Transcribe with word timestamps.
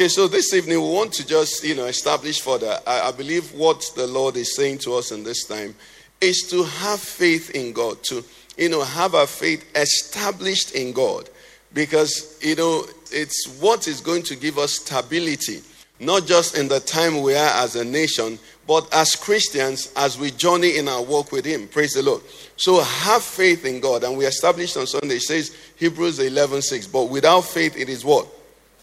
Okay, 0.00 0.08
so 0.08 0.26
this 0.26 0.54
evening 0.54 0.80
we 0.80 0.88
want 0.88 1.12
to 1.12 1.26
just, 1.26 1.62
you 1.62 1.74
know, 1.74 1.84
establish 1.84 2.40
further. 2.40 2.80
I, 2.86 3.08
I, 3.08 3.12
believe 3.12 3.52
what 3.52 3.84
the 3.94 4.06
Lord 4.06 4.34
is 4.38 4.56
saying 4.56 4.78
to 4.78 4.94
us 4.94 5.12
in 5.12 5.24
this 5.24 5.44
time 5.44 5.74
is 6.22 6.40
to 6.48 6.64
have 6.64 6.98
faith 6.98 7.50
in 7.50 7.74
God, 7.74 8.02
to, 8.04 8.24
you 8.56 8.70
know, 8.70 8.82
have 8.82 9.14
our 9.14 9.26
faith 9.26 9.62
established 9.76 10.74
in 10.74 10.94
God. 10.94 11.28
Because, 11.74 12.38
you 12.40 12.56
know, 12.56 12.86
it's 13.12 13.58
what 13.60 13.88
is 13.88 14.00
going 14.00 14.22
to 14.22 14.36
give 14.36 14.56
us 14.56 14.76
stability, 14.76 15.60
not 15.98 16.26
just 16.26 16.56
in 16.56 16.66
the 16.66 16.80
time 16.80 17.20
we 17.20 17.34
are 17.34 17.62
as 17.62 17.76
a 17.76 17.84
nation, 17.84 18.38
but 18.66 18.88
as 18.94 19.14
Christians 19.14 19.92
as 19.96 20.18
we 20.18 20.30
journey 20.30 20.78
in 20.78 20.88
our 20.88 21.02
walk 21.02 21.30
with 21.30 21.44
Him. 21.44 21.68
Praise 21.68 21.92
the 21.92 22.02
Lord. 22.02 22.22
So 22.56 22.80
have 22.80 23.22
faith 23.22 23.66
in 23.66 23.80
God. 23.80 24.04
And 24.04 24.16
we 24.16 24.24
established 24.24 24.78
on 24.78 24.86
Sunday, 24.86 25.16
it 25.16 25.22
says 25.24 25.54
Hebrews 25.76 26.20
11 26.20 26.62
6. 26.62 26.86
But 26.86 27.10
without 27.10 27.42
faith, 27.42 27.76
it 27.76 27.90
is 27.90 28.02
what? 28.02 28.26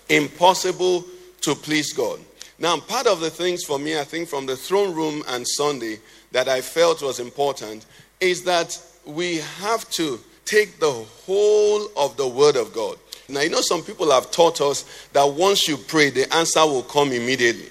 impossible 0.10 1.05
to 1.41 1.55
please 1.55 1.94
God. 1.94 2.20
Now, 2.59 2.80
part 2.80 3.08
of 3.08 3.20
the 3.20 3.30
things 3.30 3.64
for 3.64 3.77
me, 3.77 3.99
I 3.99 4.04
think, 4.04 4.27
from 4.27 4.46
the 4.46 4.55
throne 4.55 4.96
room 4.96 5.24
and 5.27 5.48
Sunday 5.48 5.99
that 6.32 6.48
I 6.48 6.62
felt 6.62 7.02
was 7.02 7.20
important 7.20 7.85
is 8.20 8.43
that 8.43 8.80
we 9.05 9.38
have 9.60 9.90
to 9.91 10.20
take 10.46 10.80
the 10.80 10.91
whole 10.91 11.88
of 11.96 12.18
the 12.18 12.27
Word 12.27 12.55
of 12.55 12.74
God. 12.74 12.98
Now, 13.30 13.41
you 13.41 13.49
know, 13.49 13.62
some 13.62 13.84
people 13.84 14.12
have 14.12 14.32
taught 14.32 14.62
us 14.62 14.85
that 15.13 15.26
once 15.26 15.68
you 15.68 15.77
pray, 15.77 16.10
the 16.10 16.34
answer 16.34 16.65
will 16.65 16.84
come 16.84 17.12
immediately. 17.12 17.70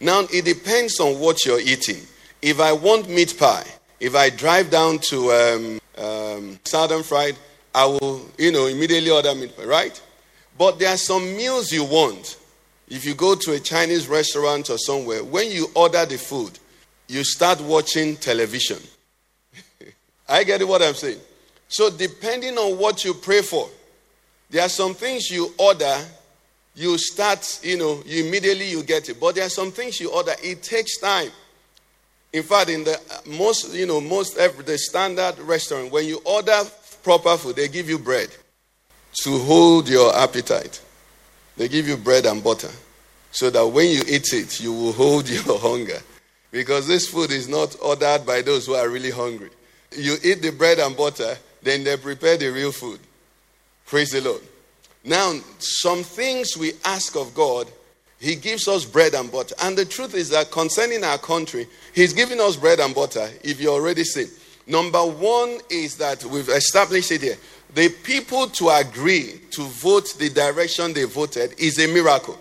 Now, 0.00 0.26
it 0.32 0.44
depends 0.44 1.00
on 1.00 1.18
what 1.18 1.44
you're 1.44 1.60
eating. 1.60 2.02
If 2.42 2.60
I 2.60 2.72
want 2.72 3.08
meat 3.08 3.36
pie, 3.38 3.66
if 4.00 4.14
I 4.14 4.30
drive 4.30 4.70
down 4.70 4.98
to 5.10 5.32
um, 5.32 5.80
um, 5.96 6.60
Southern 6.64 7.02
Fried, 7.02 7.36
I 7.74 7.86
will, 7.86 8.28
you 8.36 8.52
know, 8.52 8.66
immediately 8.66 9.10
order 9.10 9.34
meat 9.34 9.56
pie, 9.56 9.64
right? 9.64 10.02
But 10.58 10.78
there 10.78 10.90
are 10.90 10.98
some 10.98 11.36
meals 11.36 11.72
you 11.72 11.84
want. 11.84 12.36
If 12.92 13.06
you 13.06 13.14
go 13.14 13.34
to 13.34 13.52
a 13.52 13.58
Chinese 13.58 14.06
restaurant 14.06 14.68
or 14.68 14.76
somewhere, 14.76 15.24
when 15.24 15.50
you 15.50 15.68
order 15.74 16.04
the 16.04 16.18
food, 16.18 16.58
you 17.08 17.24
start 17.24 17.58
watching 17.62 18.16
television. 18.16 18.76
I 20.28 20.44
get 20.44 20.68
what 20.68 20.82
I'm 20.82 20.92
saying. 20.92 21.18
So, 21.68 21.88
depending 21.88 22.58
on 22.58 22.76
what 22.76 23.02
you 23.02 23.14
pray 23.14 23.40
for, 23.40 23.70
there 24.50 24.60
are 24.60 24.68
some 24.68 24.92
things 24.92 25.30
you 25.30 25.54
order, 25.58 25.96
you 26.74 26.98
start, 26.98 27.60
you 27.62 27.78
know, 27.78 28.02
you 28.04 28.26
immediately 28.26 28.68
you 28.68 28.82
get 28.82 29.08
it. 29.08 29.18
But 29.18 29.36
there 29.36 29.46
are 29.46 29.48
some 29.48 29.72
things 29.72 29.98
you 29.98 30.12
order, 30.12 30.34
it 30.42 30.62
takes 30.62 30.98
time. 30.98 31.30
In 32.34 32.42
fact, 32.42 32.68
in 32.68 32.84
the 32.84 32.92
uh, 32.92 33.20
most, 33.24 33.72
you 33.72 33.86
know, 33.86 34.02
most 34.02 34.36
every 34.36 34.64
the 34.64 34.76
standard 34.76 35.38
restaurant, 35.38 35.90
when 35.90 36.04
you 36.04 36.20
order 36.26 36.60
proper 37.02 37.38
food, 37.38 37.56
they 37.56 37.68
give 37.68 37.88
you 37.88 37.98
bread 37.98 38.28
to 39.22 39.38
hold 39.38 39.88
your 39.88 40.14
appetite. 40.14 40.82
They 41.56 41.68
give 41.68 41.88
you 41.88 41.96
bread 41.96 42.26
and 42.26 42.44
butter 42.44 42.70
so 43.32 43.50
that 43.50 43.66
when 43.66 43.90
you 43.90 44.02
eat 44.06 44.32
it, 44.32 44.60
you 44.60 44.72
will 44.72 44.92
hold 44.92 45.28
your 45.46 45.58
hunger. 45.58 45.98
Because 46.50 46.86
this 46.86 47.08
food 47.08 47.30
is 47.30 47.48
not 47.48 47.74
ordered 47.80 48.24
by 48.26 48.42
those 48.42 48.66
who 48.66 48.74
are 48.74 48.88
really 48.88 49.10
hungry. 49.10 49.50
You 49.90 50.16
eat 50.22 50.42
the 50.42 50.52
bread 50.52 50.78
and 50.78 50.96
butter, 50.96 51.36
then 51.62 51.82
they 51.82 51.96
prepare 51.96 52.36
the 52.36 52.48
real 52.48 52.72
food. 52.72 53.00
Praise 53.86 54.10
the 54.10 54.20
Lord. 54.20 54.42
Now, 55.04 55.34
some 55.58 56.02
things 56.02 56.56
we 56.56 56.72
ask 56.84 57.16
of 57.16 57.34
God, 57.34 57.66
He 58.20 58.36
gives 58.36 58.68
us 58.68 58.84
bread 58.84 59.14
and 59.14 59.32
butter. 59.32 59.54
And 59.62 59.76
the 59.76 59.84
truth 59.84 60.14
is 60.14 60.28
that 60.30 60.50
concerning 60.50 61.02
our 61.02 61.18
country, 61.18 61.66
He's 61.94 62.12
giving 62.12 62.40
us 62.40 62.56
bread 62.56 62.80
and 62.80 62.94
butter 62.94 63.28
if 63.42 63.60
you're 63.60 63.72
already 63.72 64.04
sick. 64.04 64.28
Number 64.66 65.00
one 65.04 65.58
is 65.70 65.96
that 65.96 66.24
we've 66.24 66.48
established 66.48 67.10
it 67.10 67.22
here 67.22 67.36
the 67.74 67.88
people 67.88 68.48
to 68.48 68.68
agree 68.68 69.40
to 69.50 69.62
vote 69.62 70.14
the 70.18 70.28
direction 70.28 70.92
they 70.92 71.04
voted 71.04 71.54
is 71.58 71.78
a 71.78 71.86
miracle. 71.92 72.38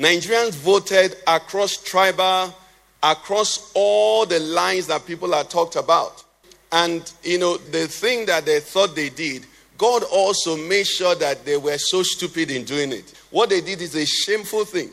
Nigerians 0.00 0.54
voted 0.54 1.14
across 1.26 1.76
tribal, 1.76 2.54
across 3.02 3.70
all 3.74 4.24
the 4.24 4.40
lines 4.40 4.86
that 4.86 5.04
people 5.04 5.30
had 5.32 5.50
talked 5.50 5.76
about. 5.76 6.24
And, 6.72 7.12
you 7.22 7.38
know, 7.38 7.58
the 7.58 7.86
thing 7.86 8.24
that 8.24 8.46
they 8.46 8.60
thought 8.60 8.96
they 8.96 9.10
did, 9.10 9.44
God 9.76 10.02
also 10.10 10.56
made 10.56 10.86
sure 10.86 11.14
that 11.16 11.44
they 11.44 11.58
were 11.58 11.76
so 11.76 12.02
stupid 12.02 12.50
in 12.50 12.64
doing 12.64 12.92
it. 12.92 13.12
What 13.30 13.50
they 13.50 13.60
did 13.60 13.82
is 13.82 13.94
a 13.94 14.06
shameful 14.06 14.64
thing. 14.64 14.88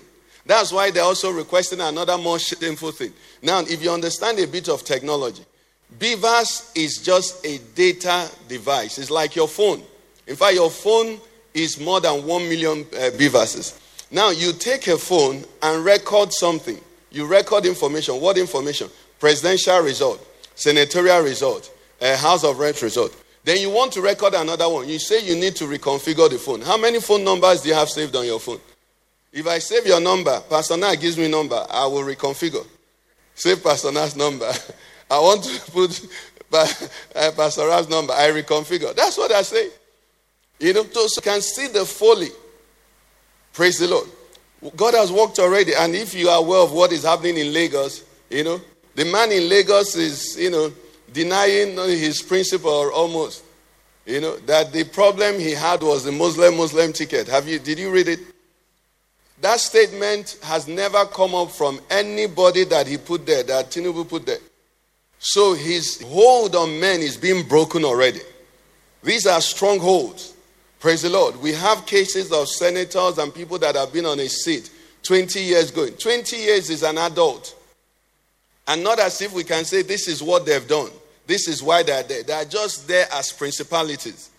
That's 0.45 0.73
why 0.73 0.91
they're 0.91 1.03
also 1.03 1.31
requesting 1.31 1.79
another 1.79 2.17
more 2.17 2.37
shameful 2.37 2.91
thing. 2.91 3.13
Now, 3.41 3.61
if 3.61 3.81
you 3.81 3.91
understand 3.91 4.39
a 4.39 4.47
bit 4.47 4.67
of 4.67 4.83
technology, 4.83 5.43
BVAS 5.99 6.75
is 6.75 6.97
just 7.01 7.45
a 7.45 7.59
data 7.75 8.29
device. 8.49 8.97
It's 8.97 9.09
like 9.09 9.37
your 9.37 9.47
phone. 9.47 9.83
In 10.25 10.35
fact, 10.35 10.55
your 10.55 10.69
phone 10.69 11.17
is 11.53 11.79
more 11.79 12.01
than 12.01 12.25
1 12.25 12.49
million 12.49 12.81
uh, 12.81 13.11
BVASes. 13.15 13.79
Now, 14.09 14.29
you 14.29 14.53
take 14.53 14.87
a 14.87 14.97
phone 14.97 15.43
and 15.61 15.83
record 15.83 16.31
something. 16.31 16.79
You 17.11 17.25
record 17.25 17.65
information. 17.65 18.21
What 18.21 18.37
information? 18.37 18.89
Presidential 19.19 19.79
result, 19.79 20.25
senatorial 20.55 21.21
result, 21.21 21.71
uh, 22.01 22.15
House 22.17 22.43
of 22.43 22.59
Reps 22.59 22.83
result. 22.83 23.15
Then 23.43 23.59
you 23.59 23.69
want 23.69 23.93
to 23.93 24.01
record 24.01 24.33
another 24.33 24.69
one. 24.69 24.87
You 24.87 24.99
say 24.99 25.25
you 25.25 25.35
need 25.35 25.55
to 25.55 25.65
reconfigure 25.65 26.29
the 26.29 26.37
phone. 26.37 26.61
How 26.61 26.77
many 26.77 26.99
phone 26.99 27.23
numbers 27.23 27.61
do 27.61 27.69
you 27.69 27.75
have 27.75 27.89
saved 27.89 28.15
on 28.15 28.25
your 28.25 28.39
phone? 28.39 28.59
If 29.31 29.47
I 29.47 29.59
save 29.59 29.85
your 29.85 29.99
number, 29.99 30.41
Pastor 30.49 30.77
Na 30.77 30.95
gives 30.95 31.17
me 31.17 31.29
number, 31.29 31.65
I 31.69 31.85
will 31.87 32.03
reconfigure. 32.03 32.65
Save 33.35 33.63
Pastor 33.63 33.91
Na's 33.91 34.15
number. 34.15 34.51
I 35.11 35.19
want 35.19 35.43
to 35.43 35.71
put 35.71 36.07
uh, 36.53 37.31
Pastor 37.35 37.67
Rab's 37.67 37.89
number. 37.89 38.13
I 38.13 38.29
reconfigure. 38.29 38.95
That's 38.95 39.17
what 39.17 39.31
I 39.31 39.41
say. 39.41 39.69
You 40.59 40.73
know, 40.73 40.83
so 40.83 41.01
you 41.03 41.21
can 41.21 41.41
see 41.41 41.67
the 41.67 41.85
folly. 41.85 42.29
Praise 43.57 43.79
the 43.79 43.87
Lord. 43.87 44.07
God 44.75 44.93
has 44.93 45.11
worked 45.11 45.39
already. 45.39 45.73
And 45.73 45.95
if 45.95 46.13
you 46.13 46.29
are 46.29 46.37
aware 46.37 46.59
of 46.59 46.71
what 46.73 46.91
is 46.91 47.01
happening 47.01 47.37
in 47.37 47.51
Lagos, 47.51 48.03
you 48.29 48.43
know, 48.43 48.61
the 48.93 49.03
man 49.03 49.31
in 49.31 49.49
Lagos 49.49 49.95
is, 49.95 50.37
you 50.37 50.51
know, 50.51 50.71
denying 51.11 51.75
his 51.75 52.21
principle 52.21 52.91
almost. 52.93 53.43
You 54.05 54.21
know, 54.21 54.37
that 54.45 54.71
the 54.71 54.83
problem 54.83 55.39
he 55.39 55.53
had 55.53 55.81
was 55.81 56.03
the 56.03 56.11
Muslim 56.11 56.55
Muslim 56.55 56.93
ticket. 56.93 57.27
Have 57.29 57.47
you 57.47 57.57
did 57.57 57.79
you 57.79 57.89
read 57.89 58.09
it? 58.09 58.19
That 59.41 59.59
statement 59.59 60.37
has 60.43 60.67
never 60.67 61.05
come 61.05 61.33
up 61.33 61.49
from 61.49 61.81
anybody 61.89 62.63
that 62.65 62.85
he 62.85 62.97
put 62.97 63.25
there, 63.25 63.41
that 63.41 63.71
Tinubu 63.71 64.07
put 64.07 64.27
there. 64.27 64.37
So 65.17 65.55
his 65.55 65.99
hold 66.03 66.55
on 66.55 66.79
men 66.79 66.99
is 66.99 67.17
being 67.17 67.47
broken 67.47 67.83
already. 67.85 68.21
These 69.01 69.25
are 69.25 69.41
strongholds. 69.41 70.35
Praise 70.79 71.01
the 71.01 71.09
Lord. 71.09 71.35
We 71.37 71.53
have 71.53 71.85
cases 71.85 72.31
of 72.31 72.47
senators 72.47 73.17
and 73.17 73.33
people 73.33 73.57
that 73.59 73.75
have 73.75 73.91
been 73.91 74.05
on 74.05 74.19
a 74.19 74.27
seat 74.27 74.69
20 75.03 75.39
years 75.39 75.71
going. 75.71 75.93
20 75.93 76.35
years 76.35 76.69
is 76.69 76.83
an 76.83 76.97
adult. 76.97 77.55
And 78.67 78.83
not 78.83 78.99
as 78.99 79.21
if 79.21 79.33
we 79.33 79.43
can 79.43 79.65
say 79.65 79.81
this 79.81 80.07
is 80.07 80.21
what 80.21 80.45
they've 80.45 80.67
done. 80.67 80.91
This 81.25 81.47
is 81.47 81.63
why 81.63 81.83
they're 81.83 82.03
there. 82.03 82.23
They're 82.23 82.45
just 82.45 82.87
there 82.87 83.07
as 83.13 83.31
principalities. 83.31 84.29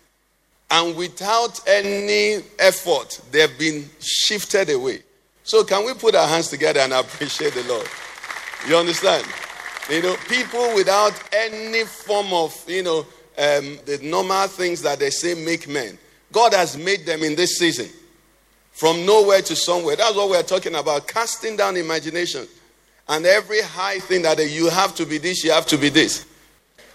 And 0.70 0.96
without 0.96 1.60
any 1.66 2.42
effort, 2.58 3.20
they've 3.30 3.58
been 3.58 3.88
shifted 4.00 4.70
away. 4.70 5.02
So, 5.44 5.64
can 5.64 5.86
we 5.86 5.94
put 5.94 6.14
our 6.14 6.28
hands 6.28 6.48
together 6.48 6.80
and 6.80 6.92
appreciate 6.92 7.54
the 7.54 7.64
Lord? 7.64 7.88
You 8.68 8.76
understand? 8.76 9.26
You 9.88 10.02
know, 10.02 10.16
people 10.28 10.74
without 10.74 11.14
any 11.32 11.84
form 11.84 12.32
of, 12.34 12.54
you 12.68 12.82
know, 12.82 12.98
um, 13.38 13.78
the 13.86 13.98
normal 14.02 14.46
things 14.48 14.82
that 14.82 14.98
they 14.98 15.08
say 15.08 15.34
make 15.42 15.66
men. 15.68 15.98
God 16.32 16.54
has 16.54 16.76
made 16.76 17.06
them 17.06 17.22
in 17.22 17.34
this 17.34 17.58
season 17.58 17.88
from 18.72 19.04
nowhere 19.04 19.42
to 19.42 19.56
somewhere. 19.56 19.96
That's 19.96 20.14
what 20.14 20.30
we're 20.30 20.42
talking 20.42 20.74
about 20.74 21.08
casting 21.08 21.56
down 21.56 21.76
imagination. 21.76 22.46
And 23.08 23.24
every 23.26 23.62
high 23.62 23.98
thing 23.98 24.22
that 24.22 24.38
you 24.50 24.68
have 24.68 24.94
to 24.96 25.06
be 25.06 25.18
this, 25.18 25.42
you 25.42 25.50
have 25.50 25.66
to 25.66 25.78
be 25.78 25.88
this. 25.88 26.26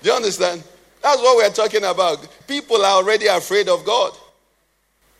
Do 0.01 0.09
you 0.09 0.15
understand? 0.15 0.63
That's 1.01 1.21
what 1.21 1.37
we're 1.37 1.49
talking 1.49 1.83
about. 1.83 2.27
People 2.47 2.77
are 2.77 2.97
already 2.97 3.27
afraid 3.27 3.67
of 3.67 3.83
God. 3.83 4.13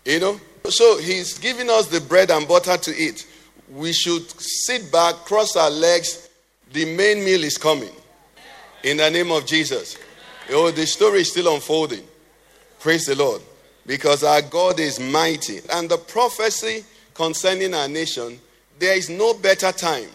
You 0.05 0.19
know? 0.19 0.39
So 0.69 0.97
he's 0.99 1.37
giving 1.39 1.69
us 1.69 1.87
the 1.87 1.99
bread 1.99 2.31
and 2.31 2.47
butter 2.47 2.77
to 2.77 2.95
eat. 2.95 3.27
We 3.69 3.91
should 3.91 4.29
sit 4.39 4.91
back, 4.91 5.15
cross 5.25 5.55
our 5.55 5.71
legs, 5.71 6.29
the 6.71 6.85
main 6.95 7.25
meal 7.25 7.43
is 7.43 7.57
coming. 7.57 7.91
In 8.83 8.97
the 8.97 9.09
name 9.09 9.31
of 9.31 9.45
Jesus. 9.45 9.97
Oh, 10.51 10.71
the 10.71 10.85
story 10.85 11.21
is 11.21 11.31
still 11.31 11.53
unfolding. 11.53 12.03
Praise 12.79 13.05
the 13.05 13.15
Lord. 13.15 13.41
Because 13.85 14.23
our 14.23 14.41
God 14.41 14.79
is 14.79 14.99
mighty. 14.99 15.59
And 15.71 15.89
the 15.89 15.97
prophecy 15.97 16.85
concerning 17.13 17.73
our 17.73 17.87
nation, 17.87 18.39
there 18.79 18.95
is 18.95 19.09
no 19.09 19.33
better 19.33 19.71
time. 19.71 20.09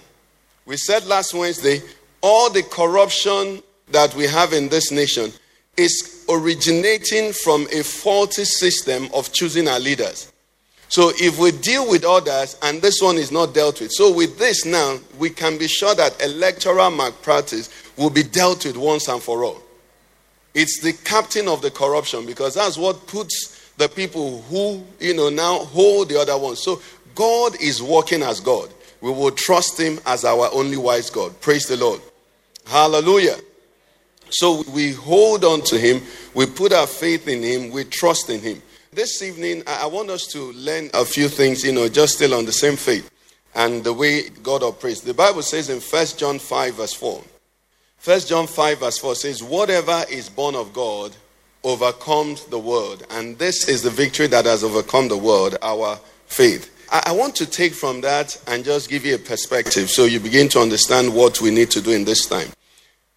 We 0.66 0.76
said 0.76 1.06
last 1.06 1.34
Wednesday, 1.34 1.80
all 2.20 2.50
the 2.50 2.62
corruption 2.62 3.62
that 3.90 4.14
we 4.14 4.26
have 4.26 4.52
in 4.52 4.68
this 4.68 4.90
nation 4.90 5.32
is 5.76 6.26
originating 6.28 7.32
from 7.32 7.66
a 7.72 7.82
faulty 7.82 8.44
system 8.44 9.08
of 9.14 9.32
choosing 9.32 9.68
our 9.68 9.80
leaders. 9.80 10.32
So 10.88 11.12
if 11.16 11.38
we 11.38 11.52
deal 11.52 11.88
with 11.88 12.04
others 12.04 12.56
and 12.62 12.80
this 12.80 13.00
one 13.00 13.16
is 13.16 13.30
not 13.30 13.54
dealt 13.54 13.80
with, 13.80 13.92
so 13.92 14.12
with 14.12 14.38
this 14.38 14.64
now, 14.64 14.98
we 15.18 15.30
can 15.30 15.58
be 15.58 15.68
sure 15.68 15.94
that 15.94 16.20
electoral 16.22 16.90
malpractice 16.90 17.70
will 17.96 18.10
be 18.10 18.22
dealt 18.22 18.64
with 18.64 18.76
once 18.76 19.08
and 19.08 19.22
for 19.22 19.44
all. 19.44 19.62
It's 20.54 20.80
the 20.80 20.94
captain 20.94 21.46
of 21.46 21.62
the 21.62 21.70
corruption 21.70 22.26
because 22.26 22.54
that's 22.54 22.78
what 22.78 23.06
puts 23.06 23.57
the 23.78 23.88
people 23.88 24.42
who, 24.42 24.84
you 25.00 25.14
know, 25.14 25.30
now 25.30 25.60
hold 25.60 26.10
the 26.10 26.20
other 26.20 26.36
ones. 26.36 26.60
So 26.60 26.82
God 27.14 27.60
is 27.60 27.82
working 27.82 28.22
as 28.22 28.40
God. 28.40 28.68
We 29.00 29.10
will 29.10 29.30
trust 29.30 29.78
him 29.78 30.00
as 30.04 30.24
our 30.24 30.50
only 30.52 30.76
wise 30.76 31.08
God. 31.08 31.40
Praise 31.40 31.66
the 31.66 31.76
Lord. 31.76 32.00
Hallelujah. 32.66 33.36
So 34.30 34.62
we 34.74 34.92
hold 34.92 35.44
on 35.44 35.62
to 35.62 35.78
him, 35.78 36.02
we 36.34 36.44
put 36.44 36.72
our 36.72 36.86
faith 36.86 37.28
in 37.28 37.42
him, 37.42 37.70
we 37.70 37.84
trust 37.84 38.28
in 38.28 38.40
him. 38.40 38.60
This 38.92 39.22
evening, 39.22 39.62
I 39.66 39.86
want 39.86 40.10
us 40.10 40.26
to 40.32 40.52
learn 40.52 40.90
a 40.92 41.04
few 41.04 41.28
things, 41.28 41.64
you 41.64 41.72
know, 41.72 41.88
just 41.88 42.14
still 42.14 42.34
on 42.34 42.44
the 42.44 42.52
same 42.52 42.76
faith 42.76 43.10
and 43.54 43.82
the 43.84 43.92
way 43.92 44.28
God 44.28 44.62
operates. 44.62 45.00
The 45.00 45.14
Bible 45.14 45.42
says 45.42 45.70
in 45.70 45.80
1 45.80 46.06
John 46.18 46.38
5, 46.38 46.74
verse 46.74 46.92
4. 46.92 47.22
1 48.04 48.20
John 48.20 48.46
5, 48.46 48.80
verse 48.80 48.98
4 48.98 49.14
says, 49.14 49.42
Whatever 49.42 50.04
is 50.10 50.28
born 50.28 50.54
of 50.54 50.72
God 50.72 51.14
overcomes 51.64 52.44
the 52.46 52.58
world. 52.58 53.06
And 53.10 53.38
this 53.38 53.68
is 53.68 53.82
the 53.82 53.90
victory 53.90 54.26
that 54.28 54.44
has 54.44 54.64
overcome 54.64 55.08
the 55.08 55.16
world, 55.16 55.56
our 55.62 55.98
faith. 56.26 56.74
I 56.90 57.12
want 57.12 57.36
to 57.36 57.46
take 57.46 57.74
from 57.74 58.00
that 58.00 58.40
and 58.46 58.64
just 58.64 58.88
give 58.88 59.04
you 59.04 59.16
a 59.16 59.18
perspective 59.18 59.90
so 59.90 60.04
you 60.04 60.20
begin 60.20 60.48
to 60.50 60.60
understand 60.60 61.14
what 61.14 61.40
we 61.42 61.50
need 61.50 61.70
to 61.72 61.82
do 61.82 61.90
in 61.90 62.04
this 62.04 62.26
time. 62.26 62.48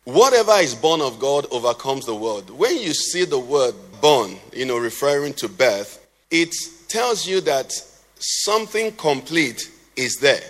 Whatever 0.04 0.54
is 0.54 0.76
born 0.76 1.00
of 1.00 1.20
God 1.20 1.46
overcomes 1.52 2.06
the 2.06 2.16
world. 2.16 2.50
When 2.50 2.78
you 2.78 2.94
see 2.94 3.24
the 3.24 3.40
word 3.40 3.76
born, 4.02 4.36
you 4.52 4.66
know, 4.66 4.78
referring 4.78 5.34
to 5.36 5.48
birth, 5.48 6.06
it 6.32 6.54
tells 6.90 7.26
you 7.26 7.40
that 7.42 7.72
something 8.16 8.92
complete 8.94 9.72
is 9.96 10.18
there. 10.18 10.44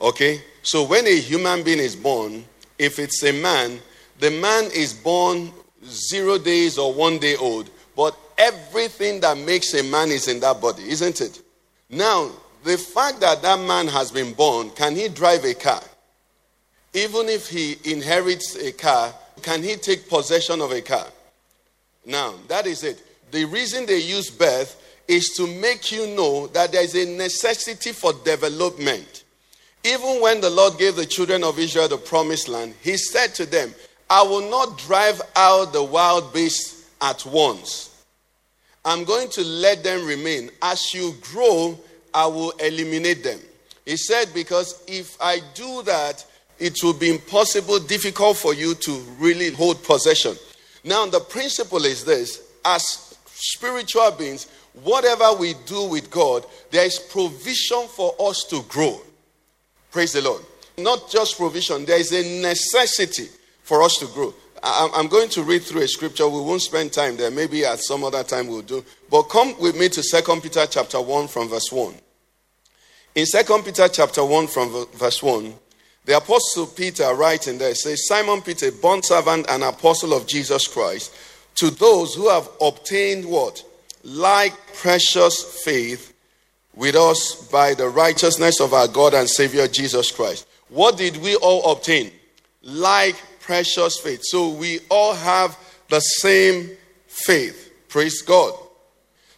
Okay? 0.00 0.40
So 0.62 0.84
when 0.84 1.06
a 1.06 1.20
human 1.20 1.62
being 1.62 1.78
is 1.78 1.96
born, 1.96 2.44
if 2.78 2.98
it's 2.98 3.22
a 3.22 3.32
man, 3.32 3.80
the 4.20 4.30
man 4.30 4.64
is 4.72 4.94
born 4.94 5.52
zero 5.84 6.38
days 6.38 6.78
or 6.78 6.92
one 6.92 7.18
day 7.18 7.36
old, 7.36 7.70
but 7.96 8.16
everything 8.38 9.20
that 9.20 9.36
makes 9.38 9.74
a 9.74 9.82
man 9.82 10.10
is 10.10 10.28
in 10.28 10.40
that 10.40 10.60
body, 10.60 10.88
isn't 10.88 11.20
it? 11.20 11.42
Now, 11.88 12.30
the 12.64 12.78
fact 12.78 13.20
that 13.20 13.42
that 13.42 13.58
man 13.60 13.88
has 13.88 14.10
been 14.10 14.32
born, 14.32 14.70
can 14.70 14.94
he 14.94 15.08
drive 15.08 15.44
a 15.44 15.54
car? 15.54 15.82
Even 16.92 17.28
if 17.28 17.48
he 17.48 17.76
inherits 17.84 18.56
a 18.56 18.72
car, 18.72 19.14
can 19.42 19.62
he 19.62 19.76
take 19.76 20.08
possession 20.08 20.60
of 20.60 20.72
a 20.72 20.80
car? 20.80 21.06
Now, 22.04 22.34
that 22.48 22.66
is 22.66 22.84
it. 22.84 23.02
The 23.30 23.44
reason 23.44 23.86
they 23.86 23.98
use 23.98 24.30
birth 24.30 24.76
is 25.06 25.28
to 25.36 25.46
make 25.46 25.92
you 25.92 26.06
know 26.08 26.46
that 26.48 26.72
there 26.72 26.82
is 26.82 26.94
a 26.94 27.16
necessity 27.16 27.92
for 27.92 28.12
development. 28.12 29.24
Even 29.82 30.20
when 30.20 30.40
the 30.40 30.50
Lord 30.50 30.78
gave 30.78 30.96
the 30.96 31.06
children 31.06 31.42
of 31.42 31.58
Israel 31.58 31.88
the 31.88 31.96
promised 31.96 32.48
land, 32.48 32.74
He 32.82 32.96
said 32.96 33.34
to 33.36 33.46
them, 33.46 33.74
I 34.10 34.22
will 34.22 34.50
not 34.50 34.76
drive 34.76 35.22
out 35.36 35.72
the 35.72 35.84
wild 35.84 36.34
beasts 36.34 36.90
at 37.00 37.24
once. 37.24 38.02
I'm 38.84 39.04
going 39.04 39.28
to 39.30 39.44
let 39.44 39.84
them 39.84 40.04
remain. 40.04 40.50
As 40.60 40.92
you 40.92 41.14
grow, 41.20 41.78
I 42.12 42.26
will 42.26 42.50
eliminate 42.58 43.22
them. 43.22 43.38
He 43.86 43.96
said, 43.96 44.26
Because 44.34 44.82
if 44.88 45.16
I 45.20 45.40
do 45.54 45.82
that, 45.84 46.26
it 46.58 46.76
will 46.82 46.92
be 46.92 47.08
impossible, 47.08 47.78
difficult 47.78 48.36
for 48.36 48.52
you 48.52 48.74
to 48.74 48.92
really 49.20 49.52
hold 49.52 49.82
possession. 49.84 50.34
Now, 50.82 51.06
the 51.06 51.20
principle 51.20 51.84
is 51.84 52.04
this 52.04 52.42
as 52.64 53.16
spiritual 53.26 54.10
beings, 54.12 54.48
whatever 54.82 55.34
we 55.38 55.54
do 55.66 55.84
with 55.84 56.10
God, 56.10 56.44
there 56.72 56.84
is 56.84 56.98
provision 56.98 57.86
for 57.88 58.14
us 58.18 58.44
to 58.50 58.62
grow. 58.62 59.00
Praise 59.92 60.12
the 60.12 60.22
Lord. 60.22 60.42
Not 60.78 61.10
just 61.10 61.36
provision, 61.36 61.84
there 61.84 62.00
is 62.00 62.12
a 62.12 62.42
necessity 62.42 63.28
for 63.70 63.84
us 63.84 63.94
to 63.98 64.06
grow. 64.06 64.34
I'm 64.64 65.06
going 65.06 65.28
to 65.30 65.44
read 65.44 65.62
through 65.62 65.82
a 65.82 65.88
scripture. 65.88 66.28
We 66.28 66.40
won't 66.40 66.60
spend 66.60 66.92
time 66.92 67.16
there. 67.16 67.30
Maybe 67.30 67.64
at 67.64 67.78
some 67.78 68.02
other 68.02 68.24
time 68.24 68.48
we'll 68.48 68.62
do. 68.62 68.84
But 69.08 69.22
come 69.22 69.54
with 69.60 69.78
me 69.78 69.88
to 69.90 70.02
Second 70.02 70.42
Peter 70.42 70.66
chapter 70.68 71.00
1 71.00 71.28
from 71.28 71.48
verse 71.48 71.70
1. 71.70 71.94
In 73.14 73.26
Second 73.26 73.64
Peter 73.64 73.86
chapter 73.86 74.24
1 74.24 74.48
from 74.48 74.86
verse 74.94 75.22
1, 75.22 75.54
the 76.04 76.16
apostle 76.16 76.66
Peter 76.66 77.14
writing 77.14 77.58
there 77.58 77.76
says, 77.76 78.08
Simon 78.08 78.42
Peter, 78.42 78.72
bond 78.72 79.04
servant 79.04 79.46
and 79.48 79.62
apostle 79.62 80.14
of 80.14 80.26
Jesus 80.26 80.66
Christ, 80.66 81.14
to 81.54 81.70
those 81.70 82.16
who 82.16 82.28
have 82.28 82.48
obtained 82.60 83.24
what? 83.24 83.62
Like 84.02 84.54
precious 84.74 85.62
faith 85.64 86.12
with 86.74 86.96
us 86.96 87.48
by 87.52 87.74
the 87.74 87.88
righteousness 87.88 88.60
of 88.60 88.74
our 88.74 88.88
God 88.88 89.14
and 89.14 89.30
Savior 89.30 89.68
Jesus 89.68 90.10
Christ. 90.10 90.48
What 90.70 90.96
did 90.96 91.18
we 91.18 91.36
all 91.36 91.70
obtain? 91.70 92.10
Like 92.62 93.14
precious 93.50 93.98
faith. 93.98 94.20
So 94.22 94.50
we 94.50 94.78
all 94.88 95.14
have 95.14 95.58
the 95.88 95.98
same 95.98 96.70
faith. 97.08 97.72
Praise 97.88 98.22
God. 98.22 98.54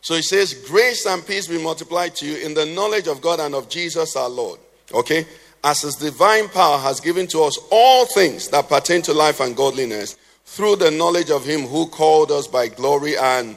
So 0.03 0.14
he 0.14 0.23
says, 0.23 0.53
Grace 0.53 1.06
and 1.06 1.26
peace 1.26 1.47
be 1.47 1.62
multiplied 1.62 2.14
to 2.17 2.26
you 2.26 2.37
in 2.44 2.53
the 2.53 2.67
knowledge 2.67 3.06
of 3.06 3.23
God 3.23 3.41
and 3.41 3.55
of 3.55 3.70
Jesus 3.70 4.14
our 4.14 4.29
Lord. 4.29 4.61
Okay? 4.93 5.26
as 5.64 5.82
his 5.82 5.94
divine 5.94 6.49
power 6.49 6.79
has 6.79 7.00
given 7.00 7.26
to 7.29 7.43
us 7.43 7.59
all 7.70 8.05
things 8.06 8.49
that 8.49 8.69
pertain 8.69 9.00
to 9.03 9.14
life 9.14 9.41
and 9.41 9.56
godliness 9.56 10.17
through 10.44 10.76
the 10.76 10.91
knowledge 10.91 11.31
of 11.31 11.44
him 11.44 11.62
who 11.62 11.87
called 11.87 12.32
us 12.32 12.47
by 12.47 12.67
glory 12.69 13.17
and 13.17 13.56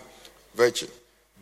virtue, 0.53 0.87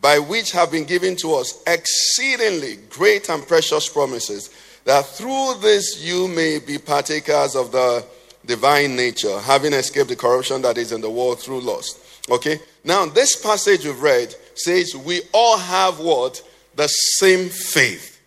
by 0.00 0.18
which 0.18 0.52
have 0.52 0.72
been 0.72 0.84
given 0.84 1.14
to 1.16 1.34
us 1.34 1.62
exceedingly 1.66 2.76
great 2.88 3.28
and 3.28 3.46
precious 3.46 3.88
promises, 3.88 4.48
that 4.84 5.04
through 5.04 5.54
this 5.60 6.02
you 6.02 6.28
may 6.28 6.58
be 6.58 6.78
partakers 6.78 7.54
of 7.54 7.70
the 7.70 8.04
divine 8.46 8.96
nature, 8.96 9.38
having 9.40 9.72
escaped 9.72 10.08
the 10.08 10.16
corruption 10.16 10.62
that 10.62 10.78
is 10.78 10.92
in 10.92 11.00
the 11.00 11.10
world 11.10 11.40
through 11.40 11.60
lust. 11.60 11.98
Okay? 12.30 12.58
Now, 12.84 13.06
this 13.06 13.36
passage 13.42 13.84
we've 13.84 14.00
read 14.00 14.34
says 14.54 14.94
we 14.96 15.22
all 15.32 15.58
have 15.58 15.98
what? 15.98 16.42
The 16.76 16.86
same 16.86 17.48
faith. 17.48 18.20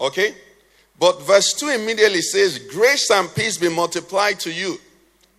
Okay? 0.00 0.34
But 0.98 1.22
verse 1.22 1.52
2 1.54 1.70
immediately 1.70 2.22
says, 2.22 2.58
Grace 2.58 3.10
and 3.10 3.32
peace 3.34 3.58
be 3.58 3.68
multiplied 3.68 4.40
to 4.40 4.52
you 4.52 4.78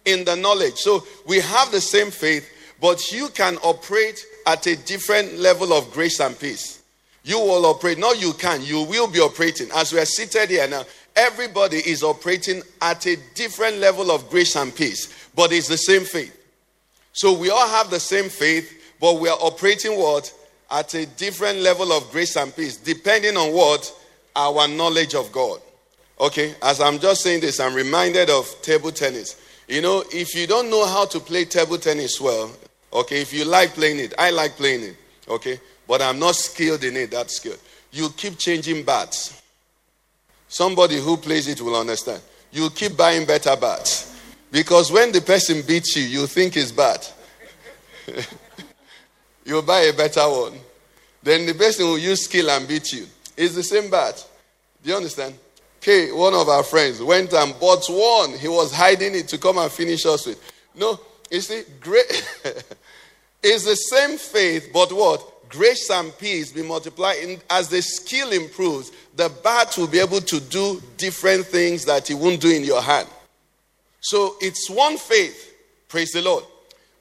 in 0.06 0.24
the 0.26 0.36
knowledge. 0.36 0.76
So 0.76 1.06
we 1.26 1.40
have 1.40 1.72
the 1.72 1.82
same 1.82 2.12
faith, 2.12 2.48
but 2.80 3.12
you 3.12 3.30
can 3.30 3.58
operate 3.58 4.24
at 4.46 4.68
a 4.68 4.76
different 4.76 5.38
level 5.38 5.74
of 5.74 5.92
grace 5.92 6.20
and 6.20 6.38
peace. 6.38 6.84
You 7.24 7.40
will 7.40 7.66
operate. 7.66 7.98
No, 7.98 8.14
you 8.14 8.34
can. 8.34 8.64
You 8.64 8.84
will 8.84 9.08
be 9.08 9.20
operating. 9.20 9.70
As 9.74 9.92
we 9.92 10.00
are 10.00 10.06
seated 10.06 10.50
here 10.50 10.68
now, 10.68 10.84
everybody 11.16 11.78
is 11.78 12.04
operating 12.04 12.62
at 12.82 13.06
a 13.06 13.18
different 13.34 13.78
level 13.78 14.12
of 14.12 14.30
grace 14.30 14.56
and 14.56 14.76
peace, 14.76 15.30
but 15.36 15.52
it's 15.52 15.68
the 15.68 15.78
same 15.78 16.04
faith. 16.04 16.36
So 17.14 17.38
we 17.38 17.50
all 17.50 17.68
have 17.68 17.90
the 17.90 18.00
same 18.00 18.30
faith, 18.30 18.96
but 19.00 19.20
we 19.20 19.30
are 19.30 19.38
operating 19.40 19.98
what? 19.98 20.34
At 20.70 20.94
a 20.96 21.06
different 21.06 21.60
level 21.60 21.92
of 21.94 22.10
grace 22.12 22.36
and 22.36 22.56
peace, 22.56 22.78
depending 22.78 23.38
on 23.38 23.54
what? 23.54 23.92
our 24.36 24.68
knowledge 24.68 25.16
of 25.16 25.32
God. 25.32 25.60
Okay, 26.20 26.56
as 26.62 26.80
I'm 26.80 27.00
just 27.00 27.22
saying 27.22 27.42
this, 27.42 27.60
I'm 27.60 27.74
reminded 27.74 28.30
of 28.30 28.50
table 28.62 28.92
tennis. 28.92 29.42
You 29.68 29.82
know, 29.82 30.04
if 30.12 30.36
you 30.36 30.48
don't 30.48 30.70
know 30.70 30.86
how 30.86 31.06
to 31.06 31.20
play 31.20 31.46
table 31.46 31.78
tennis 31.78 32.22
well, 32.22 32.52
okay, 32.94 33.22
if 33.22 33.34
you 33.34 33.46
like 33.46 33.74
playing 33.74 34.00
it, 34.00 34.14
I 34.18 34.30
like 34.30 34.56
playing 34.56 34.84
it, 34.84 34.96
okay, 35.28 35.60
but 35.88 36.02
I'm 36.02 36.20
not 36.20 36.36
skilled 36.36 36.84
in 36.84 36.96
it, 36.96 37.12
that's 37.12 37.40
good. 37.40 37.60
You 37.92 38.10
keep 38.10 38.38
changing 38.38 38.84
bats. 38.84 39.42
Somebody 40.56 41.02
who 41.02 41.18
plays 41.18 41.50
it 41.50 41.60
will 41.60 41.76
understand. 41.76 42.22
You 42.50 42.70
keep 42.70 42.96
buying 42.96 43.26
better 43.26 43.58
bats. 43.58 44.18
Because 44.50 44.90
when 44.90 45.12
the 45.12 45.20
person 45.20 45.62
beats 45.68 45.98
you, 45.98 46.04
you 46.04 46.28
think 46.28 46.56
it's 46.56 46.72
bad. 46.72 47.06
you 49.46 49.62
buy 49.64 49.82
a 49.82 49.92
better 49.92 50.22
one. 50.22 50.54
Then 51.22 51.46
the 51.46 51.56
person 51.56 51.88
will 51.88 51.98
use 51.98 52.24
skill 52.24 52.50
and 52.50 52.66
beat 52.66 52.94
you. 52.94 53.06
It's 53.36 53.54
the 53.54 53.64
same 53.64 53.90
bat. 53.92 54.26
Do 54.82 54.92
you 54.92 54.96
understand? 54.96 55.36
Okay, 55.80 56.14
one 56.14 56.34
of 56.34 56.48
our 56.48 56.64
friends 56.64 57.02
went 57.02 57.34
and 57.34 57.60
bought 57.60 57.86
one. 57.90 58.40
He 58.40 58.48
was 58.48 58.74
hiding 58.74 59.14
it 59.14 59.28
to 59.28 59.38
come 59.38 59.58
and 59.58 59.70
finish 59.70 60.06
us 60.06 60.26
with. 60.26 60.42
No, 60.74 60.98
you 61.30 61.42
see, 61.42 61.64
great. 61.82 62.06
it's 63.44 63.66
the 63.66 63.76
same 63.76 64.18
faith, 64.18 64.70
but 64.72 64.94
what? 64.94 65.35
Grace 65.56 65.90
and 65.90 66.18
peace 66.18 66.52
be 66.52 66.62
multiplied. 66.62 67.18
In, 67.20 67.40
as 67.50 67.70
the 67.70 67.82
skill 67.82 68.34
improves, 68.34 68.92
the 69.16 69.32
bat 69.42 69.78
will 69.78 69.88
be 69.88 70.00
able 70.00 70.20
to 70.20 70.42
do 70.42 70.82
different 70.98 71.46
things 71.46 71.86
that 71.86 72.10
he 72.10 72.14
won't 72.14 72.42
do 72.42 72.50
in 72.50 72.66
your 72.66 72.82
hand. 72.82 73.08
So 74.02 74.36
it's 74.42 74.70
one 74.70 74.98
faith. 74.98 75.54
Praise 75.88 76.12
the 76.12 76.22
Lord. 76.22 76.44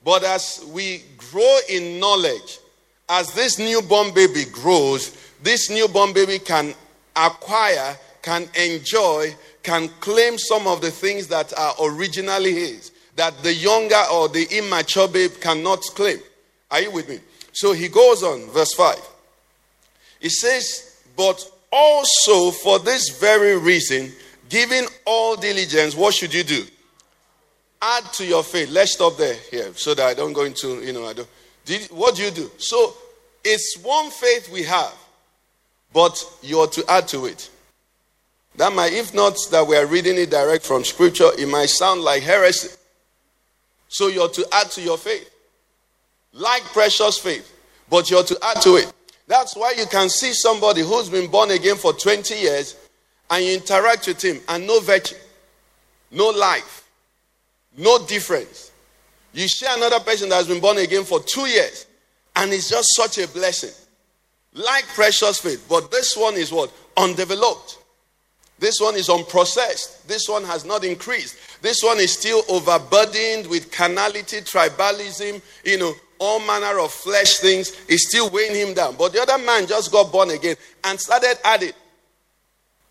But 0.05 0.23
as 0.23 0.65
we 0.73 1.03
grow 1.17 1.59
in 1.69 1.99
knowledge, 1.99 2.61
as 3.09 3.35
this 3.35 3.59
newborn 3.59 4.15
baby 4.15 4.45
grows, 4.53 5.17
this 5.43 5.69
newborn 5.69 6.13
baby 6.13 6.39
can 6.39 6.75
acquire, 7.17 7.97
can 8.23 8.49
enjoy, 8.55 9.35
can 9.65 9.89
claim 9.99 10.39
some 10.39 10.69
of 10.69 10.81
the 10.81 10.93
things 10.93 11.27
that 11.27 11.53
are 11.59 11.75
originally 11.83 12.53
his, 12.53 12.93
that 13.17 13.37
the 13.43 13.53
younger 13.53 14.03
or 14.13 14.29
the 14.29 14.47
immature 14.57 15.09
babe 15.09 15.33
cannot 15.41 15.81
claim. 15.81 16.19
Are 16.71 16.81
you 16.81 16.93
with 16.93 17.09
me? 17.09 17.19
So 17.55 17.73
he 17.73 17.89
goes 17.89 18.23
on, 18.23 18.51
verse 18.51 18.75
5. 18.75 18.99
He 20.21 20.29
says, 20.29 21.01
But 21.17 21.51
also 21.73 22.51
for 22.51 22.81
this 22.81 23.19
very 23.19 23.57
reason, 23.57 24.13
giving 24.49 24.85
all 25.07 25.37
diligence, 25.37 25.95
what 25.95 26.15
should 26.15 26.35
you 26.35 26.43
do? 26.43 26.65
Add 27.81 28.05
to 28.15 28.27
your 28.27 28.43
faith. 28.43 28.71
Let's 28.71 28.95
stop 28.95 29.17
there 29.17 29.37
here 29.51 29.73
so 29.75 29.95
that 29.95 30.05
I 30.05 30.15
don't 30.15 30.33
go 30.33 30.45
into, 30.45 30.83
you 30.83 30.93
know, 30.93 31.07
I 31.07 31.13
don't. 31.13 31.29
Did, 31.65 31.83
what 31.91 32.17
do 32.17 32.25
you 32.25 32.31
do? 32.31 32.51
So 32.59 32.95
it's 33.45 33.79
one 33.83 34.11
faith 34.11 34.51
we 34.53 34.65
have, 34.65 34.95
but 35.93 36.23
you 36.43 36.59
are 36.59 36.67
to 36.69 36.85
add 36.89 37.07
to 37.09 37.27
it. 37.27 37.51
That 38.57 38.73
might, 38.73 38.93
if 38.93 39.15
not 39.15 39.37
that 39.51 39.67
we 39.67 39.77
are 39.77 39.87
reading 39.87 40.17
it 40.17 40.31
direct 40.31 40.65
from 40.65 40.85
scripture, 40.85 41.31
it 41.39 41.49
might 41.49 41.69
sound 41.69 42.01
like 42.01 42.23
heresy. 42.23 42.75
So 43.89 44.09
you're 44.09 44.29
to 44.29 44.47
add 44.53 44.71
to 44.73 44.81
your 44.81 44.99
faith. 44.99 45.31
Like 46.35 46.63
precious 46.65 47.19
faith, 47.19 47.51
but 47.89 48.11
you're 48.11 48.25
to 48.25 48.39
add 48.43 48.61
to 48.63 48.77
it. 48.77 48.93
That's 49.27 49.57
why 49.57 49.75
you 49.79 49.87
can 49.87 50.11
see 50.11 50.33
somebody 50.33 50.83
who's 50.83 51.09
been 51.09 51.31
born 51.31 51.51
again 51.53 51.77
for 51.77 51.93
20 51.93 52.35
years 52.35 52.77
and 53.31 53.45
you 53.45 53.55
interact 53.55 54.07
with 54.07 54.23
him 54.23 54.41
and 54.49 54.67
no 54.67 54.81
virtue, 54.81 55.17
no 56.11 56.29
life, 56.31 56.89
no 57.77 58.05
difference. 58.07 58.73
You 59.33 59.49
share 59.49 59.77
another 59.77 60.01
person 60.01 60.29
that 60.29 60.37
has 60.37 60.49
been 60.49 60.61
born 60.61 60.79
again 60.79 61.05
for 61.05 61.21
two 61.21 61.47
years 61.47 61.87
and 62.37 62.53
it's 62.53 62.69
just 62.69 62.89
such 62.97 63.19
a 63.19 63.29
blessing. 63.29 63.71
Like 64.53 64.85
precious 64.89 65.41
faith, 65.41 65.65
but 65.69 65.91
this 65.91 66.17
one 66.17 66.35
is 66.35 66.53
what? 66.53 66.73
Undeveloped. 66.97 67.79
This 68.59 68.77
one 68.81 68.95
is 68.95 69.09
unprocessed. 69.09 70.07
This 70.07 70.29
one 70.29 70.45
has 70.45 70.65
not 70.65 70.85
increased. 70.85 71.37
This 71.61 71.83
one 71.83 71.99
is 71.99 72.13
still 72.13 72.43
overburdened 72.49 73.49
with 73.49 73.73
carnality, 73.73 74.41
tribalism, 74.43 75.43
you 75.65 75.79
know, 75.79 75.93
all 76.19 76.41
manner 76.41 76.79
of 76.79 76.93
flesh 76.93 77.39
things. 77.39 77.73
Is 77.89 78.09
still 78.09 78.31
weighing 78.31 78.55
him 78.55 78.75
down. 78.75 78.97
But 78.97 79.13
the 79.13 79.23
other 79.23 79.39
man 79.39 79.67
just 79.67 79.93
got 79.93 80.13
born 80.13 80.31
again 80.31 80.57
and 80.85 81.01
started 81.01 81.37
adding. 81.45 81.73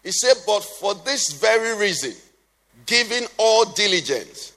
He 0.04 0.12
said, 0.12 0.36
But 0.46 0.64
for 0.64 0.94
this 0.94 1.32
very 1.32 1.78
reason, 1.78 2.14
giving 2.86 3.26
all 3.38 3.66
diligence, 3.66 4.54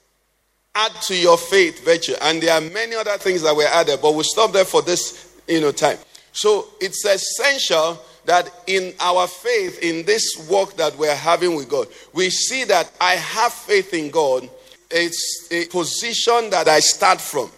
add 0.75 0.93
to 1.03 1.17
your 1.17 1.39
faith 1.39 1.85
virtue. 1.85 2.15
And 2.21 2.43
there 2.43 2.55
are 2.55 2.61
many 2.61 2.95
other 2.95 3.17
things 3.19 3.43
that 3.43 3.57
were 3.57 3.65
added, 3.65 4.01
but 4.03 4.13
we'll 4.13 4.25
stop 4.25 4.53
there 4.53 4.65
for 4.65 4.83
this 4.83 5.41
you 5.49 5.61
know, 5.61 5.73
time. 5.73 5.99
So 6.33 6.67
it's 6.81 7.05
essential 7.05 7.99
that 8.27 8.53
in 8.67 8.93
our 9.01 9.27
faith, 9.27 9.79
in 9.83 10.05
this 10.05 10.49
work 10.51 10.77
that 10.77 10.97
we're 10.99 11.15
having 11.15 11.55
with 11.55 11.69
God, 11.69 11.89
we 12.13 12.29
see 12.29 12.65
that 12.65 12.91
I 13.01 13.15
have 13.15 13.53
faith 13.53 13.95
in 13.95 14.11
God. 14.11 14.49
It's 14.91 15.49
a 15.51 15.67
position 15.67 16.51
that 16.51 16.69
I 16.69 16.81
start 16.81 17.21
from, 17.21 17.51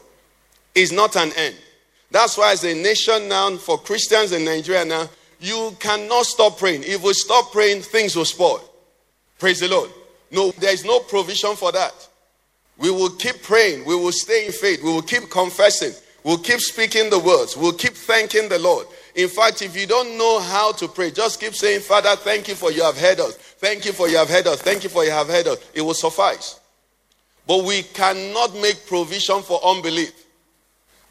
is 0.79 0.93
not 0.93 1.17
an 1.17 1.33
end. 1.37 1.57
That's 2.11 2.39
why, 2.39 2.53
as 2.53 2.65
a 2.65 2.75
nation 2.75 3.29
now, 3.29 3.57
for 3.57 3.79
Christians 3.79 4.33
in 4.33 4.45
Nigeria 4.45 4.85
now, 4.85 5.09
you 5.41 5.77
cannot 5.79 6.27
stop 6.27 6.59
praying. 6.59 6.83
If 6.85 7.03
we 7.03 7.13
stop 7.13 7.53
praying, 7.53 7.83
things 7.83 8.17
will 8.17 8.25
spoil. 8.25 8.63
Praise 9.39 9.61
the 9.61 9.69
Lord. 9.69 9.91
No, 10.31 10.51
there 10.53 10.73
is 10.73 10.85
no 10.85 11.01
provision 11.01 11.55
for 11.55 11.73
that. 11.73 12.09
We 12.77 12.91
will 12.91 13.11
keep 13.11 13.43
praying. 13.43 13.85
We 13.85 13.95
will 13.95 14.13
stay 14.13 14.47
in 14.47 14.53
faith. 14.53 14.83
We 14.83 14.93
will 14.93 15.03
keep 15.03 15.31
confessing. 15.31 15.93
We'll 16.25 16.39
keep 16.39 16.61
speaking 16.61 17.11
the 17.11 17.19
words. 17.19 17.57
We'll 17.57 17.73
keep 17.73 17.95
thanking 17.95 18.49
the 18.49 18.59
Lord. 18.59 18.87
In 19.15 19.29
fact, 19.29 19.63
if 19.63 19.77
you 19.77 19.87
don't 19.87 20.19
know 20.19 20.41
how 20.41 20.73
to 20.73 20.89
pray, 20.89 21.11
just 21.11 21.41
keep 21.41 21.55
saying, 21.55 21.81
Father, 21.81 22.15
thank 22.17 22.49
you 22.49 22.55
for 22.55 22.71
you 22.71 22.83
have 22.83 22.99
heard 22.99 23.21
us. 23.21 23.35
Thank 23.37 23.85
you 23.85 23.93
for 23.93 24.09
you 24.09 24.17
have 24.17 24.29
heard 24.29 24.47
us. 24.47 24.61
Thank 24.61 24.85
you 24.85 24.91
for 24.91 25.05
you 25.05 25.11
have 25.11 25.29
heard 25.29 25.47
us. 25.47 25.59
It 25.75 25.83
will 25.83 25.95
suffice. 25.95 26.61
But 27.47 27.65
we 27.65 27.83
cannot 27.83 28.55
make 28.55 28.87
provision 28.87 29.43
for 29.43 29.65
unbelief. 29.65 30.13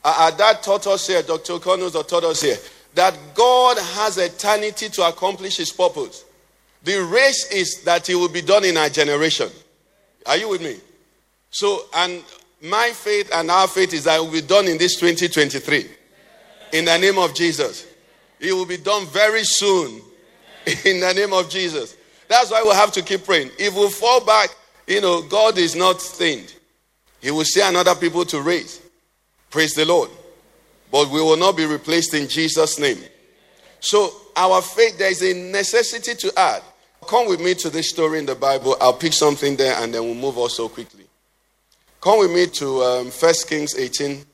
Uh, 0.07 0.09
uh, 0.09 0.23
our 0.23 0.31
dad 0.31 0.63
taught 0.63 0.87
us 0.87 1.07
here, 1.07 1.21
Dr. 1.21 1.59
Connors 1.59 1.91
taught 1.91 2.23
us 2.23 2.41
here, 2.41 2.55
that 2.95 3.13
God 3.35 3.77
has 3.77 4.17
eternity 4.17 4.87
to 4.87 5.05
accomplish 5.05 5.57
his 5.57 5.69
purpose. 5.69 6.23
The 6.83 7.03
race 7.03 7.51
is 7.51 7.83
that 7.83 8.09
it 8.09 8.15
will 8.15 8.29
be 8.29 8.41
done 8.41 8.63
in 8.63 8.77
our 8.77 8.87
generation. 8.87 9.49
Are 10.25 10.37
you 10.37 10.47
with 10.47 10.61
me? 10.61 10.77
So, 11.49 11.87
and 11.93 12.23
my 12.61 12.91
faith 12.93 13.29
and 13.33 13.51
our 13.51 13.67
faith 13.67 13.93
is 13.93 14.05
that 14.05 14.15
it 14.15 14.23
will 14.23 14.31
be 14.31 14.41
done 14.41 14.67
in 14.67 14.77
this 14.77 14.95
2023. 14.95 15.89
In 16.71 16.85
the 16.85 16.97
name 16.97 17.17
of 17.17 17.35
Jesus. 17.35 17.85
It 18.39 18.53
will 18.53 18.65
be 18.65 18.77
done 18.77 19.07
very 19.07 19.43
soon 19.43 20.01
in 20.85 21.01
the 21.01 21.13
name 21.13 21.33
of 21.33 21.49
Jesus. 21.49 21.97
That's 22.29 22.49
why 22.49 22.63
we 22.63 22.71
have 22.71 22.93
to 22.93 23.01
keep 23.01 23.25
praying. 23.25 23.51
If 23.59 23.75
we 23.75 23.89
fall 23.89 24.23
back, 24.23 24.55
you 24.87 25.01
know, 25.01 25.21
God 25.23 25.57
is 25.57 25.75
not 25.75 25.99
stained. 25.99 26.53
He 27.19 27.29
will 27.29 27.43
see 27.43 27.61
another 27.61 27.95
people 27.95 28.23
to 28.25 28.41
raise. 28.41 28.86
Praise 29.49 29.73
the 29.73 29.85
Lord. 29.85 30.09
But 30.91 31.09
we 31.09 31.21
will 31.21 31.37
not 31.37 31.57
be 31.57 31.65
replaced 31.65 32.13
in 32.13 32.27
Jesus' 32.27 32.79
name. 32.79 32.99
So, 33.79 34.11
our 34.35 34.61
faith, 34.61 34.97
there 34.97 35.11
is 35.11 35.21
a 35.21 35.33
necessity 35.33 36.15
to 36.15 36.39
add. 36.39 36.61
Come 37.07 37.27
with 37.27 37.39
me 37.39 37.53
to 37.55 37.69
this 37.69 37.89
story 37.89 38.19
in 38.19 38.25
the 38.25 38.35
Bible. 38.35 38.75
I'll 38.81 38.93
pick 38.93 39.13
something 39.13 39.55
there 39.55 39.75
and 39.81 39.93
then 39.93 40.03
we'll 40.03 40.15
move 40.15 40.37
also 40.37 40.67
quickly. 40.67 41.05
Come 42.01 42.19
with 42.19 42.31
me 42.31 42.47
to 42.47 42.81
um, 42.83 43.07
1 43.07 43.33
Kings 43.47 43.75
18. 43.75 44.25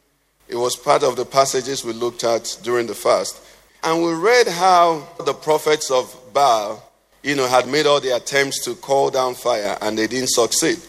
It 0.47 0.55
was 0.55 0.75
part 0.75 1.03
of 1.03 1.15
the 1.15 1.25
passages 1.25 1.83
we 1.83 1.93
looked 1.93 2.23
at 2.23 2.57
during 2.63 2.87
the 2.87 2.95
fast. 2.95 3.41
And 3.83 4.03
we 4.03 4.13
read 4.13 4.47
how 4.47 5.07
the 5.25 5.33
prophets 5.33 5.91
of 5.91 6.15
Baal, 6.33 6.91
you 7.21 7.35
know, 7.35 7.47
had 7.47 7.67
made 7.67 7.85
all 7.85 7.99
the 7.99 8.15
attempts 8.15 8.63
to 8.65 8.75
call 8.75 9.09
down 9.09 9.35
fire 9.35 9.77
and 9.81 9.97
they 9.97 10.07
didn't 10.07 10.29
succeed. 10.29 10.79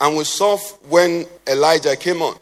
And 0.00 0.16
we 0.16 0.24
saw 0.24 0.56
when 0.88 1.26
Elijah 1.46 1.96
came 1.96 2.22
on 2.22 2.36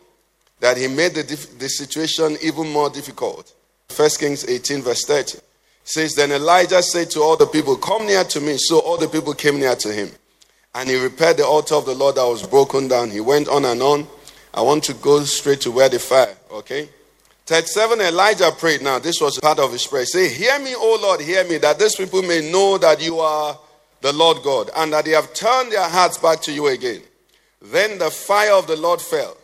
that 0.66 0.76
he 0.76 0.88
made 0.88 1.14
the, 1.14 1.22
the 1.60 1.68
situation 1.68 2.36
even 2.42 2.72
more 2.72 2.90
difficult. 2.90 3.52
1 3.94 4.10
Kings 4.18 4.44
18, 4.48 4.82
verse 4.82 5.04
30 5.04 5.38
says, 5.84 6.16
Then 6.16 6.32
Elijah 6.32 6.82
said 6.82 7.08
to 7.10 7.20
all 7.20 7.36
the 7.36 7.46
people, 7.46 7.76
Come 7.76 8.04
near 8.04 8.24
to 8.24 8.40
me. 8.40 8.56
So 8.58 8.80
all 8.80 8.96
the 8.96 9.06
people 9.06 9.32
came 9.32 9.60
near 9.60 9.76
to 9.76 9.92
him. 9.92 10.10
And 10.74 10.90
he 10.90 11.00
repaired 11.00 11.36
the 11.36 11.46
altar 11.46 11.76
of 11.76 11.86
the 11.86 11.94
Lord 11.94 12.16
that 12.16 12.26
was 12.26 12.44
broken 12.44 12.88
down. 12.88 13.12
He 13.12 13.20
went 13.20 13.46
on 13.46 13.64
and 13.64 13.80
on. 13.80 14.08
I 14.52 14.62
want 14.62 14.82
to 14.84 14.94
go 14.94 15.22
straight 15.22 15.60
to 15.60 15.70
where 15.70 15.88
the 15.88 16.00
fire, 16.00 16.36
okay? 16.50 16.88
37 17.44 18.00
Elijah 18.00 18.50
prayed 18.50 18.82
now. 18.82 18.98
This 18.98 19.20
was 19.20 19.38
part 19.38 19.60
of 19.60 19.70
his 19.70 19.86
prayer. 19.86 20.04
Say, 20.04 20.28
Hear 20.28 20.58
me, 20.58 20.74
O 20.74 20.98
Lord, 21.00 21.20
hear 21.20 21.44
me, 21.44 21.58
that 21.58 21.78
these 21.78 21.94
people 21.94 22.22
may 22.22 22.50
know 22.50 22.76
that 22.78 23.00
you 23.00 23.20
are 23.20 23.56
the 24.00 24.12
Lord 24.12 24.42
God, 24.42 24.70
and 24.76 24.92
that 24.92 25.04
they 25.04 25.12
have 25.12 25.32
turned 25.32 25.70
their 25.70 25.88
hearts 25.88 26.18
back 26.18 26.40
to 26.40 26.52
you 26.52 26.66
again. 26.66 27.02
Then 27.62 27.98
the 27.98 28.10
fire 28.10 28.54
of 28.54 28.66
the 28.66 28.76
Lord 28.76 29.00
fell. 29.00 29.36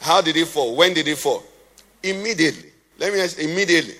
How 0.00 0.20
did 0.20 0.36
it 0.36 0.48
fall? 0.48 0.76
When 0.76 0.94
did 0.94 1.08
it 1.08 1.18
fall? 1.18 1.42
Immediately. 2.02 2.70
Let 2.98 3.12
me 3.12 3.20
ask 3.20 3.38
immediately. 3.38 3.94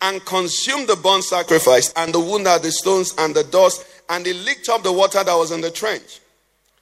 And 0.00 0.24
consumed 0.24 0.88
the 0.88 0.96
burnt 0.96 1.24
sacrifice, 1.24 1.92
and 1.94 2.14
the 2.14 2.20
wood 2.20 2.46
and 2.46 2.62
the 2.62 2.70
stones, 2.70 3.14
and 3.18 3.34
the 3.34 3.44
dust, 3.44 3.84
and 4.08 4.24
they 4.24 4.32
licked 4.32 4.68
up 4.68 4.82
the 4.82 4.92
water 4.92 5.22
that 5.24 5.34
was 5.34 5.50
in 5.50 5.60
the 5.60 5.70
trench. 5.70 6.20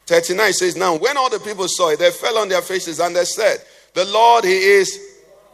39 0.07 0.53
says, 0.53 0.77
Now 0.77 0.97
when 0.97 1.17
all 1.17 1.31
the 1.31 1.41
people 1.41 1.67
saw 1.69 1.91
it, 1.91 1.99
they 1.99 2.11
fell 2.11 2.39
on 2.39 2.49
their 2.49 2.63
faces, 2.63 3.01
and 3.01 3.17
they 3.17 3.25
said, 3.25 3.59
The 3.95 4.05
Lord, 4.05 4.45
He 4.45 4.57
is 4.57 5.01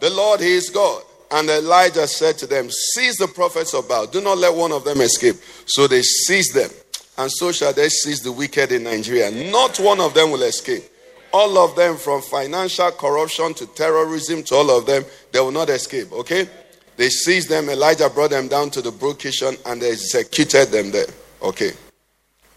the 0.01 0.11
Lord, 0.11 0.41
He 0.41 0.53
is 0.53 0.69
God. 0.69 1.03
And 1.31 1.49
Elijah 1.49 2.07
said 2.07 2.37
to 2.39 2.47
them, 2.47 2.69
Seize 2.71 3.17
the 3.17 3.29
prophets 3.29 3.73
of 3.73 3.89
Baal. 3.89 4.07
Do 4.07 4.21
not 4.21 4.37
let 4.37 4.55
one 4.55 4.73
of 4.73 4.85
them 4.85 5.01
escape. 5.01 5.37
So 5.65 5.87
they 5.87 6.03
seized 6.03 6.55
them. 6.55 6.71
And 7.17 7.31
so 7.31 7.53
shall 7.53 7.73
they 7.73 7.89
seize 7.89 8.21
the 8.21 8.33
wicked 8.33 8.73
in 8.73 8.85
Nigeria. 8.85 9.31
Not 9.51 9.79
one 9.79 10.01
of 10.01 10.13
them 10.13 10.31
will 10.31 10.43
escape. 10.43 10.83
All 11.33 11.59
of 11.59 11.75
them, 11.77 11.97
from 11.97 12.21
financial 12.21 12.91
corruption 12.91 13.55
to 13.55 13.67
terrorism 13.67 14.43
to 14.45 14.55
all 14.55 14.79
of 14.79 14.87
them, 14.87 15.05
they 15.33 15.41
will 15.41 15.51
not 15.51 15.71
escape. 15.71 16.13
Okay? 16.13 16.49
They 16.97 17.09
seized 17.09 17.49
them. 17.49 17.69
Elijah 17.71 18.11
brought 18.11 18.31
them 18.31 18.49
down 18.49 18.71
to 18.71 18.83
the 18.83 18.91
brook 18.91 19.21
Kishon 19.21 19.59
and 19.67 19.81
they 19.81 19.93
executed 19.93 20.67
them 20.67 20.91
there. 20.91 21.07
Okay. 21.41 21.73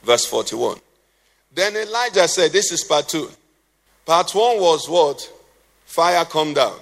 Verse 0.04 0.26
41. 0.26 0.78
Then 1.54 1.76
Elijah 1.76 2.28
said, 2.28 2.52
This 2.52 2.72
is 2.72 2.84
part 2.84 3.08
two. 3.08 3.30
Part 4.06 4.36
one 4.36 4.60
was 4.60 4.90
what? 4.90 5.32
Fire 5.86 6.26
come 6.26 6.54
down. 6.54 6.78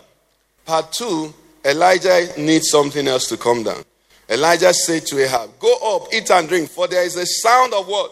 Part 0.66 0.92
two, 0.92 1.34
Elijah 1.64 2.28
needs 2.38 2.70
something 2.70 3.08
else 3.08 3.28
to 3.28 3.38
come 3.38 3.64
down. 3.64 3.84
Elijah 4.30 4.74
said 4.74 5.06
to 5.06 5.24
Ahab, 5.24 5.60
Go 5.60 5.96
up, 5.96 6.14
eat 6.14 6.30
and 6.32 6.50
drink, 6.50 6.70
for 6.70 6.88
there 6.88 7.04
is 7.04 7.16
a 7.16 7.26
sound 7.26 7.74
of 7.74 7.88
what? 7.88 8.12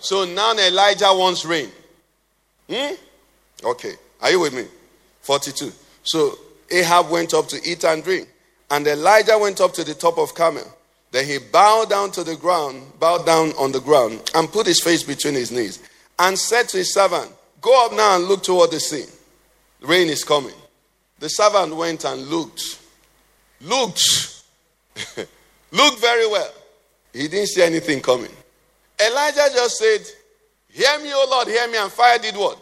So 0.00 0.24
now 0.26 0.52
Elijah 0.52 1.10
wants 1.12 1.44
rain. 1.44 1.70
Hmm? 2.68 2.94
Okay. 3.64 3.92
Are 4.20 4.30
you 4.30 4.40
with 4.40 4.54
me? 4.54 4.64
42. 5.22 5.72
So 6.02 6.38
Ahab 6.70 7.10
went 7.10 7.34
up 7.34 7.48
to 7.48 7.60
eat 7.64 7.84
and 7.84 8.02
drink. 8.02 8.28
And 8.70 8.86
Elijah 8.86 9.38
went 9.38 9.60
up 9.60 9.72
to 9.74 9.84
the 9.84 9.94
top 9.94 10.18
of 10.18 10.34
Carmel. 10.34 10.66
Then 11.10 11.26
he 11.26 11.38
bowed 11.38 11.90
down 11.90 12.10
to 12.12 12.24
the 12.24 12.34
ground, 12.34 12.82
bowed 12.98 13.24
down 13.24 13.52
on 13.52 13.70
the 13.70 13.80
ground, 13.80 14.20
and 14.34 14.50
put 14.50 14.66
his 14.66 14.80
face 14.80 15.04
between 15.04 15.34
his 15.34 15.52
knees, 15.52 15.80
and 16.18 16.36
said 16.36 16.68
to 16.70 16.78
his 16.78 16.92
servant, 16.92 17.30
Go 17.60 17.86
up 17.86 17.92
now 17.92 18.16
and 18.16 18.24
look 18.24 18.42
toward 18.42 18.72
the 18.72 18.80
sea. 18.80 19.04
Rain 19.80 20.08
is 20.08 20.24
coming. 20.24 20.54
The 21.20 21.28
servant 21.28 21.76
went 21.76 22.04
and 22.04 22.26
looked. 22.26 22.80
Looked. 23.60 24.42
looked 25.70 26.00
very 26.00 26.26
well. 26.26 26.52
He 27.12 27.28
didn't 27.28 27.46
see 27.46 27.62
anything 27.62 28.00
coming. 28.00 28.32
Elijah 29.00 29.46
just 29.54 29.76
said, 29.76 30.00
Hear 30.74 30.98
me, 30.98 31.12
O 31.14 31.26
Lord, 31.30 31.46
hear 31.46 31.68
me, 31.68 31.78
and 31.78 31.90
fire 31.90 32.18
did 32.18 32.34
what? 32.34 32.58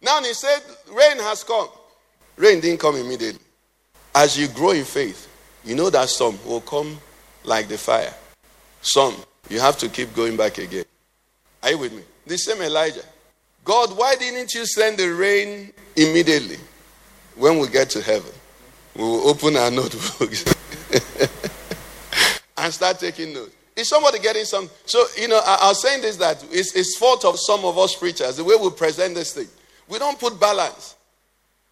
Now 0.00 0.22
he 0.22 0.32
said, 0.32 0.60
Rain 0.90 1.18
has 1.18 1.44
come. 1.44 1.68
Rain 2.36 2.58
didn't 2.58 2.80
come 2.80 2.96
immediately. 2.96 3.42
As 4.14 4.38
you 4.38 4.48
grow 4.48 4.70
in 4.70 4.84
faith, 4.84 5.28
you 5.62 5.74
know 5.74 5.90
that 5.90 6.08
some 6.08 6.38
will 6.46 6.62
come 6.62 6.98
like 7.44 7.68
the 7.68 7.76
fire. 7.76 8.14
Some, 8.80 9.14
you 9.50 9.60
have 9.60 9.76
to 9.78 9.90
keep 9.90 10.14
going 10.14 10.38
back 10.38 10.56
again. 10.56 10.86
Are 11.62 11.70
you 11.70 11.78
with 11.78 11.92
me? 11.92 12.02
The 12.26 12.38
same 12.38 12.62
Elijah. 12.62 13.04
God, 13.62 13.94
why 13.94 14.16
didn't 14.16 14.54
you 14.54 14.64
send 14.64 14.96
the 14.96 15.08
rain 15.12 15.70
immediately 15.96 16.56
when 17.36 17.58
we 17.58 17.68
get 17.68 17.90
to 17.90 18.00
heaven? 18.00 18.32
We 18.96 19.02
will 19.02 19.28
open 19.28 19.56
our 19.56 19.70
notebooks 19.70 20.44
and 22.56 22.72
start 22.72 22.98
taking 23.00 23.34
notes. 23.34 23.54
Is 23.76 23.88
somebody 23.88 24.18
getting 24.20 24.44
some? 24.44 24.70
So, 24.86 25.04
you 25.18 25.28
know, 25.28 25.40
I, 25.44 25.58
I 25.62 25.68
was 25.68 25.82
saying 25.82 26.02
this 26.02 26.16
that 26.16 26.44
it's, 26.50 26.74
it's 26.76 26.96
fault 26.96 27.24
of 27.24 27.38
some 27.38 27.64
of 27.64 27.76
us 27.76 27.96
preachers, 27.96 28.36
the 28.36 28.44
way 28.44 28.54
we 28.60 28.70
present 28.70 29.14
this 29.14 29.32
thing. 29.32 29.48
We 29.88 29.98
don't 29.98 30.18
put 30.18 30.38
balance. 30.38 30.96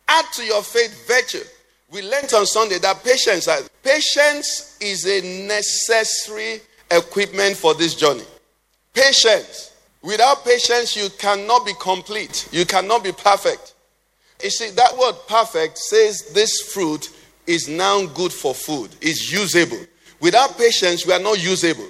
Add 0.08 0.24
to 0.34 0.44
your 0.44 0.62
faith 0.62 1.06
virtue. 1.06 1.46
We 1.90 2.02
learned 2.02 2.32
on 2.34 2.46
Sunday 2.46 2.78
that 2.78 3.04
patience, 3.04 3.48
patience 3.82 4.78
is 4.80 5.06
a 5.06 5.46
necessary 5.46 6.60
equipment 6.90 7.56
for 7.56 7.74
this 7.74 7.94
journey. 7.94 8.24
Patience. 8.94 9.72
Without 10.02 10.44
patience, 10.44 10.96
you 10.96 11.08
cannot 11.18 11.64
be 11.64 11.72
complete. 11.80 12.48
You 12.50 12.66
cannot 12.66 13.04
be 13.04 13.12
perfect. 13.12 13.74
You 14.42 14.50
see, 14.50 14.70
that 14.70 14.96
word 14.98 15.14
perfect 15.28 15.78
says 15.78 16.32
this 16.34 16.72
fruit 16.72 17.10
is 17.46 17.68
now 17.68 18.06
good 18.06 18.32
for 18.32 18.54
food, 18.54 18.90
is 19.00 19.30
usable. 19.30 19.86
Without 20.22 20.56
patience, 20.56 21.04
we 21.04 21.12
are 21.12 21.18
not 21.18 21.42
usable. 21.42 21.88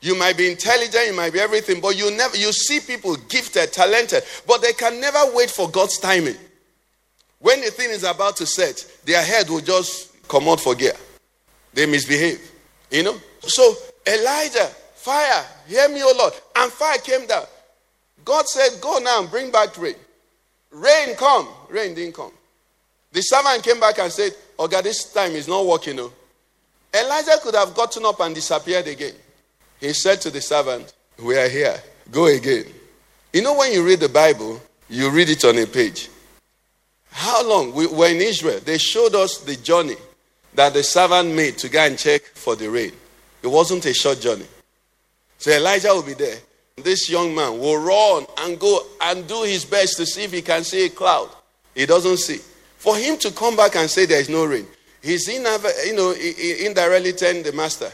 You 0.00 0.18
might 0.18 0.36
be 0.36 0.50
intelligent, 0.50 1.06
you 1.06 1.14
might 1.14 1.32
be 1.32 1.38
everything, 1.38 1.80
but 1.80 1.96
you 1.96 2.10
never 2.10 2.36
you 2.36 2.52
see 2.52 2.80
people 2.80 3.14
gifted, 3.28 3.72
talented, 3.72 4.24
but 4.48 4.60
they 4.60 4.72
can 4.72 5.00
never 5.00 5.20
wait 5.32 5.48
for 5.48 5.70
God's 5.70 5.98
timing. 5.98 6.34
When 7.38 7.60
the 7.60 7.70
thing 7.70 7.90
is 7.90 8.02
about 8.02 8.36
to 8.38 8.46
set, 8.46 8.84
their 9.04 9.22
head 9.22 9.48
will 9.48 9.60
just 9.60 10.26
come 10.26 10.48
out 10.48 10.58
for 10.58 10.74
gear. 10.74 10.94
They 11.72 11.86
misbehave. 11.86 12.50
You 12.90 13.04
know? 13.04 13.16
So 13.42 13.74
Elijah, 14.04 14.66
fire, 14.96 15.46
hear 15.68 15.88
me, 15.88 16.02
O 16.02 16.12
Lord. 16.18 16.32
And 16.56 16.72
fire 16.72 16.98
came 16.98 17.28
down. 17.28 17.44
God 18.24 18.48
said, 18.48 18.80
Go 18.80 18.98
now 18.98 19.20
and 19.20 19.30
bring 19.30 19.52
back 19.52 19.78
rain. 19.78 19.94
Rain 20.72 21.14
come. 21.14 21.48
Rain 21.68 21.94
didn't 21.94 22.16
come. 22.16 22.32
The 23.12 23.20
servant 23.20 23.62
came 23.62 23.78
back 23.78 24.00
and 24.00 24.10
said, 24.10 24.32
Oh 24.58 24.66
God, 24.66 24.82
this 24.82 25.12
time 25.12 25.32
is 25.32 25.46
not 25.46 25.64
working. 25.64 25.94
No. 25.94 26.12
Elijah 26.92 27.38
could 27.42 27.54
have 27.54 27.74
gotten 27.74 28.04
up 28.04 28.20
and 28.20 28.34
disappeared 28.34 28.86
again. 28.88 29.14
He 29.78 29.92
said 29.92 30.20
to 30.22 30.30
the 30.30 30.40
servant, 30.40 30.92
We 31.22 31.36
are 31.38 31.48
here. 31.48 31.80
Go 32.10 32.26
again. 32.26 32.64
You 33.32 33.42
know, 33.42 33.56
when 33.56 33.72
you 33.72 33.86
read 33.86 34.00
the 34.00 34.08
Bible, 34.08 34.60
you 34.88 35.10
read 35.10 35.28
it 35.28 35.44
on 35.44 35.56
a 35.58 35.66
page. 35.66 36.08
How 37.12 37.46
long? 37.48 37.72
We 37.72 37.86
were 37.86 38.08
in 38.08 38.20
Israel. 38.20 38.60
They 38.60 38.78
showed 38.78 39.14
us 39.14 39.38
the 39.38 39.56
journey 39.56 39.96
that 40.54 40.74
the 40.74 40.82
servant 40.82 41.34
made 41.34 41.58
to 41.58 41.68
go 41.68 41.80
and 41.80 41.98
check 41.98 42.22
for 42.22 42.56
the 42.56 42.68
rain. 42.68 42.92
It 43.42 43.46
wasn't 43.46 43.86
a 43.86 43.94
short 43.94 44.20
journey. 44.20 44.46
So 45.38 45.50
Elijah 45.52 45.88
will 45.88 46.02
be 46.02 46.14
there. 46.14 46.38
This 46.76 47.08
young 47.08 47.34
man 47.34 47.58
will 47.58 47.78
run 47.78 48.26
and 48.38 48.58
go 48.58 48.80
and 49.02 49.26
do 49.26 49.42
his 49.42 49.64
best 49.64 49.96
to 49.98 50.06
see 50.06 50.24
if 50.24 50.32
he 50.32 50.42
can 50.42 50.64
see 50.64 50.86
a 50.86 50.90
cloud. 50.90 51.28
He 51.74 51.86
doesn't 51.86 52.18
see. 52.18 52.40
For 52.78 52.96
him 52.96 53.16
to 53.18 53.30
come 53.30 53.56
back 53.56 53.76
and 53.76 53.88
say 53.88 54.06
there 54.06 54.20
is 54.20 54.28
no 54.28 54.44
rain, 54.44 54.66
he's 55.02 55.28
in, 55.28 55.46
you 55.86 55.94
know, 55.94 56.12
indirectly 56.12 57.12
telling 57.12 57.42
the 57.42 57.52
master, 57.52 57.90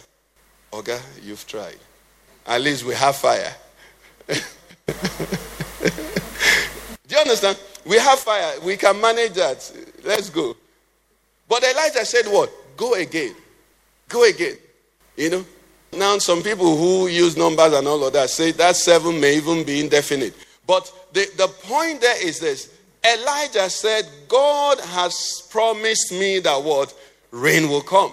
Oga, 0.72 1.00
you've 1.22 1.46
tried. 1.46 1.78
At 2.46 2.60
least 2.60 2.84
we 2.84 2.94
have 2.94 3.16
fire. 3.16 3.54
Do 4.28 4.34
you 7.09 7.18
understand? 7.18 7.59
We 7.85 7.98
have 7.98 8.18
fire. 8.18 8.61
We 8.64 8.76
can 8.76 9.00
manage 9.00 9.33
that. 9.35 9.72
Let's 10.04 10.31
go. 10.31 10.57
But 11.48 11.62
Elijah 11.62 12.04
said, 12.04 12.26
What? 12.26 12.50
Go 12.76 12.94
again. 12.94 13.35
Go 14.09 14.28
again. 14.28 14.57
You 15.16 15.31
know? 15.31 15.44
Now, 15.92 16.18
some 16.18 16.42
people 16.42 16.76
who 16.76 17.07
use 17.07 17.37
numbers 17.37 17.72
and 17.72 17.87
all 17.87 18.04
of 18.04 18.12
that 18.12 18.28
say 18.28 18.52
that 18.52 18.76
seven 18.76 19.18
may 19.20 19.37
even 19.37 19.64
be 19.64 19.81
indefinite. 19.81 20.35
But 20.66 20.92
the, 21.12 21.26
the 21.37 21.48
point 21.48 22.00
there 22.00 22.26
is 22.26 22.40
this 22.40 22.75
Elijah 23.07 23.71
said, 23.71 24.09
God 24.29 24.81
has 24.81 25.47
promised 25.51 26.12
me 26.12 26.40
that 26.40 26.62
what? 26.62 26.92
Rain 27.31 27.69
will 27.69 27.83
come. 27.83 28.12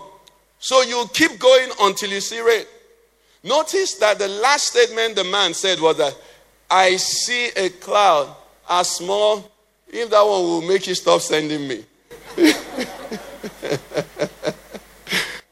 So 0.59 0.81
you 0.81 1.05
keep 1.13 1.39
going 1.39 1.69
until 1.81 2.09
you 2.11 2.21
see 2.21 2.39
rain. 2.39 2.65
Notice 3.43 3.95
that 3.95 4.19
the 4.19 4.27
last 4.27 4.67
statement 4.67 5.15
the 5.15 5.23
man 5.23 5.53
said 5.53 5.79
was 5.79 5.97
that 5.97 6.15
I 6.69 6.95
see 6.97 7.47
a 7.55 7.69
cloud 7.69 8.33
as 8.69 8.89
small, 8.89 9.51
if 9.87 10.09
that 10.09 10.21
one 10.21 10.41
will 10.41 10.61
make 10.61 10.87
you 10.87 10.95
stop 10.95 11.21
sending 11.21 11.67
me. 11.67 11.83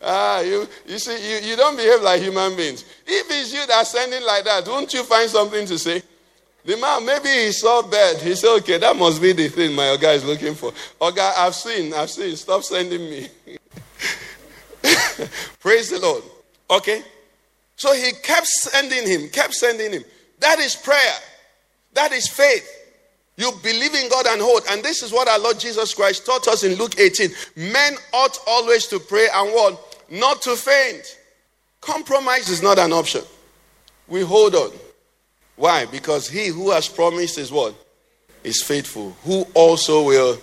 ah, 0.01 0.39
you, 0.41 0.67
you 0.87 0.97
see, 0.97 1.31
you, 1.31 1.49
you 1.49 1.55
don't 1.57 1.75
behave 1.75 2.01
like 2.01 2.21
human 2.21 2.55
beings. 2.55 2.85
If 3.05 3.27
it's 3.29 3.53
you 3.53 3.65
that's 3.67 3.91
sending 3.91 4.23
like 4.23 4.45
that, 4.45 4.65
won't 4.67 4.93
you 4.93 5.03
find 5.03 5.29
something 5.29 5.65
to 5.65 5.77
say? 5.77 6.01
The 6.63 6.77
man, 6.77 7.05
maybe 7.05 7.29
he 7.29 7.51
saw 7.51 7.81
bad. 7.81 8.17
He 8.17 8.35
said, 8.35 8.55
okay, 8.57 8.77
that 8.77 8.95
must 8.95 9.21
be 9.21 9.33
the 9.33 9.47
thing 9.47 9.73
my 9.73 9.97
guy 9.99 10.13
is 10.13 10.23
looking 10.23 10.53
for. 10.53 10.71
Okay, 11.01 11.33
I've 11.37 11.55
seen, 11.55 11.93
I've 11.93 12.09
seen. 12.09 12.35
Stop 12.35 12.63
sending 12.63 13.01
me. 13.01 13.27
Praise 15.59 15.89
the 15.89 15.99
Lord. 15.99 16.23
Okay? 16.69 17.03
So 17.75 17.93
he 17.93 18.11
kept 18.23 18.45
sending 18.45 19.07
him, 19.07 19.29
kept 19.29 19.55
sending 19.55 19.91
him. 19.91 20.03
That 20.39 20.59
is 20.59 20.75
prayer. 20.75 21.17
That 21.93 22.11
is 22.11 22.27
faith. 22.27 22.69
You 23.37 23.51
believe 23.63 23.95
in 23.95 24.07
God 24.09 24.27
and 24.27 24.39
hold. 24.39 24.63
And 24.69 24.83
this 24.83 25.01
is 25.01 25.11
what 25.11 25.27
our 25.27 25.39
Lord 25.39 25.59
Jesus 25.59 25.95
Christ 25.95 26.25
taught 26.25 26.47
us 26.47 26.63
in 26.63 26.75
Luke 26.75 26.99
18. 26.99 27.29
Men 27.55 27.95
ought 28.13 28.37
always 28.45 28.85
to 28.87 28.99
pray 28.99 29.27
and 29.33 29.51
what? 29.51 30.03
Not 30.11 30.41
to 30.43 30.55
faint. 30.55 31.17
Compromise 31.79 32.49
is 32.49 32.61
not 32.61 32.77
an 32.77 32.93
option. 32.93 33.21
We 34.07 34.21
hold 34.21 34.53
on. 34.53 34.71
Why? 35.55 35.85
Because 35.85 36.27
he 36.29 36.47
who 36.47 36.71
has 36.71 36.87
promised 36.87 37.37
is 37.37 37.51
what? 37.51 37.75
Is 38.43 38.63
faithful. 38.63 39.11
Who 39.23 39.45
also 39.53 40.03
will 40.03 40.37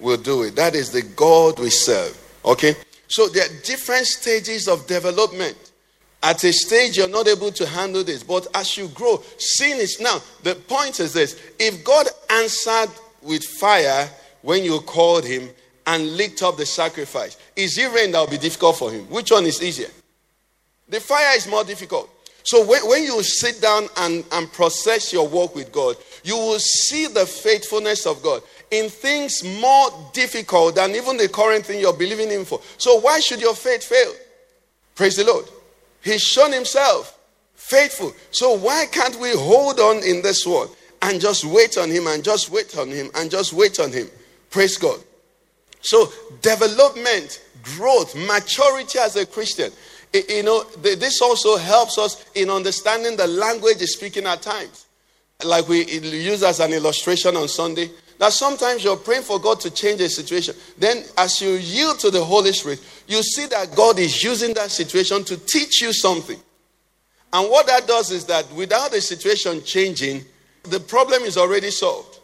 will 0.00 0.16
do 0.16 0.42
it. 0.42 0.56
That 0.56 0.74
is 0.74 0.90
the 0.90 1.02
God 1.02 1.58
we 1.58 1.70
serve. 1.70 2.16
Okay? 2.44 2.74
So 3.08 3.28
there 3.28 3.44
are 3.44 3.62
different 3.64 4.06
stages 4.06 4.68
of 4.68 4.86
development. 4.86 5.56
At 6.22 6.44
a 6.44 6.52
stage, 6.52 6.96
you're 6.96 7.08
not 7.08 7.28
able 7.28 7.50
to 7.52 7.66
handle 7.66 8.04
this. 8.04 8.22
But 8.22 8.46
as 8.54 8.76
you 8.76 8.88
grow, 8.88 9.22
sin 9.38 9.78
is 9.78 10.00
now. 10.00 10.20
The 10.42 10.54
point 10.54 11.00
is 11.00 11.12
this 11.12 11.40
if 11.58 11.82
God 11.84 12.06
answered 12.30 12.90
with 13.22 13.44
fire 13.44 14.08
when 14.42 14.64
you 14.64 14.80
called 14.80 15.24
him 15.24 15.48
and 15.86 16.16
licked 16.16 16.42
up 16.42 16.56
the 16.56 16.66
sacrifice, 16.66 17.36
is 17.56 17.76
it 17.78 17.92
rain 17.92 18.12
that 18.12 18.20
will 18.20 18.26
be 18.26 18.38
difficult 18.38 18.76
for 18.76 18.90
him? 18.90 19.04
Which 19.10 19.30
one 19.30 19.46
is 19.46 19.62
easier? 19.62 19.88
The 20.88 21.00
fire 21.00 21.36
is 21.36 21.46
more 21.46 21.64
difficult. 21.64 22.10
So 22.50 22.66
when, 22.66 22.84
when 22.88 23.04
you 23.04 23.22
sit 23.22 23.62
down 23.62 23.86
and, 23.98 24.24
and 24.32 24.52
process 24.52 25.12
your 25.12 25.28
work 25.28 25.54
with 25.54 25.70
God, 25.70 25.94
you 26.24 26.36
will 26.36 26.58
see 26.58 27.06
the 27.06 27.24
faithfulness 27.24 28.06
of 28.06 28.24
God 28.24 28.42
in 28.72 28.88
things 28.88 29.44
more 29.60 29.90
difficult 30.12 30.74
than 30.74 30.96
even 30.96 31.16
the 31.16 31.28
current 31.28 31.64
thing 31.64 31.78
you're 31.78 31.96
believing 31.96 32.28
Him 32.28 32.44
for. 32.44 32.60
So 32.76 32.98
why 32.98 33.20
should 33.20 33.40
your 33.40 33.54
faith 33.54 33.84
fail? 33.84 34.12
Praise 34.96 35.14
the 35.14 35.22
Lord. 35.22 35.44
He's 36.02 36.22
shown 36.22 36.50
Himself 36.50 37.16
faithful. 37.54 38.12
So 38.32 38.54
why 38.54 38.86
can't 38.90 39.14
we 39.20 39.30
hold 39.30 39.78
on 39.78 40.02
in 40.02 40.20
this 40.20 40.44
world 40.44 40.74
and 41.02 41.20
just 41.20 41.44
wait 41.44 41.78
on 41.78 41.88
Him 41.88 42.08
and 42.08 42.24
just 42.24 42.50
wait 42.50 42.76
on 42.76 42.88
Him 42.88 43.10
and 43.14 43.30
just 43.30 43.52
wait 43.52 43.78
on 43.78 43.92
Him? 43.92 44.08
Praise 44.50 44.76
God. 44.76 44.98
So 45.82 46.12
development, 46.42 47.44
growth, 47.62 48.16
maturity 48.16 48.98
as 48.98 49.14
a 49.14 49.24
Christian. 49.24 49.70
You 50.12 50.42
know, 50.42 50.64
this 50.64 51.20
also 51.22 51.56
helps 51.56 51.98
us 51.98 52.24
in 52.34 52.50
understanding 52.50 53.16
the 53.16 53.26
language 53.26 53.78
he's 53.78 53.92
speaking 53.92 54.26
at 54.26 54.42
times. 54.42 54.86
Like 55.44 55.68
we 55.68 55.84
use 55.86 56.42
as 56.42 56.60
an 56.60 56.72
illustration 56.72 57.36
on 57.36 57.48
Sunday, 57.48 57.90
that 58.18 58.32
sometimes 58.32 58.84
you're 58.84 58.96
praying 58.96 59.22
for 59.22 59.38
God 59.38 59.60
to 59.60 59.70
change 59.70 60.00
a 60.00 60.08
situation. 60.08 60.54
Then, 60.76 61.04
as 61.16 61.40
you 61.40 61.52
yield 61.52 62.00
to 62.00 62.10
the 62.10 62.22
Holy 62.22 62.52
Spirit, 62.52 62.84
you 63.06 63.22
see 63.22 63.46
that 63.46 63.74
God 63.74 63.98
is 63.98 64.22
using 64.22 64.52
that 64.54 64.70
situation 64.70 65.24
to 65.24 65.36
teach 65.38 65.80
you 65.80 65.92
something. 65.92 66.38
And 67.32 67.48
what 67.48 67.66
that 67.68 67.86
does 67.86 68.10
is 68.10 68.24
that 68.26 68.50
without 68.52 68.90
the 68.90 69.00
situation 69.00 69.62
changing, 69.64 70.24
the 70.64 70.80
problem 70.80 71.22
is 71.22 71.38
already 71.38 71.70
solved. 71.70 72.18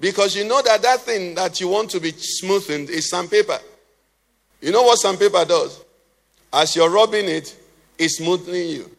Because 0.00 0.36
you 0.36 0.44
know 0.44 0.60
that 0.62 0.82
that 0.82 1.00
thing 1.00 1.36
that 1.36 1.60
you 1.60 1.68
want 1.68 1.90
to 1.90 2.00
be 2.00 2.12
smoothened 2.12 2.90
is 2.90 3.08
sandpaper. 3.08 3.58
You 4.60 4.72
know 4.72 4.82
what 4.82 4.98
sandpaper 4.98 5.44
does? 5.44 5.83
As 6.54 6.76
you're 6.76 6.88
rubbing 6.88 7.28
it, 7.28 7.56
it's 7.98 8.18
smoothing 8.18 8.68
you. 8.68 8.90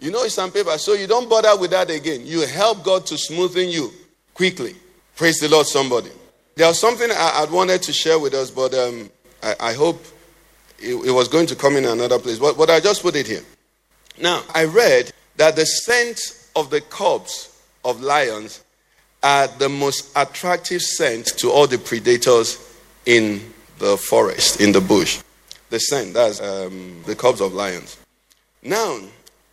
You 0.00 0.10
know 0.10 0.22
it's 0.22 0.34
sandpaper, 0.34 0.76
so 0.76 0.92
you 0.92 1.06
don't 1.06 1.28
bother 1.28 1.56
with 1.58 1.70
that 1.70 1.90
again. 1.90 2.26
You 2.26 2.46
help 2.46 2.84
God 2.84 3.06
to 3.06 3.14
smoothen 3.14 3.72
you 3.72 3.90
quickly. 4.34 4.76
Praise 5.16 5.38
the 5.38 5.48
Lord, 5.48 5.66
somebody. 5.66 6.10
There 6.54 6.68
was 6.68 6.78
something 6.78 7.10
I, 7.10 7.46
I 7.46 7.50
wanted 7.50 7.82
to 7.82 7.92
share 7.92 8.18
with 8.18 8.34
us, 8.34 8.50
but 8.50 8.74
um, 8.74 9.10
I, 9.42 9.54
I, 9.60 9.72
hope 9.72 10.04
it, 10.78 10.94
it, 10.94 11.10
was 11.10 11.26
going 11.28 11.46
to 11.46 11.56
come 11.56 11.76
in 11.76 11.86
another 11.86 12.18
place. 12.18 12.38
But, 12.38 12.58
but 12.58 12.68
I 12.68 12.80
just 12.80 13.02
put 13.02 13.16
it 13.16 13.26
here. 13.26 13.42
Now, 14.20 14.42
I 14.54 14.64
read 14.64 15.12
that 15.36 15.56
the 15.56 15.64
scent 15.64 16.20
of 16.54 16.68
the 16.70 16.82
cubs 16.82 17.60
of 17.84 18.02
lions 18.02 18.62
are 19.22 19.48
the 19.48 19.68
most 19.68 20.12
attractive 20.16 20.82
scent 20.82 21.26
to 21.38 21.50
all 21.50 21.66
the 21.66 21.78
predators 21.78 22.76
in 23.06 23.54
the 23.78 23.96
forest, 23.96 24.60
in 24.60 24.72
the 24.72 24.80
bush. 24.80 25.20
The 25.70 25.78
scent, 25.78 26.14
that's 26.14 26.40
um, 26.40 27.02
the 27.06 27.14
cubs 27.14 27.40
of 27.40 27.52
lions. 27.52 27.98
Now, 28.62 28.98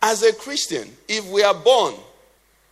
as 0.02 0.22
a 0.22 0.32
Christian, 0.32 0.90
if 1.08 1.26
we 1.26 1.42
are 1.42 1.54
born, 1.54 1.94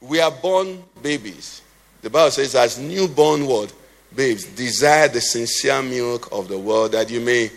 we 0.00 0.20
are 0.20 0.30
born 0.30 0.82
babies. 1.02 1.62
The 2.02 2.10
Bible 2.10 2.30
says, 2.30 2.54
as 2.54 2.78
newborn 2.78 3.46
what? 3.46 3.72
Babes, 4.14 4.44
desire 4.44 5.08
the 5.08 5.20
sincere 5.20 5.82
milk 5.82 6.28
of 6.30 6.48
the 6.48 6.58
world 6.58 6.92
that 6.92 7.10
you 7.10 7.20
may. 7.20 7.50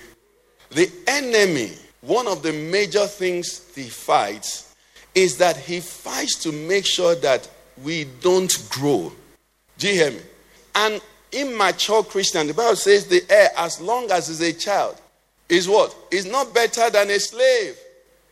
The 0.71 0.91
enemy, 1.05 1.73
one 2.01 2.27
of 2.27 2.41
the 2.41 2.53
major 2.53 3.05
things 3.05 3.69
he 3.75 3.83
fights 3.83 4.75
is 5.13 5.37
that 5.37 5.57
he 5.57 5.79
fights 5.79 6.35
to 6.43 6.51
make 6.51 6.85
sure 6.85 7.15
that 7.15 7.49
we 7.83 8.05
don't 8.21 8.53
grow. 8.69 9.11
Do 9.77 9.87
you 9.87 9.93
hear 9.93 10.11
me? 10.11 10.21
An 10.75 10.99
immature 11.31 12.03
Christian, 12.03 12.47
the 12.47 12.53
Bible 12.53 12.75
says 12.75 13.05
the 13.05 13.23
heir, 13.29 13.49
as 13.57 13.79
long 13.79 14.09
as 14.11 14.27
he's 14.27 14.41
a 14.41 14.53
child, 14.53 14.99
is 15.49 15.67
what? 15.67 15.95
Is 16.11 16.25
not 16.25 16.53
better 16.53 16.89
than 16.89 17.09
a 17.09 17.19
slave. 17.19 17.77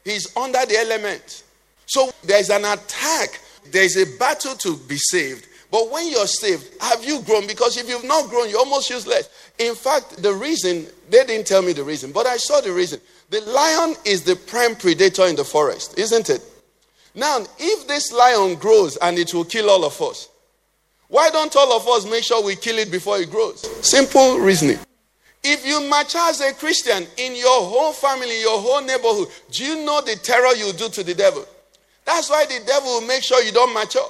He's 0.03 0.35
under 0.35 0.65
the 0.65 0.77
element. 0.77 1.43
So 1.85 2.09
there's 2.23 2.49
an 2.49 2.65
attack, 2.65 3.39
there's 3.71 3.97
a 3.97 4.17
battle 4.17 4.55
to 4.55 4.77
be 4.77 4.97
saved. 4.97 5.47
But 5.71 5.91
when 5.91 6.09
you're 6.09 6.27
saved, 6.27 6.81
have 6.81 7.03
you 7.03 7.21
grown? 7.23 7.47
Because 7.47 7.77
if 7.77 7.89
you've 7.89 8.05
not 8.05 8.29
grown, 8.29 8.49
you're 8.49 8.59
almost 8.59 8.89
useless. 8.89 9.29
In 9.57 9.75
fact, 9.75 10.21
the 10.21 10.33
reason, 10.33 10.87
they 11.09 11.25
didn't 11.25 11.47
tell 11.47 11.61
me 11.61 11.73
the 11.73 11.83
reason, 11.83 12.11
but 12.11 12.25
I 12.25 12.37
saw 12.37 12.61
the 12.61 12.71
reason. 12.71 13.01
The 13.29 13.41
lion 13.41 13.95
is 14.05 14.23
the 14.23 14.35
prime 14.35 14.75
predator 14.75 15.25
in 15.25 15.35
the 15.35 15.43
forest, 15.43 15.97
isn't 15.97 16.29
it? 16.29 16.41
Now, 17.15 17.39
if 17.57 17.87
this 17.87 18.11
lion 18.11 18.55
grows 18.55 18.97
and 18.97 19.17
it 19.17 19.33
will 19.33 19.45
kill 19.45 19.69
all 19.69 19.85
of 19.85 19.99
us, 20.01 20.29
why 21.07 21.29
don't 21.29 21.55
all 21.55 21.73
of 21.73 21.87
us 21.87 22.09
make 22.09 22.23
sure 22.23 22.43
we 22.43 22.55
kill 22.55 22.77
it 22.77 22.91
before 22.91 23.17
it 23.17 23.31
grows? 23.31 23.61
Simple 23.85 24.37
reasoning. 24.39 24.79
If 25.47 25.63
you 25.65 25.87
mature 25.87 26.27
as 26.27 26.41
a 26.41 26.53
Christian 26.53 27.05
in 27.17 27.35
your 27.35 27.61
whole 27.61 27.93
family, 27.93 28.41
your 28.41 28.59
whole 28.59 28.81
neighborhood, 28.81 29.27
do 29.51 29.63
you 29.63 29.85
know 29.85 30.01
the 30.01 30.15
terror 30.15 30.55
you 30.55 30.73
do 30.73 30.89
to 30.89 31.03
the 31.03 31.13
devil? 31.13 31.45
That's 32.03 32.31
why 32.31 32.45
the 32.45 32.65
devil 32.65 32.89
will 32.89 33.07
make 33.07 33.21
sure 33.21 33.43
you 33.43 33.51
don't 33.51 33.71
mature. 33.71 34.09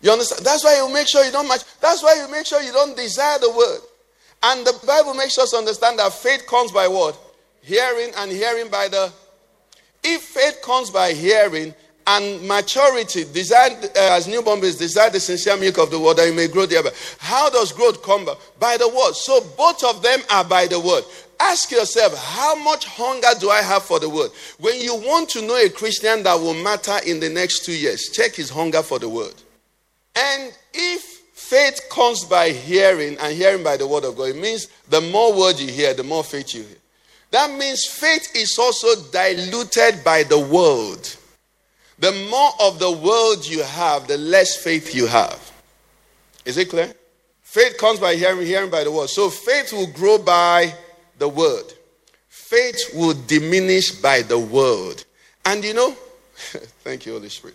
You 0.00 0.10
understand? 0.10 0.44
That's 0.44 0.64
why 0.64 0.76
you 0.76 0.92
make 0.92 1.06
sure 1.06 1.22
you 1.22 1.32
don't 1.32 1.46
match. 1.46 1.62
That's 1.80 2.02
why 2.02 2.14
you 2.14 2.30
make 2.30 2.46
sure 2.46 2.62
you 2.62 2.72
don't 2.72 2.96
desire 2.96 3.38
the 3.40 3.50
word. 3.50 3.80
And 4.42 4.66
the 4.66 4.78
Bible 4.86 5.12
makes 5.14 5.36
us 5.36 5.52
understand 5.54 5.98
that 5.98 6.12
faith 6.14 6.46
comes 6.46 6.72
by 6.72 6.88
what? 6.88 7.18
Hearing 7.60 8.12
and 8.16 8.32
hearing 8.32 8.70
by 8.70 8.88
the. 8.88 9.12
If 10.02 10.22
faith 10.22 10.60
comes 10.62 10.90
by 10.90 11.12
hearing 11.12 11.74
and 12.06 12.46
maturity, 12.46 13.24
desire 13.24 13.70
uh, 13.70 14.16
as 14.16 14.26
newborn 14.26 14.60
babies, 14.60 14.76
desire 14.76 15.10
the 15.10 15.20
sincere 15.20 15.56
milk 15.56 15.78
of 15.78 15.90
the 15.90 15.98
word 15.98 16.16
that 16.16 16.26
you 16.26 16.34
may 16.34 16.48
grow 16.48 16.66
thereby. 16.66 16.90
How 17.18 17.50
does 17.50 17.72
growth 17.72 18.02
come 18.02 18.24
by? 18.24 18.34
By 18.58 18.76
the 18.76 18.88
word. 18.88 19.14
So 19.14 19.40
both 19.56 19.84
of 19.84 20.02
them 20.02 20.20
are 20.30 20.44
by 20.44 20.66
the 20.66 20.80
word. 20.80 21.04
Ask 21.40 21.70
yourself, 21.70 22.16
how 22.16 22.54
much 22.54 22.86
hunger 22.86 23.28
do 23.40 23.50
I 23.50 23.62
have 23.62 23.82
for 23.82 23.98
the 23.98 24.08
word? 24.08 24.30
When 24.58 24.80
you 24.80 24.94
want 24.94 25.28
to 25.30 25.42
know 25.42 25.56
a 25.56 25.68
Christian 25.68 26.22
that 26.22 26.34
will 26.34 26.54
matter 26.54 26.98
in 27.04 27.20
the 27.20 27.28
next 27.28 27.64
two 27.64 27.76
years, 27.76 28.10
check 28.12 28.34
his 28.34 28.50
hunger 28.50 28.82
for 28.82 28.98
the 28.98 29.08
word. 29.08 29.34
And 30.14 30.52
if 30.72 31.02
faith 31.32 31.80
comes 31.90 32.24
by 32.24 32.50
hearing 32.50 33.16
and 33.18 33.34
hearing 33.34 33.64
by 33.64 33.76
the 33.76 33.86
word 33.86 34.04
of 34.04 34.16
God, 34.16 34.30
it 34.30 34.36
means 34.36 34.68
the 34.88 35.00
more 35.00 35.36
word 35.36 35.58
you 35.58 35.68
hear, 35.68 35.94
the 35.94 36.04
more 36.04 36.22
faith 36.22 36.54
you 36.54 36.62
hear. 36.62 36.76
That 37.32 37.50
means 37.50 37.86
faith 37.86 38.36
is 38.36 38.58
also 38.58 39.02
diluted 39.10 40.04
by 40.04 40.22
the 40.22 40.38
world. 40.38 41.16
The 42.02 42.10
more 42.28 42.50
of 42.58 42.80
the 42.80 42.90
world 42.90 43.46
you 43.46 43.62
have, 43.62 44.08
the 44.08 44.18
less 44.18 44.56
faith 44.56 44.92
you 44.92 45.06
have. 45.06 45.52
Is 46.44 46.56
it 46.56 46.68
clear? 46.68 46.92
Faith 47.42 47.78
comes 47.78 48.00
by 48.00 48.16
hearing, 48.16 48.44
hearing 48.44 48.70
by 48.70 48.82
the 48.82 48.90
word. 48.90 49.08
So 49.08 49.30
faith 49.30 49.72
will 49.72 49.86
grow 49.86 50.18
by 50.18 50.74
the 51.18 51.28
word. 51.28 51.62
Faith 52.28 52.90
will 52.92 53.14
diminish 53.28 53.92
by 53.92 54.22
the 54.22 54.36
word. 54.36 55.04
And 55.44 55.62
you 55.62 55.74
know, 55.74 55.92
thank 56.82 57.06
you, 57.06 57.12
Holy 57.12 57.28
Spirit. 57.28 57.54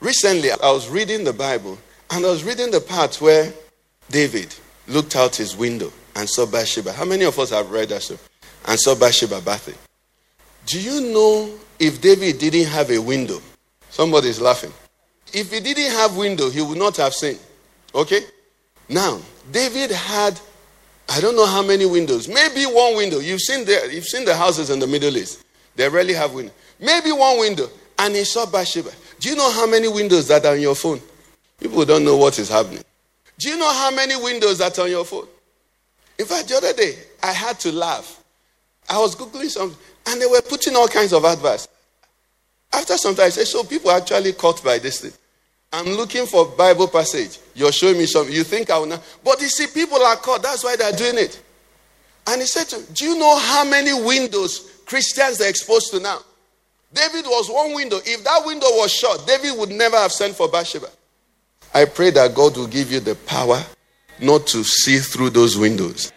Recently, 0.00 0.50
I 0.50 0.72
was 0.72 0.88
reading 0.88 1.22
the 1.22 1.32
Bible 1.32 1.78
and 2.10 2.26
I 2.26 2.28
was 2.28 2.42
reading 2.42 2.72
the 2.72 2.80
part 2.80 3.20
where 3.20 3.52
David 4.10 4.52
looked 4.88 5.14
out 5.14 5.36
his 5.36 5.56
window 5.56 5.92
and 6.16 6.28
saw 6.28 6.44
Bathsheba. 6.44 6.92
How 6.92 7.04
many 7.04 7.24
of 7.24 7.38
us 7.38 7.50
have 7.50 7.70
read 7.70 7.90
that 7.90 8.02
story? 8.02 8.18
And 8.66 8.80
saw 8.80 8.96
Bathsheba 8.96 9.40
bathing. 9.42 9.78
Do 10.66 10.80
you 10.80 11.12
know 11.12 11.54
if 11.78 12.00
David 12.00 12.38
didn't 12.38 12.66
have 12.66 12.90
a 12.90 12.98
window? 12.98 13.40
Somebody 13.90 14.28
is 14.28 14.40
laughing. 14.40 14.72
If 15.32 15.52
he 15.52 15.60
didn't 15.60 15.92
have 15.92 16.16
window, 16.16 16.50
he 16.50 16.60
would 16.60 16.78
not 16.78 16.96
have 16.96 17.14
seen. 17.14 17.38
Okay? 17.94 18.22
Now, 18.88 19.20
David 19.52 19.90
had 19.90 20.40
I 21.10 21.20
don't 21.20 21.34
know 21.34 21.46
how 21.46 21.62
many 21.62 21.86
windows. 21.86 22.28
Maybe 22.28 22.64
one 22.66 22.96
window. 22.96 23.18
You've 23.18 23.40
seen 23.40 23.64
the, 23.64 23.90
you've 23.92 24.04
seen 24.04 24.24
the 24.24 24.36
houses 24.36 24.70
in 24.70 24.78
the 24.78 24.86
Middle 24.86 25.16
East. 25.16 25.42
They 25.74 25.88
rarely 25.88 26.14
have 26.14 26.32
window. 26.32 26.52
Maybe 26.78 27.10
one 27.10 27.40
window. 27.40 27.68
And 27.98 28.14
he 28.14 28.22
saw 28.22 28.46
Bathsheba. 28.46 28.92
Do 29.18 29.28
you 29.28 29.34
know 29.34 29.50
how 29.50 29.66
many 29.66 29.88
windows 29.88 30.28
that 30.28 30.46
are 30.46 30.52
on 30.52 30.60
your 30.60 30.76
phone? 30.76 31.00
People 31.58 31.84
don't 31.84 32.04
know 32.04 32.16
what 32.16 32.38
is 32.38 32.48
happening. 32.48 32.84
Do 33.38 33.48
you 33.48 33.58
know 33.58 33.72
how 33.72 33.90
many 33.90 34.14
windows 34.16 34.58
that 34.58 34.78
are 34.78 34.82
on 34.82 34.90
your 34.90 35.04
phone? 35.04 35.26
In 36.16 36.26
fact, 36.26 36.48
the 36.48 36.56
other 36.56 36.72
day, 36.74 36.96
I 37.22 37.32
had 37.32 37.58
to 37.60 37.72
laugh. 37.72 38.22
I 38.88 38.98
was 38.98 39.16
Googling 39.16 39.48
something, 39.48 39.76
and 40.06 40.20
they 40.20 40.26
were 40.26 40.42
putting 40.42 40.76
all 40.76 40.88
kinds 40.88 41.12
of 41.12 41.24
advice. 41.24 41.66
After 42.72 42.96
some 42.96 43.14
time, 43.14 43.26
I 43.26 43.30
said, 43.30 43.46
So 43.46 43.64
people 43.64 43.90
are 43.90 43.98
actually 43.98 44.32
caught 44.32 44.62
by 44.62 44.78
this 44.78 45.00
thing. 45.00 45.12
I'm 45.72 45.86
looking 45.86 46.26
for 46.26 46.46
Bible 46.46 46.88
passage. 46.88 47.38
You're 47.54 47.72
showing 47.72 47.98
me 47.98 48.06
something. 48.06 48.34
You 48.34 48.44
think 48.44 48.70
I 48.70 48.78
will 48.78 48.86
not. 48.86 49.02
But 49.22 49.40
you 49.40 49.48
see, 49.48 49.66
people 49.68 50.02
are 50.02 50.16
caught. 50.16 50.42
That's 50.42 50.64
why 50.64 50.76
they're 50.76 50.92
doing 50.92 51.18
it. 51.18 51.40
And 52.26 52.40
he 52.40 52.46
said 52.46 52.64
to 52.68 52.92
Do 52.92 53.04
you 53.04 53.18
know 53.18 53.38
how 53.38 53.64
many 53.64 53.92
windows 53.92 54.82
Christians 54.86 55.40
are 55.40 55.48
exposed 55.48 55.90
to 55.92 56.00
now? 56.00 56.18
David 56.92 57.24
was 57.26 57.48
one 57.48 57.74
window. 57.74 57.98
If 58.04 58.24
that 58.24 58.42
window 58.44 58.66
was 58.70 58.92
shut, 58.92 59.24
David 59.26 59.56
would 59.58 59.70
never 59.70 59.96
have 59.96 60.12
sent 60.12 60.34
for 60.34 60.48
Bathsheba. 60.48 60.88
I 61.72 61.84
pray 61.84 62.10
that 62.10 62.34
God 62.34 62.56
will 62.56 62.66
give 62.66 62.90
you 62.90 62.98
the 62.98 63.14
power 63.14 63.64
not 64.20 64.46
to 64.48 64.64
see 64.64 64.98
through 64.98 65.30
those 65.30 65.56
windows. 65.56 66.12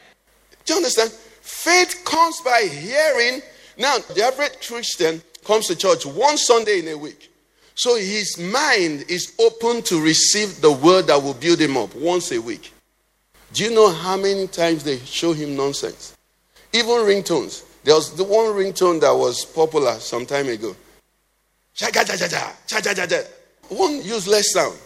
Do 0.66 0.74
you 0.74 0.78
understand? 0.78 1.12
Faith 1.42 2.02
comes 2.04 2.42
by 2.42 2.68
hearing. 2.70 3.42
Now, 3.78 3.98
the 4.00 4.24
average 4.24 4.68
Christian 4.68 5.22
comes 5.44 5.68
to 5.68 5.76
church 5.76 6.06
one 6.06 6.38
Sunday 6.38 6.80
in 6.80 6.88
a 6.88 6.98
week. 6.98 7.30
So 7.76 7.96
his 7.96 8.38
mind 8.38 9.06
is 9.10 9.36
open 9.40 9.82
to 9.84 10.02
receive 10.02 10.62
the 10.62 10.72
word 10.72 11.08
that 11.08 11.22
will 11.22 11.34
build 11.34 11.60
him 11.60 11.78
up 11.78 11.94
once 11.96 12.32
a 12.32 12.40
week. 12.40 12.72
Do 13.54 13.64
you 13.64 13.74
know 13.74 13.90
how 13.92 14.18
many 14.18 14.48
times 14.48 14.84
they 14.84 14.98
show 15.00 15.34
him 15.34 15.56
nonsense? 15.56 16.16
Even 16.72 16.96
ringtones. 17.06 17.66
There 17.84 17.96
was 17.96 18.16
the 18.16 18.24
one 18.24 18.46
ringtone 18.56 19.02
that 19.02 19.12
was 19.12 19.46
popular 19.46 19.94
some 19.96 20.26
time 20.26 20.48
ago. 20.48 20.76
One 23.70 24.04
useless 24.04 24.54
sound. 24.54 24.78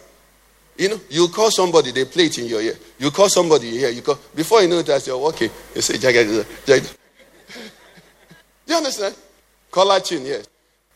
You 0.76 0.90
know, 0.90 1.00
you 1.10 1.28
call 1.28 1.50
somebody, 1.50 1.90
they 1.90 2.04
play 2.04 2.26
it 2.26 2.38
in 2.38 2.46
your 2.46 2.60
ear. 2.60 2.74
You 2.98 3.10
call 3.10 3.28
somebody 3.28 3.70
here, 3.70 3.90
you 3.90 4.00
call 4.00 4.18
before 4.34 4.62
you 4.62 4.68
know 4.68 4.78
it 4.78 4.88
as 4.88 5.06
you're 5.06 5.18
walking, 5.18 5.50
you 5.74 5.80
say 5.80 5.94
oh, 5.94 5.98
jaga. 5.98 6.46
Do 8.66 8.72
you 8.72 8.76
understand? 8.76 9.14
Collar 9.70 10.00
yes. 10.10 10.46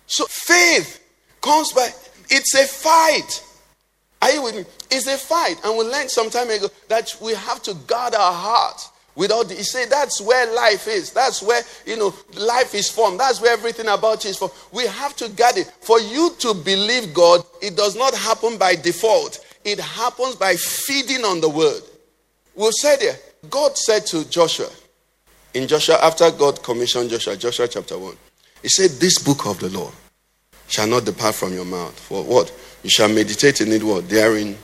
So 0.06 0.26
faith 0.28 1.00
comes 1.40 1.72
by 1.72 1.88
it's 2.30 2.54
a 2.54 2.66
fight. 2.66 3.44
Are 4.20 4.30
you 4.30 4.42
with 4.42 4.56
me? 4.56 4.64
It's 4.90 5.06
a 5.06 5.18
fight. 5.18 5.56
And 5.64 5.76
we 5.76 5.84
learned 5.84 6.10
some 6.10 6.30
time 6.30 6.48
ago 6.50 6.68
that 6.88 7.14
we 7.20 7.34
have 7.34 7.62
to 7.62 7.74
guard 7.86 8.14
our 8.14 8.32
hearts 8.32 8.92
Without 9.14 9.48
the, 9.48 9.54
he 9.54 9.62
said 9.62 9.90
that's 9.90 10.20
where 10.20 10.52
life 10.54 10.88
is. 10.88 11.12
That's 11.12 11.42
where 11.42 11.60
you 11.84 11.96
know 11.96 12.14
life 12.34 12.74
is 12.74 12.88
formed. 12.88 13.20
That's 13.20 13.40
where 13.40 13.52
everything 13.52 13.88
about 13.88 14.24
you 14.24 14.30
is 14.30 14.38
formed. 14.38 14.54
We 14.72 14.86
have 14.86 15.14
to 15.16 15.28
guard 15.28 15.58
it. 15.58 15.66
For 15.80 16.00
you 16.00 16.30
to 16.38 16.54
believe 16.54 17.12
God, 17.12 17.44
it 17.60 17.76
does 17.76 17.94
not 17.94 18.14
happen 18.14 18.56
by 18.56 18.74
default. 18.74 19.44
It 19.64 19.78
happens 19.78 20.36
by 20.36 20.54
feeding 20.56 21.24
on 21.24 21.40
the 21.40 21.48
word. 21.48 21.82
We'll 22.54 22.72
say 22.72 22.96
there. 22.96 23.16
God 23.50 23.76
said 23.76 24.06
to 24.06 24.28
Joshua 24.28 24.70
in 25.52 25.68
Joshua 25.68 25.98
after 26.02 26.30
God 26.30 26.62
commissioned 26.62 27.10
Joshua, 27.10 27.36
Joshua 27.36 27.68
chapter 27.68 27.98
one. 27.98 28.16
He 28.62 28.68
said, 28.68 28.90
"This 28.92 29.18
book 29.18 29.46
of 29.46 29.58
the 29.58 29.68
law 29.68 29.92
shall 30.68 30.86
not 30.86 31.04
depart 31.04 31.34
from 31.34 31.52
your 31.52 31.64
mouth. 31.64 31.98
For 31.98 32.22
what 32.24 32.52
you 32.82 32.90
shall 32.90 33.08
meditate 33.08 33.60
in 33.60 33.70
it. 33.72 33.82
What 33.82 34.08
therein 34.08 34.56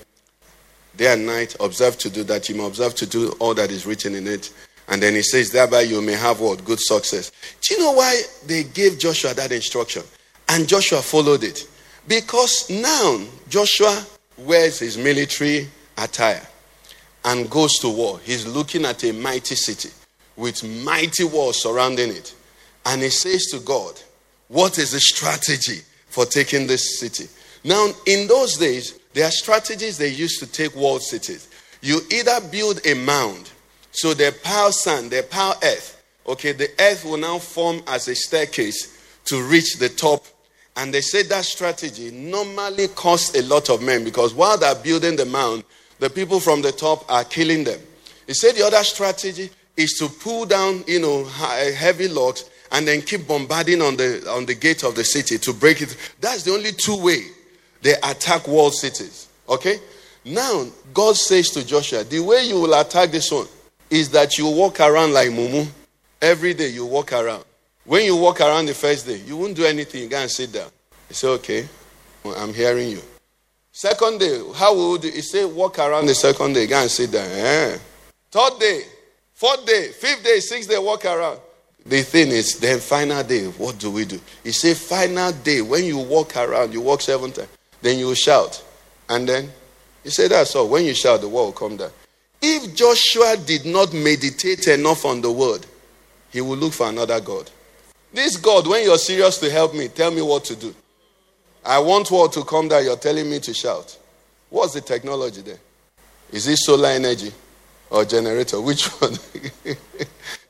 day 0.98 1.12
and 1.12 1.26
night, 1.26 1.56
observe 1.61 1.96
to 1.98 2.11
do 2.11 2.24
that. 2.24 2.48
You 2.48 2.56
may 2.56 2.66
observe 2.66 2.94
to 2.96 3.06
do 3.06 3.30
all 3.38 3.54
that 3.54 3.70
is 3.70 3.87
written 3.87 4.14
in 4.14 4.26
it. 4.26 4.52
And 4.88 5.02
then 5.02 5.14
he 5.14 5.22
says, 5.22 5.50
thereby 5.50 5.82
you 5.82 6.02
may 6.02 6.14
have 6.14 6.40
what? 6.40 6.64
Good 6.64 6.80
success. 6.80 7.30
Do 7.61 7.74
you 7.74 7.80
know 7.80 7.92
why 7.92 8.22
they 8.46 8.64
gave 8.64 8.98
Joshua 8.98 9.34
that 9.34 9.52
instruction? 9.52 10.02
And 10.48 10.66
Joshua 10.66 11.00
followed 11.02 11.44
it. 11.44 11.68
Because 12.08 12.68
now 12.70 13.20
Joshua 13.48 14.04
wears 14.38 14.78
his 14.78 14.96
military 14.96 15.68
attire 15.98 16.46
and 17.24 17.50
goes 17.50 17.74
to 17.80 17.88
war. 17.88 18.18
He's 18.24 18.46
looking 18.46 18.84
at 18.87 19.04
a 19.04 19.12
mighty 19.12 19.54
city 19.54 19.90
with 20.37 20.64
mighty 20.84 21.24
walls 21.24 21.62
surrounding 21.62 22.11
it. 22.11 22.34
And 22.86 23.02
he 23.02 23.10
says 23.10 23.46
to 23.52 23.60
God, 23.60 24.00
What 24.48 24.78
is 24.78 24.92
the 24.92 25.00
strategy 25.00 25.82
for 26.08 26.24
taking 26.26 26.66
this 26.66 26.98
city. 26.98 27.28
Now, 27.64 27.90
in 28.06 28.26
those 28.26 28.56
days, 28.56 28.98
there 29.14 29.26
are 29.26 29.30
strategies 29.30 29.98
they 29.98 30.08
used 30.08 30.40
to 30.40 30.46
take 30.46 30.74
walled 30.74 31.02
cities. 31.02 31.48
You 31.80 32.00
either 32.10 32.40
build 32.50 32.84
a 32.86 32.94
mound, 32.94 33.50
so 33.92 34.14
they 34.14 34.30
pile 34.30 34.72
sand, 34.72 35.10
they 35.10 35.22
pile 35.22 35.54
earth. 35.62 36.02
Okay, 36.26 36.52
the 36.52 36.70
earth 36.80 37.04
will 37.04 37.16
now 37.16 37.38
form 37.38 37.82
as 37.86 38.08
a 38.08 38.14
staircase 38.14 38.98
to 39.26 39.42
reach 39.42 39.76
the 39.78 39.88
top. 39.88 40.24
And 40.76 40.92
they 40.92 41.00
say 41.00 41.22
that 41.24 41.44
strategy 41.44 42.10
normally 42.10 42.88
costs 42.88 43.36
a 43.36 43.42
lot 43.42 43.70
of 43.70 43.82
men 43.82 44.04
because 44.04 44.34
while 44.34 44.58
they're 44.58 44.74
building 44.74 45.16
the 45.16 45.24
mound, 45.24 45.64
the 45.98 46.10
people 46.10 46.38
from 46.38 46.62
the 46.62 46.70
top 46.72 47.04
are 47.10 47.24
killing 47.24 47.64
them. 47.64 47.80
He 48.26 48.34
said 48.34 48.54
the 48.54 48.66
other 48.66 48.84
strategy 48.84 49.50
is 49.76 49.92
to 49.98 50.08
pull 50.08 50.46
down, 50.46 50.84
you 50.86 51.00
know, 51.00 51.24
heavy 51.24 52.08
logs 52.08 52.48
and 52.72 52.87
then 52.87 53.02
keep 53.02 53.26
bombarding 53.26 53.83
on 53.83 53.96
the 53.96 54.28
on 54.31 54.46
the 54.46 54.54
gate 54.54 54.83
of 54.85 54.94
the 54.94 55.04
city 55.04 55.38
to 55.38 55.52
break 55.52 55.81
it. 55.81 55.96
That's 56.20 56.42
the 56.42 56.52
only 56.52 56.72
two 56.72 57.02
way 57.02 57.22
they 57.83 57.94
attack 58.02 58.46
walled 58.48 58.74
cities. 58.74 59.28
Okay? 59.48 59.78
Now, 60.24 60.66
God 60.92 61.16
says 61.16 61.50
to 61.50 61.66
Joshua, 61.66 62.04
the 62.04 62.20
way 62.20 62.44
you 62.44 62.61
will 62.61 62.74
attack 62.74 63.11
this 63.11 63.31
one 63.31 63.46
is 63.88 64.11
that 64.11 64.37
you 64.37 64.48
walk 64.48 64.81
around 64.81 65.12
like 65.12 65.31
Mumu. 65.31 65.66
Every 66.20 66.52
day 66.52 66.68
you 66.68 66.85
walk 66.85 67.12
around. 67.12 67.44
When 67.85 68.04
you 68.04 68.16
walk 68.16 68.40
around 68.40 68.66
the 68.66 68.74
first 68.74 69.07
day, 69.07 69.16
you 69.24 69.37
won't 69.37 69.57
do 69.57 69.64
anything. 69.64 70.02
You 70.02 70.09
go 70.09 70.18
and 70.18 70.31
sit 70.31 70.52
down. 70.52 70.68
He 71.07 71.14
said, 71.14 71.31
okay, 71.31 71.66
well, 72.22 72.35
I'm 72.37 72.52
hearing 72.52 72.90
you. 72.90 73.00
Second 73.72 74.18
day, 74.18 74.42
how 74.57 74.76
would 74.76 75.04
he 75.04 75.22
say 75.22 75.44
walk 75.44 75.78
around 75.78 76.07
the 76.07 76.14
second 76.14 76.52
day, 76.52 76.66
go 76.66 76.81
and 76.83 76.90
sit 76.90 77.12
down? 77.12 77.28
Eh. 77.31 77.78
Third 78.31 78.59
day, 78.59 78.83
fourth 79.33 79.64
day, 79.64 79.88
fifth 79.92 80.24
day, 80.24 80.40
sixth 80.40 80.68
day, 80.68 80.78
walk 80.78 81.04
around. 81.04 81.38
The 81.88 82.03
thing 82.03 82.29
is, 82.29 82.59
then 82.59 82.81
final 82.81 83.22
day, 83.22 83.46
what 83.46 83.79
do 83.79 83.90
we 83.90 84.05
do? 84.05 84.20
He 84.44 84.53
said, 84.53 84.77
final 84.77 85.33
day, 85.33 85.62
when 85.62 85.85
you 85.85 85.96
walk 85.96 86.37
around, 86.37 86.74
you 86.74 86.83
walk 86.83 87.01
seven 87.01 87.33
times, 87.33 87.48
then 87.81 87.98
you 87.98 88.14
shout. 88.14 88.62
And 89.09 89.27
then 89.27 89.51
he 90.05 90.11
said, 90.11 90.33
that's 90.33 90.55
all. 90.55 90.68
When 90.68 90.85
you 90.85 90.92
shout, 90.92 91.22
the 91.22 91.29
wall 91.29 91.46
will 91.46 91.53
come 91.53 91.79
down. 91.79 91.90
If 92.42 92.74
Joshua 92.74 93.38
did 93.38 93.64
not 93.64 93.94
meditate 93.94 94.68
enough 94.68 95.07
on 95.07 95.22
the 95.22 95.33
word, 95.33 95.64
he 96.31 96.42
will 96.42 96.59
look 96.59 96.74
for 96.74 96.90
another 96.90 97.20
God. 97.20 97.51
This 98.12 98.37
God, 98.37 98.66
when 98.66 98.85
you're 98.85 98.98
serious 98.98 99.38
to 99.38 99.51
help 99.51 99.74
me, 99.74 99.88
tell 99.88 100.11
me 100.11 100.20
what 100.20 100.44
to 100.44 100.57
do. 100.57 100.74
I 101.64 101.79
want 101.79 102.11
word 102.11 102.33
to 102.33 102.44
come 102.44 102.68
down, 102.68 102.85
you're 102.85 102.96
telling 102.98 103.31
me 103.31 103.40
to 103.40 103.55
shout. 103.55 103.96
What's 104.51 104.74
the 104.74 104.83
technology 104.83 105.40
there? 105.40 105.59
Is 106.33 106.46
it 106.46 106.59
solar 106.59 106.90
energy 106.90 107.33
or 107.88 108.05
generator? 108.05 108.61
Which 108.61 108.87
one? 109.01 109.14
Do 109.64 109.74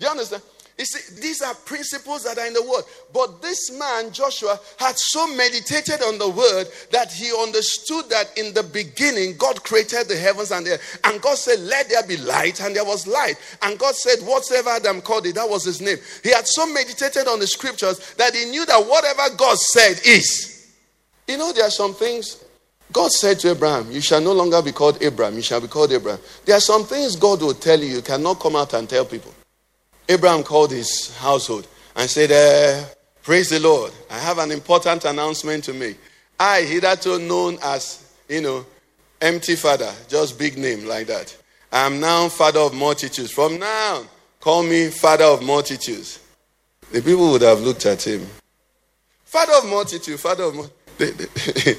you 0.01 0.09
understand? 0.09 0.43
You 0.79 0.85
see, 0.85 1.21
these 1.21 1.43
are 1.43 1.55
principles 1.55 2.23
that 2.23 2.39
are 2.39 2.47
in 2.47 2.53
the 2.53 2.63
word. 2.63 2.85
But 3.13 3.43
this 3.43 3.73
man, 3.77 4.13
Joshua, 4.13 4.61
had 4.79 4.97
so 4.97 5.27
meditated 5.27 6.03
on 6.03 6.19
the 6.19 6.29
word 6.29 6.69
that 6.93 7.13
he 7.13 7.33
understood 7.35 8.09
that 8.11 8.39
in 8.39 8.55
the 8.55 8.63
beginning, 8.63 9.37
God 9.37 9.65
created 9.65 10.07
the 10.07 10.17
heavens 10.17 10.53
and 10.53 10.65
the 10.65 10.75
earth. 10.75 11.01
And 11.03 11.21
God 11.21 11.37
said, 11.37 11.59
Let 11.59 11.89
there 11.89 12.07
be 12.07 12.17
light, 12.19 12.61
and 12.61 12.77
there 12.77 12.85
was 12.85 13.09
light. 13.09 13.35
And 13.63 13.77
God 13.77 13.97
said, 13.97 14.25
Whatsoever 14.25 14.71
Adam 14.71 15.01
called 15.01 15.27
it, 15.27 15.35
that 15.35 15.51
was 15.51 15.65
his 15.65 15.81
name. 15.81 15.99
He 16.23 16.31
had 16.31 16.47
so 16.47 16.65
meditated 16.73 17.27
on 17.27 17.41
the 17.41 17.49
scriptures 17.49 18.15
that 18.15 18.37
he 18.37 18.45
knew 18.45 18.65
that 18.65 18.79
whatever 18.79 19.35
God 19.37 19.59
said 19.59 19.99
is. 20.07 20.77
You 21.27 21.39
know, 21.39 21.53
there 21.53 21.65
are 21.65 21.71
some 21.71 21.93
things 21.93 22.45
God 22.93 23.11
said 23.11 23.41
to 23.41 23.51
Abraham, 23.51 23.91
You 23.91 24.01
shall 24.01 24.21
no 24.21 24.33
longer 24.33 24.63
be 24.63 24.71
called 24.71 25.03
Abram, 25.03 25.35
you 25.35 25.43
shall 25.43 25.61
be 25.61 25.67
called 25.67 25.91
Abraham. 25.91 26.21
There 26.45 26.57
are 26.57 26.61
some 26.61 26.85
things 26.85 27.17
God 27.17 27.43
will 27.43 27.55
tell 27.55 27.81
you, 27.81 27.97
you 27.97 28.03
cannot 28.03 28.39
come 28.39 28.55
out 28.55 28.75
and 28.75 28.89
tell 28.89 29.05
people. 29.05 29.35
Abraham 30.09 30.43
called 30.43 30.71
his 30.71 31.17
household 31.19 31.67
and 31.97 32.09
said, 32.09 32.31
uh, 32.33 32.87
Praise 33.23 33.51
the 33.51 33.61
Lord. 33.61 33.93
I 34.11 34.19
have 34.19 34.39
an 34.39 34.51
important 34.51 35.05
announcement 35.05 35.65
to 35.65 35.75
make. 35.75 35.99
I, 36.41 36.63
hitherto 36.63 37.19
known 37.19 37.59
as, 37.63 38.11
you 38.29 38.41
know, 38.41 38.65
empty 39.21 39.55
father, 39.55 39.93
just 40.09 40.39
big 40.39 40.57
name 40.57 40.87
like 40.87 41.09
that. 41.09 41.37
I 41.71 41.85
am 41.85 42.01
now 42.01 42.31
father 42.31 42.61
of 42.61 42.73
multitudes. 42.73 43.31
From 43.31 43.59
now, 43.59 44.05
call 44.41 44.63
me 44.63 44.89
father 44.89 45.25
of 45.25 45.43
multitudes. 45.43 46.21
The 46.91 47.03
people 47.03 47.31
would 47.33 47.43
have 47.43 47.61
looked 47.61 47.85
at 47.85 48.07
him. 48.07 48.27
Father 49.25 49.53
of 49.59 49.67
multitude, 49.67 50.19
father 50.19 50.45
of 50.45 50.55
multitude. 50.55 51.79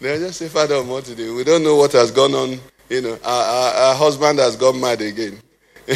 They, 0.00 0.18
just 0.18 0.40
say 0.40 0.48
father 0.48 0.74
of 0.76 0.86
multitude. 0.88 1.36
We 1.36 1.44
don't 1.44 1.62
know 1.62 1.76
what 1.76 1.92
has 1.92 2.10
gone 2.10 2.34
on. 2.34 2.58
You 2.88 3.02
know, 3.02 3.18
our, 3.24 3.44
our, 3.44 3.74
our 3.74 3.94
husband 3.94 4.40
has 4.40 4.56
gone 4.56 4.80
mad 4.80 5.00
again. 5.00 5.38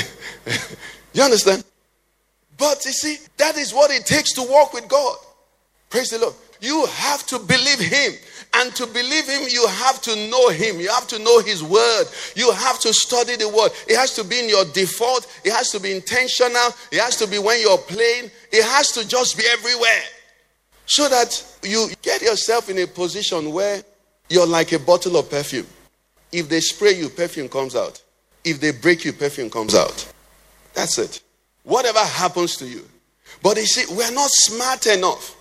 You 1.16 1.22
understand? 1.22 1.64
But 2.59 2.85
you 2.85 2.92
see, 2.92 3.16
that 3.38 3.57
is 3.57 3.72
what 3.72 3.90
it 3.90 4.05
takes 4.05 4.35
to 4.35 4.42
walk 4.42 4.74
with 4.74 4.87
God. 4.87 5.16
Praise 5.88 6.11
the 6.11 6.18
Lord. 6.18 6.35
You 6.61 6.85
have 6.85 7.26
to 7.29 7.38
believe 7.38 7.79
Him. 7.79 8.12
And 8.52 8.74
to 8.74 8.87
believe 8.87 9.26
Him, 9.26 9.44
you 9.48 9.66
have 9.66 10.02
to 10.02 10.14
know 10.29 10.50
Him. 10.50 10.79
You 10.79 10.90
have 10.90 11.07
to 11.09 11.18
know 11.18 11.40
His 11.40 11.62
Word. 11.62 12.05
You 12.35 12.52
have 12.52 12.79
to 12.81 12.92
study 12.92 13.37
the 13.37 13.48
Word. 13.48 13.70
It 13.88 13.96
has 13.96 14.14
to 14.16 14.24
be 14.24 14.40
in 14.40 14.48
your 14.50 14.66
default. 14.66 15.26
It 15.42 15.55
has 15.55 15.70
to 15.70 15.81
be 15.81 15.90
intentional. 15.90 16.68
It 16.92 17.00
has 17.00 17.16
to 17.16 17.26
be 17.26 17.38
when 17.38 17.62
you're 17.62 17.79
playing. 17.79 18.31
It 18.52 18.64
has 18.64 18.92
to 18.92 19.09
just 19.09 19.38
be 19.38 19.44
everywhere. 19.50 20.02
So 20.85 21.09
that 21.09 21.42
you 21.62 21.88
get 22.02 22.20
yourself 22.20 22.68
in 22.68 22.76
a 22.79 22.87
position 22.87 23.52
where 23.52 23.83
you're 24.29 24.46
like 24.46 24.72
a 24.72 24.79
bottle 24.79 25.16
of 25.16 25.31
perfume. 25.31 25.66
If 26.31 26.50
they 26.50 26.61
spray 26.61 26.92
you, 26.92 27.09
perfume 27.09 27.48
comes 27.48 27.74
out. 27.74 28.02
If 28.44 28.61
they 28.61 28.72
break 28.72 29.07
you, 29.07 29.14
perfume 29.14 29.48
comes 29.48 29.74
out. 29.74 30.12
That's 30.77 30.99
it. 30.99 31.23
Whatever 31.65 31.99
happens 31.99 32.57
to 32.59 32.67
you. 32.67 32.87
But 33.43 33.57
you 33.57 33.65
see, 33.67 33.93
we're 33.93 34.12
not 34.12 34.31
smart 34.31 34.87
enough. 34.87 35.35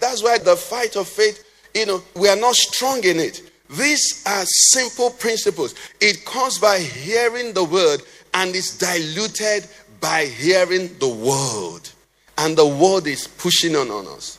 That's 0.00 0.22
why 0.22 0.38
the 0.38 0.56
fight 0.56 0.96
of 0.96 1.08
faith, 1.08 1.44
you 1.74 1.86
know, 1.86 2.02
we 2.16 2.28
are 2.28 2.36
not 2.36 2.54
strong 2.54 3.02
in 3.04 3.18
it. 3.18 3.40
These 3.70 4.24
are 4.26 4.44
simple 4.44 5.10
principles. 5.10 5.74
It 6.00 6.24
comes 6.24 6.58
by 6.58 6.80
hearing 6.80 7.52
the 7.52 7.64
word 7.64 8.02
and 8.34 8.54
it's 8.54 8.76
diluted 8.76 9.68
by 10.00 10.26
hearing 10.26 10.90
the 10.98 11.08
word. 11.08 11.88
And 12.36 12.56
the 12.56 12.66
world 12.66 13.06
is 13.06 13.26
pushing 13.28 13.76
on, 13.76 13.90
on 13.90 14.06
us. 14.08 14.38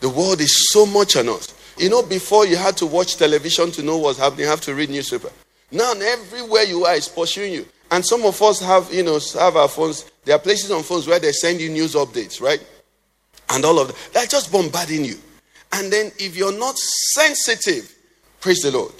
The 0.00 0.08
world 0.08 0.40
is 0.40 0.70
so 0.72 0.86
much 0.86 1.16
on 1.16 1.28
us. 1.28 1.54
You 1.78 1.88
know, 1.88 2.02
before 2.02 2.46
you 2.46 2.56
had 2.56 2.76
to 2.78 2.86
watch 2.86 3.16
television 3.16 3.70
to 3.72 3.82
know 3.82 3.98
what's 3.98 4.18
happening, 4.18 4.40
you 4.40 4.50
have 4.50 4.60
to 4.62 4.74
read 4.74 4.90
newspaper. 4.90 5.30
Now, 5.70 5.92
everywhere 5.92 6.64
you 6.64 6.84
are 6.84 6.94
is 6.94 7.08
pursuing 7.08 7.52
you. 7.52 7.66
And 7.90 8.04
some 8.04 8.24
of 8.24 8.40
us 8.40 8.60
have, 8.60 8.92
you 8.92 9.02
know, 9.02 9.18
have 9.34 9.56
our 9.56 9.68
phones. 9.68 10.04
There 10.24 10.36
are 10.36 10.38
places 10.38 10.70
on 10.70 10.82
phones 10.82 11.06
where 11.06 11.18
they 11.18 11.32
send 11.32 11.60
you 11.60 11.70
news 11.70 11.94
updates, 11.94 12.40
right? 12.40 12.64
And 13.50 13.64
all 13.64 13.80
of 13.80 13.88
that. 13.88 13.96
They're 14.12 14.26
just 14.26 14.52
bombarding 14.52 15.04
you. 15.04 15.16
And 15.72 15.92
then 15.92 16.12
if 16.18 16.36
you're 16.36 16.56
not 16.56 16.76
sensitive, 16.78 17.92
praise 18.40 18.60
the 18.60 18.70
Lord. 18.70 18.92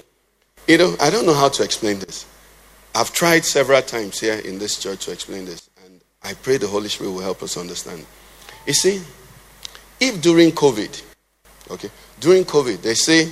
You 0.67 0.77
know, 0.77 0.95
I 1.01 1.09
don't 1.09 1.25
know 1.25 1.33
how 1.33 1.49
to 1.49 1.63
explain 1.63 1.99
this. 1.99 2.25
I've 2.93 3.13
tried 3.13 3.45
several 3.45 3.81
times 3.81 4.19
here 4.19 4.39
in 4.39 4.59
this 4.59 4.77
church 4.79 5.05
to 5.05 5.11
explain 5.11 5.45
this. 5.45 5.69
And 5.85 6.01
I 6.23 6.33
pray 6.33 6.57
the 6.57 6.67
Holy 6.67 6.89
Spirit 6.89 7.11
will 7.11 7.21
help 7.21 7.41
us 7.43 7.57
understand. 7.57 8.05
You 8.67 8.73
see, 8.73 9.01
if 9.99 10.21
during 10.21 10.51
COVID, 10.51 11.01
okay, 11.71 11.89
during 12.19 12.43
COVID, 12.43 12.81
they 12.81 12.93
say 12.93 13.31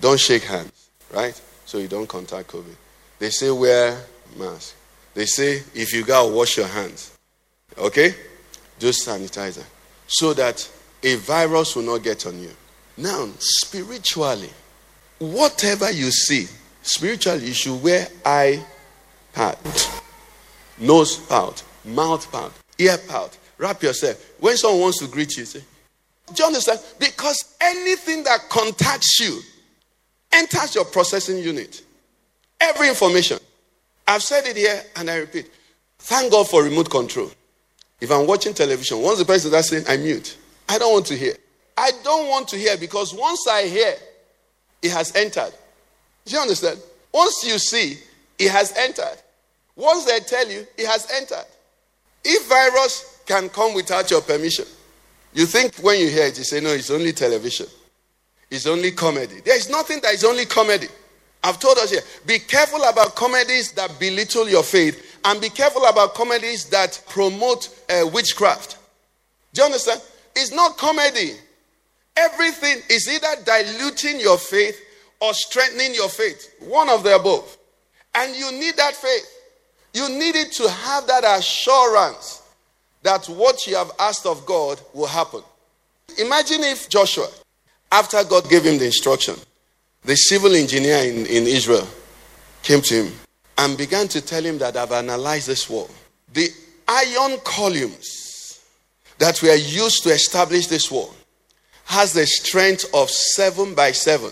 don't 0.00 0.18
shake 0.18 0.44
hands, 0.44 0.90
right? 1.12 1.40
So 1.66 1.78
you 1.78 1.88
don't 1.88 2.08
contact 2.08 2.48
COVID. 2.48 2.74
They 3.18 3.30
say 3.30 3.50
wear 3.50 4.02
mask. 4.36 4.74
They 5.14 5.26
say 5.26 5.62
if 5.74 5.92
you 5.92 6.04
go 6.04 6.28
wash 6.28 6.56
your 6.56 6.66
hands, 6.66 7.16
okay, 7.76 8.14
just 8.78 9.06
sanitizer, 9.06 9.64
so 10.06 10.32
that 10.34 10.68
a 11.02 11.16
virus 11.16 11.76
will 11.76 11.82
not 11.84 12.02
get 12.02 12.26
on 12.26 12.40
you. 12.40 12.50
Now, 12.96 13.28
spiritually, 13.38 14.50
whatever 15.18 15.90
you 15.90 16.10
see, 16.10 16.46
spiritually, 16.82 17.46
you 17.46 17.54
should 17.54 17.82
wear 17.82 18.08
eye 18.24 18.64
pad, 19.32 19.58
nose 20.78 21.16
pout, 21.16 21.62
mouth 21.84 22.30
pout, 22.30 22.52
ear 22.78 22.98
pout. 23.08 23.36
Wrap 23.58 23.82
yourself. 23.82 24.24
When 24.38 24.56
someone 24.56 24.82
wants 24.82 25.00
to 25.00 25.08
greet 25.08 25.36
you, 25.36 25.44
say, 25.44 25.62
Do 26.32 26.42
you 26.42 26.46
understand? 26.46 26.80
Because 26.98 27.56
anything 27.60 28.22
that 28.24 28.48
contacts 28.48 29.18
you 29.18 29.40
enters 30.32 30.74
your 30.74 30.84
processing 30.84 31.38
unit. 31.38 31.82
Every 32.60 32.88
information. 32.88 33.38
I've 34.08 34.22
said 34.22 34.46
it 34.46 34.56
here 34.56 34.82
and 34.96 35.10
I 35.10 35.16
repeat. 35.16 35.50
Thank 35.98 36.32
God 36.32 36.48
for 36.48 36.64
remote 36.64 36.90
control. 36.90 37.30
If 38.00 38.10
I'm 38.10 38.26
watching 38.26 38.54
television, 38.54 39.02
once 39.02 39.18
the 39.18 39.24
person 39.26 39.50
that's 39.50 39.68
saying, 39.68 39.84
I 39.86 39.98
mute. 39.98 40.36
I 40.68 40.78
don't 40.78 40.92
want 40.92 41.06
to 41.06 41.16
hear. 41.16 41.34
I 41.76 41.92
don't 42.02 42.28
want 42.28 42.48
to 42.48 42.56
hear 42.56 42.76
because 42.78 43.12
once 43.12 43.46
I 43.46 43.66
hear, 43.66 43.94
it 44.82 44.92
has 44.92 45.14
entered. 45.14 45.52
Do 46.24 46.34
you 46.34 46.40
understand? 46.40 46.80
Once 47.12 47.44
you 47.44 47.58
see, 47.58 47.98
it 48.38 48.50
has 48.50 48.72
entered. 48.76 49.18
Once 49.76 50.04
they 50.06 50.20
tell 50.20 50.48
you, 50.48 50.66
it 50.76 50.86
has 50.86 51.10
entered. 51.12 51.46
If 52.24 52.48
virus 52.48 53.22
can 53.26 53.48
come 53.50 53.74
without 53.74 54.10
your 54.10 54.22
permission, 54.22 54.64
you 55.34 55.44
think 55.44 55.76
when 55.76 56.00
you 56.00 56.08
hear 56.08 56.26
it, 56.26 56.38
you 56.38 56.44
say, 56.44 56.60
no, 56.60 56.70
it's 56.70 56.90
only 56.90 57.12
television. 57.12 57.66
It's 58.50 58.66
only 58.66 58.92
comedy. 58.92 59.40
There 59.44 59.56
is 59.56 59.68
nothing 59.68 60.00
that 60.02 60.14
is 60.14 60.24
only 60.24 60.46
comedy. 60.46 60.88
I've 61.42 61.58
told 61.58 61.78
us 61.78 61.90
here 61.90 62.02
be 62.26 62.38
careful 62.38 62.82
about 62.84 63.14
comedies 63.14 63.72
that 63.72 63.98
belittle 63.98 64.48
your 64.48 64.62
faith, 64.62 65.18
and 65.24 65.40
be 65.40 65.48
careful 65.48 65.84
about 65.86 66.14
comedies 66.14 66.66
that 66.66 67.02
promote 67.08 67.68
uh, 67.88 68.06
witchcraft. 68.12 68.78
Do 69.52 69.62
you 69.62 69.66
understand? 69.66 70.00
It's 70.36 70.52
not 70.52 70.76
comedy. 70.76 71.32
Everything 72.16 72.78
is 72.90 73.08
either 73.08 73.42
diluting 73.44 74.20
your 74.20 74.38
faith 74.38 74.80
or 75.20 75.34
strengthening 75.34 75.94
your 75.94 76.08
faith. 76.08 76.54
One 76.60 76.88
of 76.88 77.02
the 77.02 77.16
above. 77.16 77.56
And 78.14 78.34
you 78.34 78.50
need 78.52 78.76
that 78.76 78.94
faith. 78.94 79.26
You 79.94 80.08
need 80.08 80.36
it 80.36 80.52
to 80.52 80.68
have 80.68 81.06
that 81.06 81.24
assurance 81.38 82.42
that 83.02 83.26
what 83.26 83.66
you 83.66 83.76
have 83.76 83.90
asked 83.98 84.26
of 84.26 84.44
God 84.46 84.80
will 84.92 85.06
happen. 85.06 85.42
Imagine 86.18 86.62
if 86.64 86.88
Joshua, 86.88 87.28
after 87.92 88.22
God 88.24 88.48
gave 88.50 88.64
him 88.64 88.78
the 88.78 88.86
instruction, 88.86 89.36
the 90.04 90.16
civil 90.16 90.54
engineer 90.54 90.98
in, 91.04 91.26
in 91.26 91.46
Israel 91.46 91.86
came 92.62 92.80
to 92.82 93.04
him 93.04 93.12
and 93.58 93.76
began 93.76 94.08
to 94.08 94.20
tell 94.20 94.42
him 94.42 94.58
that 94.58 94.76
I've 94.76 94.92
analyzed 94.92 95.48
this 95.48 95.68
wall. 95.68 95.90
The 96.32 96.48
iron 96.86 97.38
columns 97.44 98.60
that 99.18 99.42
were 99.42 99.54
used 99.54 100.04
to 100.04 100.10
establish 100.10 100.68
this 100.68 100.90
wall 100.90 101.14
has 101.84 102.12
the 102.12 102.26
strength 102.26 102.84
of 102.94 103.10
seven 103.10 103.74
by 103.74 103.92
seven. 103.92 104.30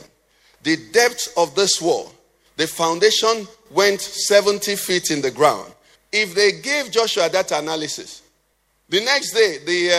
The 0.63 0.77
depth 0.93 1.33
of 1.37 1.55
this 1.55 1.81
wall, 1.81 2.13
the 2.57 2.67
foundation 2.67 3.49
went 3.71 4.01
70 4.01 4.77
feet 4.77 5.11
in 5.11 5.21
the 5.21 5.31
ground. 5.31 5.73
If 6.13 6.35
they 6.35 6.53
gave 6.53 6.91
Joshua 6.91 7.29
that 7.31 7.53
analysis, 7.53 8.23
the 8.89 9.01
next 9.01 9.33
day, 9.33 9.59
the, 9.67 9.91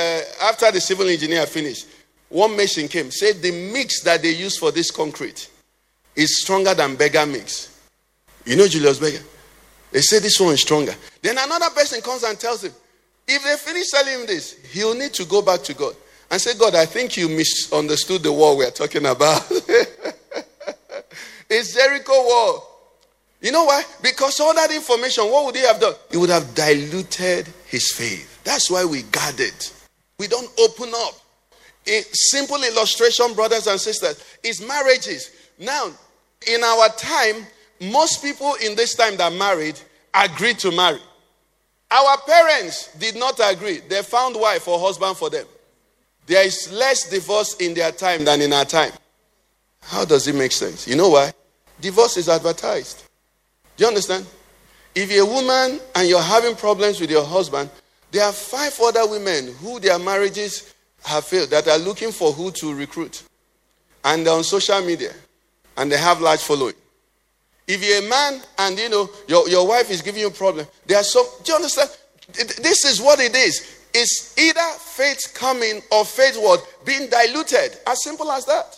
uh, 0.41 0.45
after 0.45 0.71
the 0.71 0.79
civil 0.79 1.07
engineer 1.09 1.45
finished, 1.45 1.87
one 2.29 2.55
mason 2.55 2.87
came, 2.87 3.11
said 3.11 3.41
the 3.41 3.51
mix 3.73 4.01
that 4.03 4.21
they 4.21 4.31
use 4.31 4.57
for 4.57 4.71
this 4.71 4.91
concrete 4.91 5.49
is 6.17 6.41
stronger 6.41 6.73
than 6.73 6.95
Berger 6.95 7.25
mix. 7.25 7.79
You 8.45 8.57
know 8.57 8.67
Julius 8.67 8.99
Berger? 8.99 9.23
They 9.91 10.01
say 10.01 10.19
this 10.19 10.39
one 10.39 10.53
is 10.53 10.61
stronger. 10.61 10.93
Then 11.21 11.37
another 11.37 11.69
person 11.69 12.01
comes 12.01 12.23
and 12.23 12.37
tells 12.37 12.63
him, 12.63 12.73
if 13.27 13.43
they 13.43 13.55
finish 13.55 13.89
telling 13.91 14.21
him 14.21 14.27
this, 14.27 14.57
he'll 14.71 14.95
need 14.95 15.13
to 15.13 15.25
go 15.25 15.41
back 15.41 15.61
to 15.63 15.73
God 15.73 15.95
and 16.31 16.41
say, 16.41 16.57
God, 16.57 16.75
I 16.75 16.85
think 16.85 17.17
you 17.17 17.29
misunderstood 17.29 18.23
the 18.23 18.33
wall 18.33 18.57
we're 18.57 18.71
talking 18.71 19.05
about. 19.05 19.45
it's 21.49 21.73
Jericho 21.73 22.13
wall. 22.13 22.73
You 23.41 23.51
know 23.51 23.65
why? 23.65 23.83
Because 24.01 24.39
all 24.39 24.55
that 24.55 24.71
information, 24.71 25.25
what 25.25 25.45
would 25.45 25.55
he 25.55 25.61
have 25.61 25.79
done? 25.79 25.93
He 26.09 26.17
would 26.17 26.31
have 26.31 26.55
diluted 26.55 27.47
his 27.67 27.93
faith. 27.93 28.43
That's 28.43 28.71
why 28.71 28.83
we 28.83 29.03
guard 29.03 29.39
it. 29.39 29.73
We 30.17 30.27
don't 30.27 30.49
open 30.59 30.89
up. 30.95 31.13
A 31.87 32.01
simple 32.11 32.61
illustration, 32.63 33.33
brothers 33.33 33.67
and 33.67 33.79
sisters, 33.79 34.21
is 34.43 34.65
marriages. 34.67 35.31
Now, 35.59 35.91
in 36.45 36.63
our 36.63 36.89
time, 36.89 37.45
most 37.81 38.21
people 38.21 38.55
in 38.63 38.75
this 38.75 38.95
time 38.95 39.17
that 39.17 39.33
married 39.33 39.79
agreed 40.13 40.59
to 40.59 40.71
marry. 40.71 40.99
Our 41.89 42.17
parents 42.25 42.93
did 42.97 43.15
not 43.15 43.39
agree. 43.43 43.79
They 43.79 44.01
found 44.01 44.35
wife 44.35 44.67
or 44.67 44.79
husband 44.79 45.17
for 45.17 45.29
them. 45.29 45.45
There 46.25 46.45
is 46.45 46.71
less 46.71 47.09
divorce 47.09 47.55
in 47.55 47.73
their 47.73 47.91
time 47.91 48.25
than 48.25 48.41
in 48.41 48.51
our 48.51 48.65
time. 48.65 48.91
How 49.81 50.03
does 50.03 50.27
it 50.27 50.35
make 50.35 50.51
sense? 50.51 50.87
You 50.87 50.97
know 50.97 51.09
why? 51.09 51.31
Divorce 51.79 52.17
is 52.17 52.27
advertised. 52.27 53.03
Do 53.77 53.85
you 53.85 53.87
understand? 53.87 54.25
If 54.93 55.11
you're 55.11 55.25
a 55.25 55.31
woman 55.31 55.79
and 55.95 56.09
you're 56.09 56.21
having 56.21 56.55
problems 56.55 56.99
with 56.99 57.09
your 57.09 57.23
husband, 57.23 57.69
there 58.11 58.25
are 58.25 58.33
five 58.33 58.77
other 58.81 59.07
women 59.07 59.53
who 59.61 59.79
their 59.79 59.99
marriages 59.99 60.73
have 61.03 61.23
failed 61.23 61.51
that 61.51 61.67
are 61.67 61.77
looking 61.77 62.11
for 62.11 62.33
who 62.33 62.51
to 62.51 62.73
recruit. 62.73 63.23
And 64.03 64.27
on 64.27 64.43
social 64.43 64.81
media 64.81 65.13
and 65.77 65.91
they 65.91 65.97
have 65.97 66.19
large 66.21 66.41
following. 66.41 66.73
If 67.67 67.83
you're 67.83 68.05
a 68.05 68.09
man 68.09 68.41
and 68.59 68.77
you 68.77 68.89
know 68.89 69.09
your, 69.27 69.47
your 69.49 69.67
wife 69.67 69.91
is 69.91 70.01
giving 70.01 70.21
you 70.21 70.27
a 70.27 70.31
problem, 70.31 70.65
there 70.85 70.97
are 70.97 71.03
some 71.03 71.25
do 71.43 71.51
you 71.51 71.55
understand? 71.55 71.89
This 72.33 72.85
is 72.85 73.01
what 73.01 73.19
it 73.19 73.35
is. 73.35 73.85
It's 73.93 74.37
either 74.37 74.59
faith 74.79 75.33
coming 75.33 75.81
or 75.91 76.05
faith 76.05 76.37
what 76.37 76.65
being 76.85 77.09
diluted. 77.09 77.77
As 77.87 78.03
simple 78.03 78.31
as 78.31 78.45
that. 78.45 78.75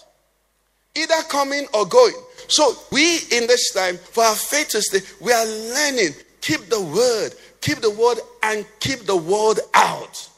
Either 0.95 1.21
coming 1.29 1.65
or 1.73 1.85
going. 1.85 2.13
So 2.47 2.73
we 2.91 3.17
in 3.31 3.47
this 3.47 3.73
time, 3.73 3.97
for 3.97 4.23
our 4.23 4.35
faith 4.35 4.69
to 4.69 4.81
stay, 4.81 4.99
we 5.19 5.31
are 5.31 5.45
learning. 5.45 6.13
Keep 6.41 6.69
the 6.69 6.81
word, 6.81 7.33
keep 7.61 7.79
the 7.79 7.89
word, 7.89 8.19
and 8.43 8.65
keep 8.79 8.99
the 9.01 9.15
word 9.15 9.59
out. 9.73 10.29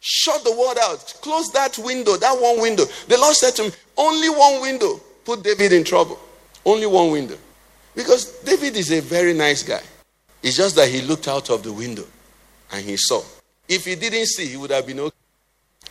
Shut 0.00 0.42
the 0.44 0.52
word 0.52 0.78
out. 0.82 1.14
Close 1.20 1.50
that 1.52 1.78
window, 1.78 2.16
that 2.16 2.40
one 2.40 2.60
window. 2.60 2.84
The 3.08 3.18
Lord 3.18 3.34
said 3.34 3.54
to 3.56 3.64
me, 3.64 3.70
only 3.96 4.28
one 4.30 4.62
window 4.62 5.00
put 5.26 5.42
David 5.42 5.72
in 5.72 5.84
trouble. 5.84 6.18
Only 6.64 6.86
one 6.86 7.10
window. 7.10 7.36
Because 7.94 8.40
David 8.40 8.76
is 8.76 8.90
a 8.92 9.00
very 9.00 9.34
nice 9.34 9.62
guy. 9.62 9.82
It's 10.42 10.56
just 10.56 10.76
that 10.76 10.88
he 10.88 11.02
looked 11.02 11.28
out 11.28 11.50
of 11.50 11.62
the 11.62 11.72
window 11.72 12.04
and 12.72 12.84
he 12.84 12.96
saw. 12.96 13.22
If 13.68 13.84
he 13.84 13.96
didn't 13.96 14.26
see, 14.26 14.46
he 14.46 14.56
would 14.56 14.70
have 14.70 14.86
been 14.86 15.00
okay. 15.00 15.16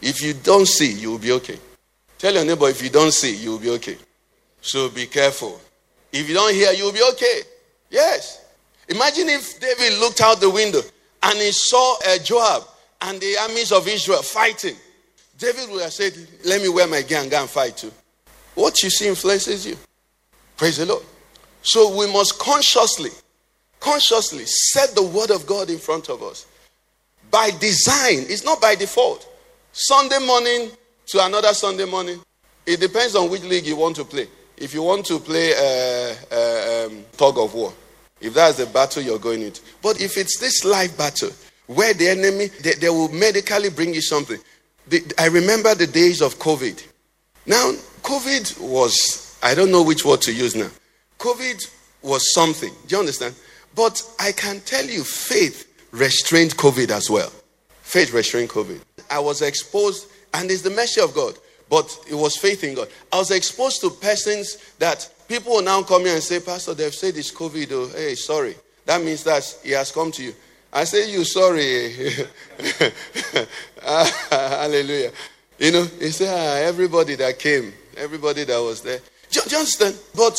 If 0.01 0.21
you 0.21 0.33
don't 0.33 0.67
see, 0.67 0.93
you 0.93 1.11
will 1.11 1.19
be 1.19 1.33
okay. 1.33 1.59
Tell 2.17 2.33
your 2.33 2.45
neighbor, 2.45 2.69
if 2.69 2.81
you 2.81 2.89
don't 2.89 3.11
see, 3.11 3.35
you 3.35 3.51
will 3.51 3.59
be 3.59 3.69
okay. 3.71 3.97
So 4.61 4.89
be 4.89 5.05
careful. 5.07 5.59
If 6.11 6.29
you 6.29 6.33
don't 6.33 6.53
hear, 6.53 6.71
you 6.71 6.85
will 6.85 6.93
be 6.93 7.03
okay. 7.11 7.41
Yes. 7.89 8.45
Imagine 8.87 9.29
if 9.29 9.59
David 9.59 9.99
looked 9.99 10.21
out 10.21 10.39
the 10.39 10.49
window 10.49 10.81
and 11.23 11.37
he 11.37 11.51
saw 11.51 11.97
a 12.07 12.19
Joab 12.19 12.63
and 13.01 13.19
the 13.19 13.37
armies 13.41 13.71
of 13.71 13.87
Israel 13.87 14.21
fighting. 14.21 14.75
David 15.37 15.69
would 15.69 15.81
have 15.81 15.93
said, 15.93 16.13
Let 16.45 16.61
me 16.61 16.69
wear 16.69 16.87
my 16.87 17.01
gear 17.01 17.19
and 17.19 17.29
go 17.29 17.41
and 17.41 17.49
fight 17.49 17.75
too. 17.75 17.91
What 18.55 18.81
you 18.81 18.89
see 18.89 19.07
influences 19.07 19.65
you. 19.65 19.77
Praise 20.57 20.77
the 20.77 20.85
Lord. 20.85 21.03
So 21.61 21.95
we 21.95 22.11
must 22.11 22.39
consciously, 22.39 23.11
consciously 23.79 24.45
set 24.45 24.95
the 24.95 25.03
word 25.03 25.31
of 25.31 25.45
God 25.45 25.69
in 25.69 25.77
front 25.77 26.09
of 26.09 26.23
us. 26.23 26.45
By 27.31 27.51
design, 27.51 28.25
it's 28.29 28.45
not 28.45 28.61
by 28.61 28.75
default. 28.75 29.27
Sunday 29.71 30.19
morning 30.25 30.71
to 31.07 31.25
another 31.25 31.53
Sunday 31.53 31.85
morning. 31.85 32.21
It 32.65 32.79
depends 32.79 33.15
on 33.15 33.29
which 33.29 33.43
league 33.43 33.65
you 33.65 33.75
want 33.75 33.95
to 33.97 34.05
play. 34.05 34.27
If 34.57 34.73
you 34.73 34.83
want 34.83 35.05
to 35.07 35.19
play 35.19 35.51
uh, 35.53 36.15
uh, 36.31 36.85
um, 36.87 37.03
tug 37.17 37.37
of 37.37 37.53
war, 37.53 37.73
if 38.21 38.33
that's 38.33 38.57
the 38.57 38.65
battle 38.67 39.03
you're 39.03 39.19
going 39.19 39.41
into. 39.41 39.61
But 39.81 39.99
if 39.99 40.17
it's 40.17 40.39
this 40.39 40.63
life 40.63 40.97
battle 40.97 41.31
where 41.67 41.93
the 41.93 42.09
enemy, 42.09 42.47
they, 42.61 42.73
they 42.73 42.89
will 42.89 43.09
medically 43.09 43.69
bring 43.69 43.93
you 43.93 44.01
something. 44.01 44.39
The, 44.87 45.01
I 45.19 45.27
remember 45.27 45.75
the 45.75 45.87
days 45.87 46.21
of 46.21 46.35
COVID. 46.35 46.83
Now, 47.45 47.73
COVID 48.05 48.59
was, 48.59 49.35
I 49.41 49.55
don't 49.55 49.71
know 49.71 49.81
which 49.81 50.05
word 50.05 50.21
to 50.21 50.31
use 50.31 50.55
now. 50.55 50.69
COVID 51.17 51.59
was 52.03 52.31
something. 52.35 52.71
Do 52.85 52.95
you 52.95 52.99
understand? 52.99 53.33
But 53.73 53.99
I 54.19 54.31
can 54.31 54.59
tell 54.59 54.85
you, 54.85 55.03
faith 55.03 55.73
restrained 55.89 56.55
COVID 56.55 56.91
as 56.91 57.09
well. 57.09 57.31
Faith 57.81 58.13
restrained 58.13 58.49
COVID. 58.49 58.79
I 59.09 59.17
was 59.17 59.41
exposed, 59.41 60.07
and 60.35 60.51
it's 60.51 60.61
the 60.61 60.69
mercy 60.69 61.01
of 61.01 61.15
God, 61.15 61.33
but 61.67 61.97
it 62.07 62.13
was 62.13 62.37
faith 62.37 62.63
in 62.63 62.75
God. 62.75 62.89
I 63.11 63.17
was 63.17 63.31
exposed 63.31 63.81
to 63.81 63.89
persons 63.89 64.57
that 64.77 65.09
people 65.27 65.53
will 65.53 65.63
now 65.63 65.81
come 65.81 66.03
here 66.03 66.13
and 66.13 66.21
say, 66.21 66.39
Pastor, 66.39 66.75
they've 66.75 66.93
said 66.93 67.17
it's 67.17 67.31
COVID. 67.31 67.71
Oh, 67.71 67.87
hey, 67.87 68.13
sorry. 68.13 68.53
That 68.85 69.01
means 69.01 69.23
that 69.23 69.57
he 69.63 69.71
has 69.71 69.89
come 69.91 70.11
to 70.11 70.23
you. 70.23 70.35
I 70.71 70.83
say, 70.83 71.11
You 71.11 71.25
sorry. 71.25 72.27
hallelujah. 73.81 75.11
You 75.57 75.71
know, 75.71 75.85
he 75.85 76.11
said, 76.11 76.29
ah, 76.29 76.67
Everybody 76.67 77.15
that 77.15 77.39
came, 77.39 77.73
everybody 77.97 78.43
that 78.43 78.57
was 78.57 78.81
there. 78.81 78.99
Understand? 79.35 79.97
But 80.15 80.37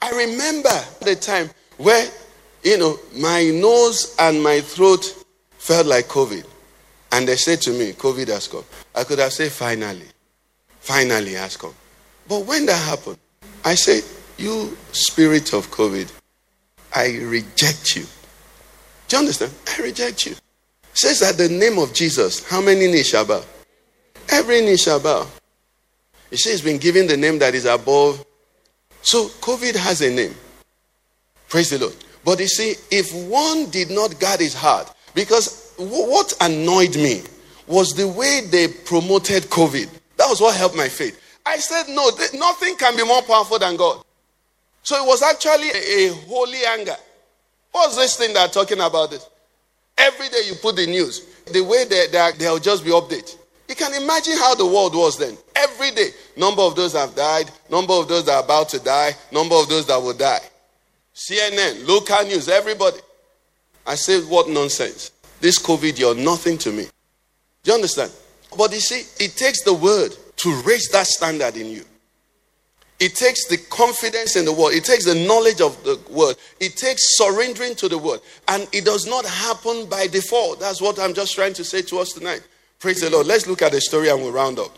I 0.00 0.10
remember 0.10 0.70
the 1.00 1.16
time 1.16 1.50
where, 1.76 2.08
you 2.62 2.78
know, 2.78 2.98
my 3.16 3.44
nose 3.50 4.14
and 4.18 4.42
my 4.42 4.60
throat 4.60 5.04
felt 5.58 5.86
like 5.86 6.06
COVID. 6.06 6.46
And 7.12 7.26
they 7.26 7.36
said 7.36 7.60
to 7.62 7.70
me, 7.70 7.92
COVID 7.92 8.28
has 8.28 8.48
come. 8.48 8.64
I 8.94 9.04
could 9.04 9.18
have 9.18 9.32
said, 9.32 9.50
finally. 9.50 10.06
Finally 10.80 11.34
has 11.34 11.56
come. 11.56 11.74
But 12.28 12.46
when 12.46 12.66
that 12.66 12.76
happened, 12.76 13.18
I 13.64 13.74
said, 13.74 14.02
You 14.36 14.76
spirit 14.92 15.52
of 15.52 15.70
COVID, 15.70 16.10
I 16.94 17.18
reject 17.18 17.96
you. 17.96 18.04
Do 19.08 19.16
you 19.16 19.20
understand? 19.20 19.52
I 19.66 19.82
reject 19.82 20.26
you. 20.26 20.32
It 20.32 20.38
says 20.92 21.20
that 21.20 21.38
the 21.38 21.48
name 21.48 21.78
of 21.78 21.94
Jesus, 21.94 22.48
how 22.48 22.60
many 22.60 22.86
knees 22.86 23.08
shall 23.08 23.24
bow? 23.24 23.42
Every 24.30 24.60
knee 24.60 24.76
shall 24.76 25.00
bow. 25.00 25.26
It 26.30 26.38
says 26.38 26.60
been 26.62 26.78
given 26.78 27.06
the 27.06 27.16
name 27.16 27.38
that 27.38 27.54
is 27.54 27.64
above 27.64 28.24
so 29.02 29.28
COVID 29.28 29.74
has 29.76 30.02
a 30.02 30.10
name. 30.10 30.34
Praise 31.48 31.70
the 31.70 31.78
Lord. 31.78 31.96
But 32.24 32.40
you 32.40 32.46
see, 32.48 32.74
if 32.90 33.10
one 33.28 33.70
did 33.70 33.90
not 33.90 34.20
guard 34.20 34.40
his 34.40 34.54
heart, 34.54 34.92
because 35.14 35.72
what 35.78 36.34
annoyed 36.40 36.94
me 36.96 37.22
was 37.66 37.94
the 37.94 38.06
way 38.06 38.42
they 38.50 38.68
promoted 38.68 39.44
COVID. 39.44 39.88
That 40.16 40.28
was 40.28 40.40
what 40.40 40.56
helped 40.56 40.76
my 40.76 40.88
faith. 40.88 41.18
I 41.46 41.56
said, 41.56 41.84
no, 41.88 42.10
nothing 42.34 42.76
can 42.76 42.96
be 42.96 43.04
more 43.04 43.22
powerful 43.22 43.58
than 43.58 43.76
God. 43.76 44.04
So 44.82 45.02
it 45.02 45.06
was 45.06 45.22
actually 45.22 45.68
a, 45.70 46.12
holy 46.26 46.64
anger. 46.66 46.96
What's 47.72 47.96
this 47.96 48.16
thing 48.16 48.34
they're 48.34 48.48
talking 48.48 48.80
about? 48.80 49.10
This? 49.10 49.26
Every 49.96 50.28
day 50.28 50.42
you 50.46 50.54
put 50.56 50.76
the 50.76 50.86
news, 50.86 51.24
the 51.52 51.62
way 51.62 51.84
they, 51.84 52.08
they, 52.08 52.30
they'll 52.38 52.58
just 52.58 52.84
be 52.84 52.90
updated. 52.90 53.36
You 53.68 53.74
can 53.74 53.94
imagine 53.94 54.34
how 54.38 54.54
the 54.54 54.66
world 54.66 54.94
was 54.94 55.18
then. 55.18 55.36
Every 55.54 55.90
day, 55.90 56.10
number 56.36 56.62
of 56.62 56.74
those 56.74 56.94
have 56.94 57.14
died, 57.14 57.50
number 57.70 57.92
of 57.92 58.08
those 58.08 58.24
that 58.24 58.32
are 58.32 58.42
about 58.42 58.70
to 58.70 58.78
die, 58.78 59.12
number 59.30 59.54
of 59.54 59.68
those 59.68 59.86
that 59.86 60.00
will 60.00 60.16
die. 60.16 60.40
CNN, 61.14 61.86
local 61.86 62.22
news, 62.24 62.48
everybody. 62.48 62.98
I 63.86 63.94
say, 63.94 64.20
what 64.22 64.48
nonsense. 64.48 65.12
This 65.40 65.58
COVID, 65.58 65.98
you're 65.98 66.14
nothing 66.14 66.56
to 66.58 66.72
me. 66.72 66.84
Do 67.62 67.70
you 67.70 67.74
understand? 67.74 68.10
But 68.56 68.72
you 68.72 68.80
see, 68.80 69.02
it 69.22 69.36
takes 69.36 69.62
the 69.64 69.74
word 69.74 70.16
to 70.36 70.62
raise 70.62 70.88
that 70.88 71.06
standard 71.06 71.56
in 71.56 71.66
you. 71.66 71.84
It 73.00 73.14
takes 73.14 73.46
the 73.46 73.58
confidence 73.70 74.34
in 74.34 74.44
the 74.44 74.52
word. 74.52 74.74
It 74.74 74.84
takes 74.84 75.04
the 75.04 75.14
knowledge 75.14 75.60
of 75.60 75.82
the 75.84 76.00
word. 76.10 76.36
It 76.58 76.76
takes 76.76 77.16
surrendering 77.16 77.76
to 77.76 77.88
the 77.88 77.98
word. 77.98 78.20
And 78.48 78.66
it 78.72 78.84
does 78.84 79.06
not 79.06 79.24
happen 79.24 79.86
by 79.86 80.08
default. 80.08 80.58
That's 80.58 80.80
what 80.80 80.98
I'm 80.98 81.14
just 81.14 81.34
trying 81.34 81.52
to 81.54 81.64
say 81.64 81.82
to 81.82 81.98
us 81.98 82.12
tonight. 82.12 82.42
Praise 82.78 83.00
the 83.00 83.10
Lord. 83.10 83.26
Let's 83.26 83.48
look 83.48 83.62
at 83.62 83.72
the 83.72 83.80
story 83.80 84.08
and 84.08 84.22
we'll 84.22 84.30
round 84.30 84.60
up. 84.60 84.70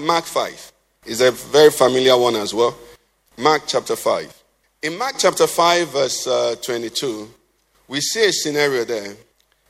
Mark 0.00 0.24
5 0.24 0.72
is 1.04 1.20
a 1.20 1.30
very 1.30 1.70
familiar 1.70 2.16
one 2.16 2.36
as 2.36 2.54
well. 2.54 2.74
Mark 3.36 3.64
chapter 3.66 3.96
5. 3.96 4.42
In 4.82 4.96
Mark 4.96 5.16
chapter 5.18 5.46
5, 5.46 5.88
verse 5.88 6.26
uh, 6.26 6.56
22, 6.62 7.28
we 7.88 8.00
see 8.00 8.24
a 8.24 8.32
scenario 8.32 8.84
there. 8.84 9.14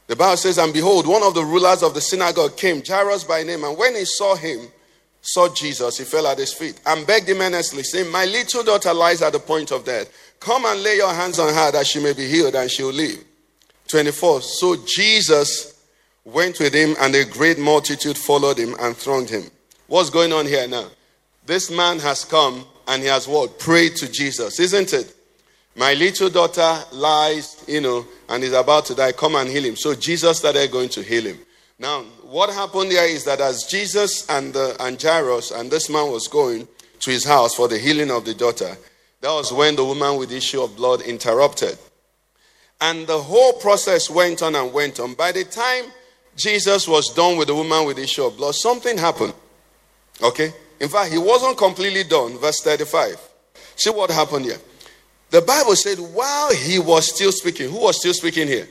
The 0.06 0.14
Bible 0.14 0.36
says, 0.36 0.58
And 0.58 0.72
behold, 0.72 1.08
one 1.08 1.24
of 1.24 1.34
the 1.34 1.44
rulers 1.44 1.82
of 1.82 1.94
the 1.94 2.00
synagogue 2.00 2.56
came, 2.56 2.80
Jairus 2.84 3.24
by 3.24 3.42
name, 3.42 3.64
and 3.64 3.76
when 3.76 3.96
he 3.96 4.04
saw 4.04 4.36
him, 4.36 4.68
saw 5.20 5.52
Jesus, 5.52 5.98
he 5.98 6.04
fell 6.04 6.28
at 6.28 6.38
his 6.38 6.52
feet 6.52 6.80
and 6.86 7.04
begged 7.04 7.28
him 7.28 7.40
earnestly, 7.40 7.82
saying, 7.82 8.08
My 8.08 8.24
little 8.24 8.62
daughter 8.62 8.94
lies 8.94 9.20
at 9.20 9.32
the 9.32 9.40
point 9.40 9.72
of 9.72 9.84
death. 9.84 10.12
Come 10.38 10.64
and 10.66 10.80
lay 10.80 10.96
your 10.98 11.12
hands 11.12 11.40
on 11.40 11.52
her 11.52 11.72
that 11.72 11.88
she 11.88 12.00
may 12.00 12.12
be 12.12 12.28
healed 12.28 12.54
and 12.54 12.70
she'll 12.70 12.92
live. 12.92 13.18
24. 13.88 14.42
So 14.42 14.76
Jesus 14.86 15.73
went 16.24 16.58
with 16.58 16.74
him, 16.74 16.96
and 17.00 17.14
a 17.14 17.24
great 17.24 17.58
multitude 17.58 18.16
followed 18.16 18.58
him 18.58 18.74
and 18.80 18.96
thronged 18.96 19.30
him. 19.30 19.44
What's 19.86 20.10
going 20.10 20.32
on 20.32 20.46
here 20.46 20.66
now? 20.66 20.88
This 21.46 21.70
man 21.70 21.98
has 21.98 22.24
come 22.24 22.64
and 22.88 23.02
he 23.02 23.08
has 23.08 23.28
what? 23.28 23.58
Prayed 23.58 23.96
to 23.96 24.10
Jesus, 24.10 24.58
isn't 24.58 24.92
it? 24.92 25.14
My 25.76 25.94
little 25.94 26.30
daughter 26.30 26.78
lies, 26.92 27.62
you 27.66 27.80
know, 27.80 28.06
and 28.28 28.44
is 28.44 28.52
about 28.52 28.86
to 28.86 28.94
die. 28.94 29.12
Come 29.12 29.34
and 29.34 29.48
heal 29.48 29.64
him. 29.64 29.76
So 29.76 29.94
Jesus 29.94 30.38
started 30.38 30.70
going 30.70 30.88
to 30.90 31.02
heal 31.02 31.24
him. 31.24 31.38
Now, 31.78 32.02
what 32.22 32.54
happened 32.54 32.92
there 32.92 33.08
is 33.08 33.24
that 33.24 33.40
as 33.40 33.64
Jesus 33.64 34.28
and, 34.30 34.54
the, 34.54 34.76
and 34.80 35.00
Jairus 35.00 35.50
and 35.50 35.70
this 35.70 35.90
man 35.90 36.10
was 36.10 36.28
going 36.28 36.68
to 37.00 37.10
his 37.10 37.24
house 37.24 37.54
for 37.54 37.66
the 37.66 37.78
healing 37.78 38.10
of 38.10 38.24
the 38.24 38.34
daughter, 38.34 38.76
that 39.20 39.30
was 39.30 39.52
when 39.52 39.74
the 39.74 39.84
woman 39.84 40.16
with 40.16 40.30
the 40.30 40.36
issue 40.36 40.62
of 40.62 40.76
blood 40.76 41.00
interrupted. 41.02 41.76
And 42.80 43.06
the 43.06 43.18
whole 43.18 43.54
process 43.54 44.08
went 44.08 44.42
on 44.42 44.54
and 44.54 44.72
went 44.72 45.00
on. 45.00 45.14
By 45.14 45.32
the 45.32 45.44
time 45.44 45.86
Jesus 46.36 46.88
was 46.88 47.12
done 47.14 47.36
with 47.36 47.48
the 47.48 47.54
woman 47.54 47.86
with 47.86 47.96
the 47.96 48.02
issue 48.02 48.24
of 48.24 48.36
blood, 48.36 48.54
something 48.54 48.98
happened. 48.98 49.34
Okay? 50.22 50.52
In 50.80 50.88
fact, 50.88 51.12
he 51.12 51.18
wasn't 51.18 51.56
completely 51.56 52.04
done. 52.04 52.38
Verse 52.38 52.60
35. 52.60 53.20
See 53.76 53.90
what 53.90 54.10
happened 54.10 54.46
here. 54.46 54.58
The 55.30 55.40
Bible 55.42 55.74
said, 55.76 55.98
while 55.98 56.54
he 56.54 56.78
was 56.78 57.12
still 57.14 57.32
speaking, 57.32 57.70
who 57.70 57.80
was 57.80 57.98
still 57.98 58.14
speaking 58.14 58.46
here? 58.46 58.68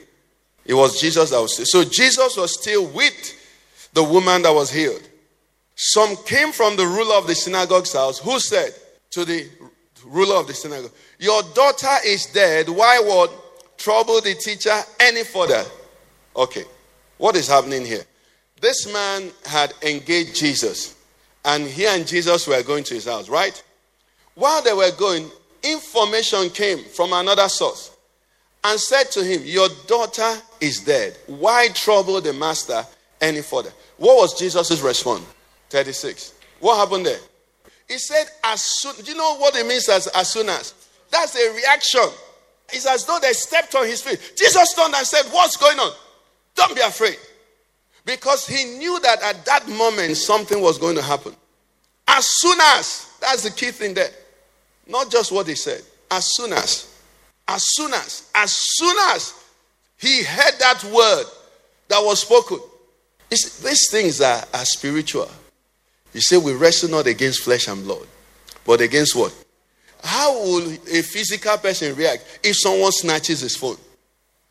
It 0.65 0.73
was 0.73 0.99
Jesus 0.99 1.31
that 1.31 1.41
was. 1.41 1.71
So 1.71 1.83
Jesus 1.83 2.37
was 2.37 2.53
still 2.53 2.85
with 2.87 3.39
the 3.93 4.03
woman 4.03 4.43
that 4.43 4.53
was 4.53 4.71
healed. 4.71 5.01
Some 5.75 6.15
came 6.23 6.51
from 6.51 6.77
the 6.77 6.85
ruler 6.85 7.15
of 7.15 7.27
the 7.27 7.35
synagogue's 7.35 7.93
house 7.93 8.19
who 8.19 8.39
said 8.39 8.73
to 9.11 9.25
the 9.25 9.47
ruler 10.05 10.35
of 10.35 10.47
the 10.47 10.53
synagogue, 10.53 10.91
Your 11.19 11.41
daughter 11.53 11.95
is 12.05 12.27
dead. 12.27 12.69
Why 12.69 12.99
would 13.03 13.29
trouble 13.77 14.21
the 14.21 14.35
teacher 14.35 14.77
any 14.99 15.23
further? 15.23 15.63
Okay, 16.35 16.63
what 17.17 17.35
is 17.35 17.47
happening 17.47 17.85
here? 17.85 18.03
This 18.61 18.91
man 18.91 19.29
had 19.45 19.73
engaged 19.81 20.35
Jesus, 20.35 20.95
and 21.43 21.67
he 21.67 21.85
and 21.85 22.07
Jesus 22.07 22.47
were 22.47 22.61
going 22.63 22.83
to 22.85 22.93
his 22.93 23.05
house, 23.05 23.29
right? 23.29 23.61
While 24.35 24.61
they 24.61 24.73
were 24.73 24.91
going, 24.97 25.29
information 25.61 26.49
came 26.49 26.79
from 26.83 27.13
another 27.13 27.49
source 27.49 27.91
and 28.63 28.79
said 28.79 29.05
to 29.11 29.23
him, 29.23 29.41
Your 29.43 29.69
daughter 29.87 30.33
is 30.61 30.79
dead. 30.79 31.17
Why 31.27 31.69
trouble 31.69 32.21
the 32.21 32.33
master 32.33 32.85
any 33.21 33.41
further? 33.41 33.71
What 33.97 34.17
was 34.17 34.37
Jesus' 34.39 34.81
response? 34.81 35.25
36. 35.69 36.33
What 36.59 36.77
happened 36.77 37.05
there? 37.05 37.19
He 37.87 37.97
said, 37.97 38.25
as 38.43 38.61
soon, 38.61 38.95
do 39.03 39.11
you 39.11 39.17
know 39.17 39.37
what 39.37 39.55
it 39.55 39.65
means 39.65 39.89
as, 39.89 40.07
as 40.07 40.31
soon 40.31 40.49
as? 40.49 40.73
That's 41.11 41.35
a 41.35 41.53
reaction. 41.53 42.09
It's 42.69 42.85
as 42.85 43.05
though 43.05 43.19
they 43.21 43.33
stepped 43.33 43.75
on 43.75 43.85
his 43.85 44.01
feet. 44.01 44.33
Jesus 44.35 44.73
turned 44.73 44.95
and 44.95 45.05
said, 45.05 45.25
What's 45.31 45.57
going 45.57 45.77
on? 45.77 45.93
Don't 46.55 46.75
be 46.75 46.81
afraid. 46.81 47.17
Because 48.05 48.45
he 48.45 48.63
knew 48.77 48.99
that 48.99 49.21
at 49.21 49.45
that 49.45 49.67
moment 49.67 50.17
something 50.17 50.61
was 50.61 50.77
going 50.77 50.95
to 50.95 51.01
happen. 51.01 51.33
As 52.07 52.27
soon 52.27 52.59
as, 52.61 53.09
that's 53.21 53.43
the 53.43 53.51
key 53.51 53.71
thing 53.71 53.93
there. 53.93 54.11
Not 54.87 55.09
just 55.09 55.31
what 55.31 55.47
he 55.47 55.55
said. 55.55 55.81
As 56.11 56.27
soon 56.35 56.53
as. 56.53 56.89
As 57.47 57.63
soon 57.75 57.93
as, 57.93 58.29
as 58.35 58.51
soon 58.51 58.95
as 59.11 59.33
he 59.97 60.23
heard 60.23 60.53
that 60.59 60.83
word 60.85 61.25
that 61.87 61.99
was 61.99 62.21
spoken, 62.21 62.59
these 63.29 63.89
things 63.89 64.21
are, 64.21 64.43
are 64.53 64.65
spiritual. 64.65 65.29
You 66.13 66.21
say 66.21 66.37
we 66.37 66.53
wrestle 66.53 66.89
not 66.89 67.07
against 67.07 67.43
flesh 67.43 67.67
and 67.67 67.83
blood, 67.83 68.05
but 68.65 68.81
against 68.81 69.15
what? 69.15 69.33
How 70.03 70.33
will 70.33 70.71
a 70.71 71.01
physical 71.01 71.57
person 71.57 71.95
react 71.95 72.39
if 72.43 72.57
someone 72.59 72.91
snatches 72.91 73.41
his 73.41 73.55
phone? 73.55 73.77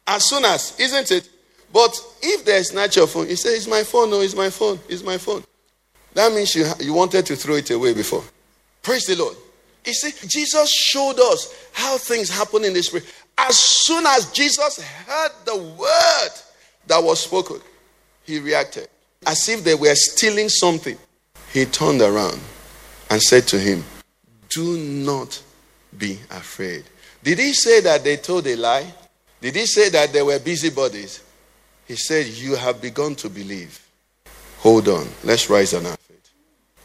As 0.07 0.29
soon 0.29 0.45
as, 0.45 0.79
isn't 0.81 1.11
it? 1.11 1.29
But 1.73 1.99
if 2.23 2.45
they 2.45 2.62
snatch 2.62 2.97
your 2.97 3.07
phone, 3.07 3.29
you 3.29 3.37
say, 3.37 3.51
It's 3.51 3.66
my 3.66 3.83
phone. 3.83 4.11
No, 4.11 4.20
it's 4.20 4.37
my 4.37 4.51
phone. 4.51 4.79
It's 4.89 5.03
my 5.03 5.18
phone. 5.18 5.43
That 6.14 6.33
means 6.33 6.55
you, 6.55 6.66
you 6.81 6.93
wanted 6.93 7.25
to 7.27 7.37
throw 7.37 7.55
it 7.55 7.70
away 7.70 7.95
before. 7.95 8.23
Praise 8.83 9.07
the 9.07 9.16
Lord. 9.16 9.37
You 9.85 9.95
see, 9.95 10.12
Jesus 10.29 10.70
showed 10.70 11.18
us 11.18 11.68
how 11.73 11.97
things 11.99 12.29
happen 12.29 12.64
in 12.64 12.75
the 12.75 12.83
spirit. 12.83 13.07
As 13.37 13.59
soon 13.59 14.07
as 14.07 14.31
Jesus 14.31 14.81
heard 14.81 15.33
the 15.45 15.57
word 15.57 16.31
that 16.87 17.03
was 17.03 17.20
spoken, 17.20 17.61
he 18.25 18.39
reacted 18.39 18.89
as 19.27 19.49
if 19.49 19.64
they 19.64 19.75
were 19.75 19.95
stealing 19.95 20.49
something. 20.49 20.97
He 21.53 21.64
turned 21.64 22.03
around 22.03 22.41
and 23.11 23.20
said 23.20 23.47
to 23.49 23.59
him, 23.59 23.85
Do 24.49 24.77
not 24.79 25.43
be 25.97 26.18
afraid. 26.31 26.85
Did 27.23 27.39
he 27.39 27.53
say 27.53 27.81
that 27.81 28.05
they 28.05 28.16
told 28.16 28.47
a 28.47 28.57
lie? 28.57 28.93
Did 29.41 29.57
he 29.57 29.66
say 29.66 29.89
that 29.91 30.12
they 30.12 30.23
were 30.23 30.39
busybodies? 30.39 31.23
He 31.93 31.97
said, 31.97 32.24
You 32.24 32.57
have 32.57 32.80
begun 32.80 33.14
to 33.16 33.28
believe. 33.28 33.78
Hold 34.61 34.88
on. 34.88 35.07
Let's 35.24 35.51
rise 35.51 35.74
on 35.74 35.84
our 35.84 35.97
feet. 35.99 36.30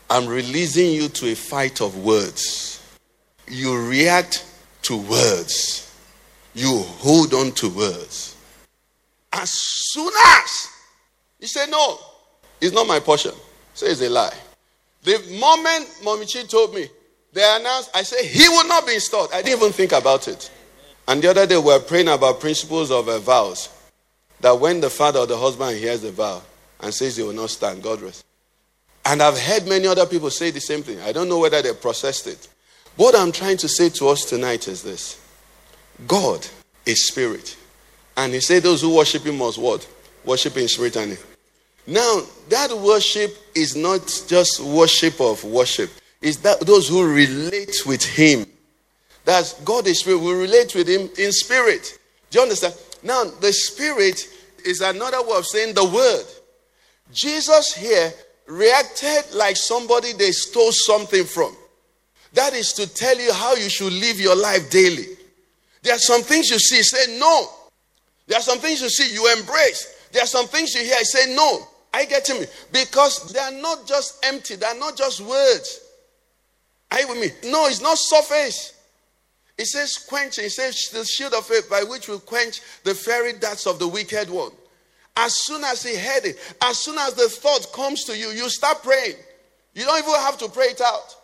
I'm 0.10 0.28
releasing 0.28 0.92
you 0.92 1.08
to 1.08 1.32
a 1.32 1.34
fight 1.34 1.80
of 1.80 2.04
words 2.04 2.84
you 3.48 3.88
react 3.88 4.46
to 4.82 4.98
words, 4.98 5.96
you 6.54 6.84
hold 6.98 7.34
on 7.34 7.54
to 7.54 7.70
words. 7.70 8.36
As 9.32 9.50
soon 9.50 10.12
as 10.26 10.68
you 11.40 11.48
say, 11.48 11.68
No, 11.70 12.00
it's 12.60 12.74
not 12.76 12.86
my 12.86 13.00
portion, 13.00 13.32
say 13.74 13.88
it's 13.88 14.02
a 14.02 14.10
lie. 14.10 14.36
The 15.04 15.20
moment 15.40 15.88
Momichi 16.04 16.50
told 16.50 16.76
me, 16.76 16.90
they 17.32 17.56
announced, 17.58 17.92
I 17.96 18.04
said, 18.04 18.26
He 18.26 18.50
will 18.50 18.68
not 18.68 18.86
be 18.86 18.96
installed. 18.96 19.30
I 19.34 19.42
didn't 19.42 19.62
even 19.62 19.72
think 19.72 19.94
about 19.94 20.28
it. 20.28 20.52
And 21.08 21.22
the 21.22 21.30
other 21.30 21.48
day, 21.48 21.56
we 21.56 21.64
were 21.64 21.80
praying 21.80 22.10
about 22.10 22.42
principles 22.42 22.92
of 22.92 23.08
uh, 23.08 23.20
vows. 23.20 23.70
That 24.42 24.60
when 24.60 24.82
the 24.82 24.90
father 24.90 25.20
or 25.20 25.28
the 25.28 25.38
husband 25.38 25.78
hears 25.78 26.02
the 26.02 26.12
vow 26.12 26.42
and 26.80 26.94
says 26.94 27.18
he 27.18 27.24
will 27.24 27.34
not 27.34 27.50
stand, 27.50 27.82
God 27.82 28.02
rest. 28.02 28.24
And 29.06 29.22
I've 29.22 29.40
heard 29.40 29.66
many 29.68 29.88
other 29.88 30.06
people 30.06 30.30
say 30.30 30.52
the 30.52 30.60
same 30.60 30.84
thing. 30.84 31.00
I 31.02 31.12
don't 31.12 31.30
know 31.30 31.40
whether 31.40 31.62
they 31.62 31.74
processed 31.74 32.28
it. 32.28 32.48
What 32.98 33.16
I'm 33.16 33.32
trying 33.32 33.58
to 33.58 33.68
say 33.70 33.90
to 33.90 34.10
us 34.10 34.26
tonight 34.26 34.68
is 34.68 34.84
this 34.84 35.20
God 36.08 36.46
is 36.86 37.08
spirit. 37.08 37.56
And 38.16 38.34
he 38.34 38.40
said 38.42 38.64
those 38.64 38.82
who 38.82 38.96
worship 38.96 39.24
him 39.24 39.38
must 39.38 39.58
what? 39.58 39.88
Worship 40.26 40.58
in 40.58 40.68
spirit 40.68 40.96
and 40.98 41.18
now 41.88 42.22
that 42.50 42.78
worship 42.78 43.38
is 43.56 43.76
not 43.76 44.06
just 44.28 44.60
worship 44.60 45.22
of 45.22 45.42
worship. 45.46 45.90
It's 46.22 46.38
that 46.38 46.60
those 46.60 46.90
who 46.90 47.08
relate 47.10 47.86
with 47.86 48.04
him. 48.04 48.46
That's 49.24 49.54
God 49.62 49.88
is 49.88 50.02
spirit. 50.02 50.20
We 50.20 50.34
relate 50.34 50.76
with 50.76 50.90
him 50.90 51.10
in 51.18 51.32
spirit. 51.32 51.98
Do 52.30 52.40
you 52.40 52.44
understand? 52.44 52.74
Now 53.04 53.26
the 53.26 53.54
spirit 53.54 54.28
is 54.66 54.82
another 54.82 55.22
way 55.22 55.38
of 55.38 55.46
saying 55.46 55.76
the 55.76 55.86
word. 55.86 56.26
Jesus 57.12 57.74
here 57.74 58.14
reacted 58.48 59.24
like 59.34 59.58
somebody 59.58 60.14
they 60.14 60.32
stole 60.32 60.72
something 60.72 61.26
from. 61.26 61.56
That 62.34 62.54
is 62.54 62.74
to 62.74 62.94
tell 62.94 63.18
you 63.18 63.34
how 63.34 63.56
you 63.56 63.70
should 63.70 63.94
live 63.94 64.20
your 64.20 64.36
life 64.36 64.70
daily. 64.70 65.06
There 65.84 65.96
are 65.96 66.00
some 66.00 66.22
things 66.22 66.50
you 66.50 66.60
see, 66.60 66.84
say 66.84 67.18
no. 67.18 67.50
There 68.28 68.38
are 68.38 68.42
some 68.42 68.60
things 68.60 68.82
you 68.82 68.90
see, 68.90 69.14
you 69.14 69.32
embrace. 69.38 70.10
There 70.12 70.24
are 70.24 70.28
some 70.28 70.48
things 70.48 70.74
you 70.76 70.82
hear, 70.82 71.00
say 71.04 71.34
no. 71.34 71.68
I 71.94 72.06
get 72.06 72.30
me? 72.30 72.46
Because 72.72 73.32
they 73.32 73.40
are 73.40 73.52
not 73.52 73.88
just 73.88 74.24
empty, 74.26 74.56
they 74.56 74.66
are 74.66 74.78
not 74.78 74.98
just 74.98 75.22
words. 75.22 75.82
Are 76.92 77.00
you 77.00 77.08
with 77.08 77.20
me? 77.20 77.50
No, 77.50 77.68
it's 77.68 77.82
not 77.82 77.98
surface. 77.98 78.77
It 79.58 79.66
says 79.66 79.98
quench, 79.98 80.38
it 80.38 80.52
says 80.52 80.90
the 80.92 81.04
shield 81.04 81.34
of 81.34 81.46
faith 81.46 81.70
by 81.70 81.84
which 81.84 82.08
will 82.08 82.20
quench 82.20 82.62
the 82.84 82.94
fiery 82.94 83.34
darts 83.34 83.66
of 83.66 83.80
the 83.80 83.88
wicked 83.88 84.30
one. 84.30 84.52
As 85.16 85.36
soon 85.36 85.64
as 85.64 85.84
he 85.84 85.96
heard 85.96 86.26
it, 86.26 86.38
as 86.62 86.78
soon 86.78 86.98
as 87.00 87.16
the 87.16 87.28
thought 87.28 87.72
comes 87.74 88.04
to 88.04 88.16
you, 88.16 88.30
you 88.30 88.50
start 88.50 88.84
praying. 88.84 89.16
You 89.74 89.86
don't 89.86 90.00
even 90.00 90.14
have 90.14 90.38
to 90.40 90.50
pray 90.50 90.68
it 90.68 90.82
out 90.82 91.16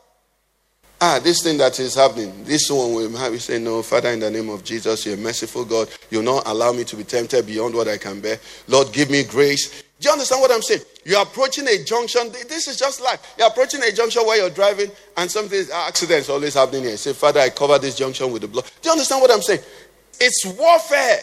ah, 1.04 1.20
this 1.20 1.44
thing 1.44 1.58
that 1.58 1.78
is 1.80 1.96
happening, 1.96 2.32
this 2.46 2.70
one 2.72 2.94
will 2.94 3.18
have 3.18 3.34
you 3.34 3.40
say, 3.40 3.60
No, 3.60 3.84
Father, 3.84 4.10
in 4.10 4.20
the 4.20 4.32
name 4.32 4.50
of 4.50 4.64
Jesus, 4.64 5.06
you're 5.06 5.18
merciful 5.18 5.66
God. 5.66 5.90
You'll 6.10 6.24
not 6.24 6.44
allow 6.46 6.72
me 6.72 6.86
to 6.86 6.96
be 6.96 7.04
tempted 7.04 7.46
beyond 7.46 7.76
what 7.76 7.88
I 7.88 7.98
can 7.98 8.22
bear. 8.22 8.40
Lord, 8.68 8.94
give 8.94 9.10
me 9.10 9.24
grace. 9.24 9.84
Do 10.00 10.08
you 10.08 10.12
understand 10.12 10.42
what 10.42 10.52
I'm 10.52 10.62
saying? 10.62 10.82
You're 11.06 11.22
approaching 11.22 11.68
a 11.68 11.84
junction. 11.84 12.32
This 12.32 12.68
is 12.68 12.78
just 12.78 13.02
life. 13.02 13.36
You're 13.38 13.48
approaching 13.48 13.82
a 13.84 13.92
junction 13.92 14.26
where 14.26 14.38
you're 14.38 14.50
driving 14.50 14.90
and 15.18 15.30
something, 15.30 15.66
uh, 15.72 15.86
accidents 15.88 16.30
always 16.30 16.54
happening 16.54 16.84
here. 16.84 16.98
Say, 16.98 17.14
Father, 17.14 17.42
I 17.42 17.50
cover 17.50 17.78
this 17.78 17.96
junction 17.96 18.32
with 18.32 18.42
the 18.42 18.48
blood. 18.48 18.66
Do 18.82 18.90
you 18.90 18.92
understand 18.92 19.22
what 19.22 19.32
I'm 19.32 19.42
saying? 19.42 19.62
It's 20.20 20.46
warfare. 20.46 21.20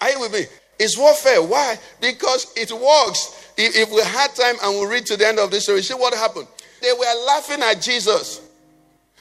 Are 0.00 0.10
you 0.10 0.20
with 0.20 0.32
me? 0.32 0.44
It's 0.78 0.98
warfare. 0.98 1.42
Why? 1.42 1.78
Because 2.00 2.52
it 2.56 2.70
works. 2.72 3.52
If, 3.56 3.76
if 3.76 3.90
we 3.90 4.02
had 4.02 4.34
time 4.34 4.56
and 4.62 4.80
we 4.80 4.86
read 4.94 5.06
to 5.06 5.16
the 5.16 5.26
end 5.26 5.38
of 5.38 5.50
this 5.50 5.64
story, 5.64 5.82
see 5.82 5.94
what 5.94 6.12
happened. 6.14 6.48
They 6.82 6.92
were 6.92 7.26
laughing 7.26 7.62
at 7.62 7.80
Jesus. 7.80 8.42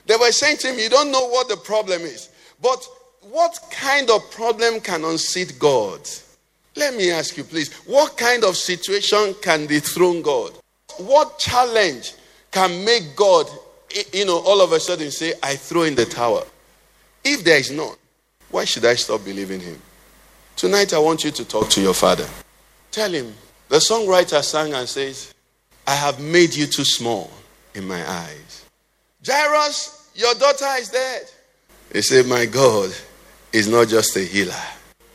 They 0.05 0.15
were 0.17 0.31
saying 0.31 0.57
to 0.57 0.67
him, 0.67 0.79
You 0.79 0.89
don't 0.89 1.11
know 1.11 1.27
what 1.29 1.47
the 1.47 1.57
problem 1.57 2.01
is. 2.01 2.29
But 2.61 2.85
what 3.21 3.57
kind 3.71 4.09
of 4.09 4.29
problem 4.31 4.81
can 4.81 5.05
unseat 5.05 5.57
God? 5.59 6.01
Let 6.75 6.95
me 6.95 7.11
ask 7.11 7.37
you, 7.37 7.43
please. 7.43 7.73
What 7.85 8.17
kind 8.17 8.43
of 8.43 8.57
situation 8.57 9.35
can 9.41 9.67
dethrone 9.67 10.21
God? 10.21 10.53
What 10.97 11.39
challenge 11.39 12.13
can 12.51 12.83
make 12.85 13.15
God, 13.15 13.47
you 14.11 14.25
know, 14.25 14.39
all 14.39 14.61
of 14.61 14.71
a 14.71 14.79
sudden 14.79 15.11
say, 15.11 15.33
I 15.41 15.55
throw 15.55 15.83
in 15.83 15.95
the 15.95 16.05
tower? 16.05 16.43
If 17.23 17.43
there 17.43 17.57
is 17.57 17.71
none, 17.71 17.95
why 18.51 18.65
should 18.65 18.85
I 18.85 18.95
stop 18.95 19.23
believing 19.23 19.59
Him? 19.59 19.79
Tonight, 20.55 20.93
I 20.93 20.99
want 20.99 21.23
you 21.23 21.31
to 21.31 21.45
talk 21.45 21.69
to 21.71 21.81
your 21.81 21.93
father. 21.93 22.27
Tell 22.91 23.11
him, 23.11 23.33
the 23.69 23.77
songwriter 23.77 24.43
sang 24.43 24.73
and 24.73 24.87
says, 24.87 25.33
I 25.87 25.95
have 25.95 26.19
made 26.19 26.53
you 26.53 26.67
too 26.67 26.85
small 26.85 27.31
in 27.73 27.87
my 27.87 28.07
eyes. 28.07 28.65
Jairus, 29.25 30.11
your 30.15 30.33
daughter 30.35 30.69
is 30.77 30.89
dead. 30.89 31.23
He 31.91 32.01
said, 32.03 32.27
My 32.27 32.45
God 32.45 32.93
is 33.51 33.67
not 33.67 33.87
just 33.87 34.15
a 34.15 34.21
healer, 34.21 34.53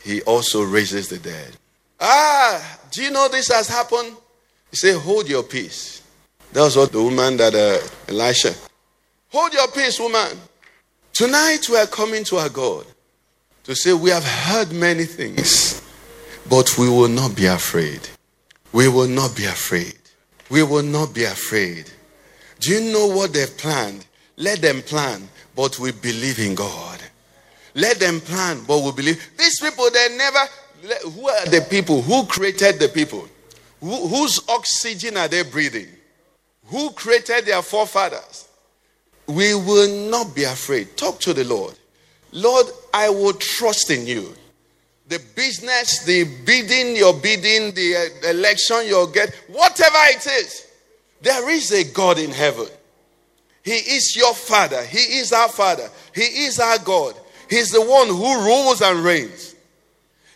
he 0.03 0.21
also 0.23 0.63
raises 0.63 1.09
the 1.09 1.17
dead. 1.17 1.55
Ah, 1.99 2.79
do 2.91 3.03
you 3.03 3.11
know 3.11 3.27
this 3.27 3.49
has 3.49 3.67
happened? 3.67 4.15
He 4.71 4.77
said, 4.77 4.97
Hold 4.99 5.29
your 5.29 5.43
peace. 5.43 6.01
That 6.53 6.61
was 6.61 6.75
what 6.75 6.91
the 6.91 7.01
woman 7.03 7.37
that 7.37 7.53
uh, 7.53 8.11
Elisha. 8.11 8.53
Hold 9.29 9.53
your 9.53 9.67
peace, 9.69 9.99
woman. 9.99 10.37
Tonight 11.13 11.67
we 11.69 11.77
are 11.77 11.85
coming 11.85 12.23
to 12.25 12.37
our 12.37 12.49
God 12.49 12.85
to 13.65 13.75
say, 13.75 13.93
We 13.93 14.09
have 14.09 14.23
heard 14.23 14.71
many 14.71 15.05
things, 15.05 15.81
but 16.49 16.77
we 16.77 16.89
will 16.89 17.09
not 17.09 17.35
be 17.35 17.45
afraid. 17.45 18.07
We 18.71 18.87
will 18.87 19.07
not 19.07 19.35
be 19.35 19.45
afraid. 19.45 19.97
We 20.49 20.63
will 20.63 20.83
not 20.83 21.13
be 21.13 21.25
afraid. 21.25 21.91
Do 22.59 22.71
you 22.71 22.91
know 22.91 23.07
what 23.07 23.33
they've 23.33 23.57
planned? 23.57 24.05
Let 24.37 24.61
them 24.61 24.81
plan, 24.81 25.27
but 25.55 25.77
we 25.79 25.91
believe 25.91 26.39
in 26.39 26.55
God. 26.55 26.98
Let 27.79 27.99
them 27.99 28.19
plan, 28.19 28.61
but 28.67 28.83
we 28.83 28.91
believe. 28.91 29.31
These 29.37 29.61
people, 29.61 29.89
they 29.89 30.17
never. 30.17 30.39
Who 31.11 31.29
are 31.29 31.45
the 31.45 31.65
people? 31.69 32.01
Who 32.01 32.25
created 32.25 32.77
the 32.77 32.89
people? 32.89 33.25
Who, 33.79 34.07
whose 34.07 34.41
oxygen 34.49 35.15
are 35.15 35.29
they 35.29 35.43
breathing? 35.43 35.87
Who 36.65 36.91
created 36.91 37.45
their 37.45 37.61
forefathers? 37.61 38.49
We 39.27 39.55
will 39.55 40.09
not 40.09 40.35
be 40.35 40.43
afraid. 40.43 40.97
Talk 40.97 41.21
to 41.21 41.33
the 41.33 41.45
Lord. 41.45 41.75
Lord, 42.33 42.67
I 42.93 43.09
will 43.09 43.33
trust 43.33 43.89
in 43.91 44.05
you. 44.05 44.35
The 45.07 45.21
business, 45.35 46.03
the 46.03 46.25
bidding, 46.45 46.97
your 46.97 47.13
bidding, 47.13 47.73
the 47.73 47.95
uh, 47.95 48.29
election 48.29 48.81
you'll 48.85 49.07
get, 49.07 49.33
whatever 49.47 49.97
it 50.09 50.27
is, 50.27 50.67
there 51.21 51.49
is 51.49 51.71
a 51.71 51.91
God 51.93 52.19
in 52.19 52.31
heaven. 52.31 52.67
He 53.63 53.71
is 53.71 54.15
your 54.15 54.33
Father. 54.33 54.83
He 54.83 55.19
is 55.19 55.31
our 55.31 55.49
Father. 55.49 55.89
He 56.13 56.21
is 56.45 56.59
our 56.59 56.77
God. 56.79 57.15
He's 57.49 57.71
the 57.71 57.81
one 57.81 58.07
who 58.07 58.45
rules 58.45 58.81
and 58.81 59.03
reigns. 59.03 59.55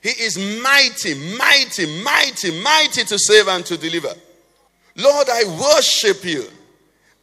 He 0.01 0.09
is 0.09 0.38
mighty, 0.61 1.14
mighty, 1.38 2.03
mighty, 2.03 2.61
mighty 2.61 3.03
to 3.05 3.18
save 3.18 3.47
and 3.47 3.66
to 3.66 3.78
deliver. 3.78 4.14
Lord, 4.95 5.28
I 5.30 5.43
worship 5.61 6.26
you. 6.26 6.45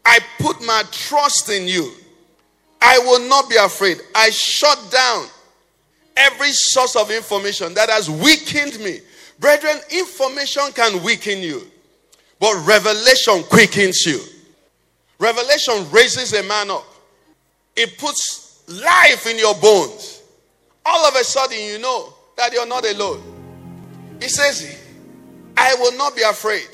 I 0.04 0.18
put 0.38 0.64
my 0.64 0.82
trust 0.90 1.50
in 1.50 1.66
you. 1.68 1.92
I 2.80 2.98
will 3.00 3.28
not 3.28 3.50
be 3.50 3.56
afraid. 3.56 4.00
I 4.14 4.30
shut 4.30 4.78
down 4.90 5.26
every 6.16 6.50
source 6.52 6.96
of 6.96 7.10
information 7.10 7.74
that 7.74 7.90
has 7.90 8.08
weakened 8.08 8.78
me. 8.80 9.00
Brethren, 9.38 9.76
information 9.90 10.64
can 10.74 11.02
weaken 11.02 11.38
you, 11.38 11.66
but 12.38 12.54
revelation 12.66 13.42
quickens 13.44 14.04
you. 14.06 14.20
Revelation 15.18 15.90
raises 15.90 16.32
a 16.32 16.42
man 16.42 16.70
up, 16.70 16.86
it 17.76 17.98
puts 17.98 18.39
life 18.70 19.26
in 19.26 19.38
your 19.38 19.54
bones. 19.56 20.22
All 20.86 21.06
of 21.06 21.14
a 21.14 21.24
sudden, 21.24 21.58
you 21.58 21.78
know 21.78 22.14
that 22.36 22.52
you're 22.52 22.66
not 22.66 22.86
alone. 22.86 23.22
He 24.20 24.28
says, 24.28 24.78
I 25.56 25.74
will 25.74 25.96
not 25.96 26.16
be 26.16 26.22
afraid. 26.22 26.68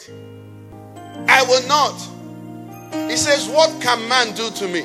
I 1.29 1.43
will 1.45 1.67
not. 1.67 1.99
He 3.11 3.17
says, 3.17 3.49
What 3.49 3.81
can 3.83 4.09
man 4.09 4.35
do 4.35 4.51
to 4.51 4.69
me? 4.69 4.85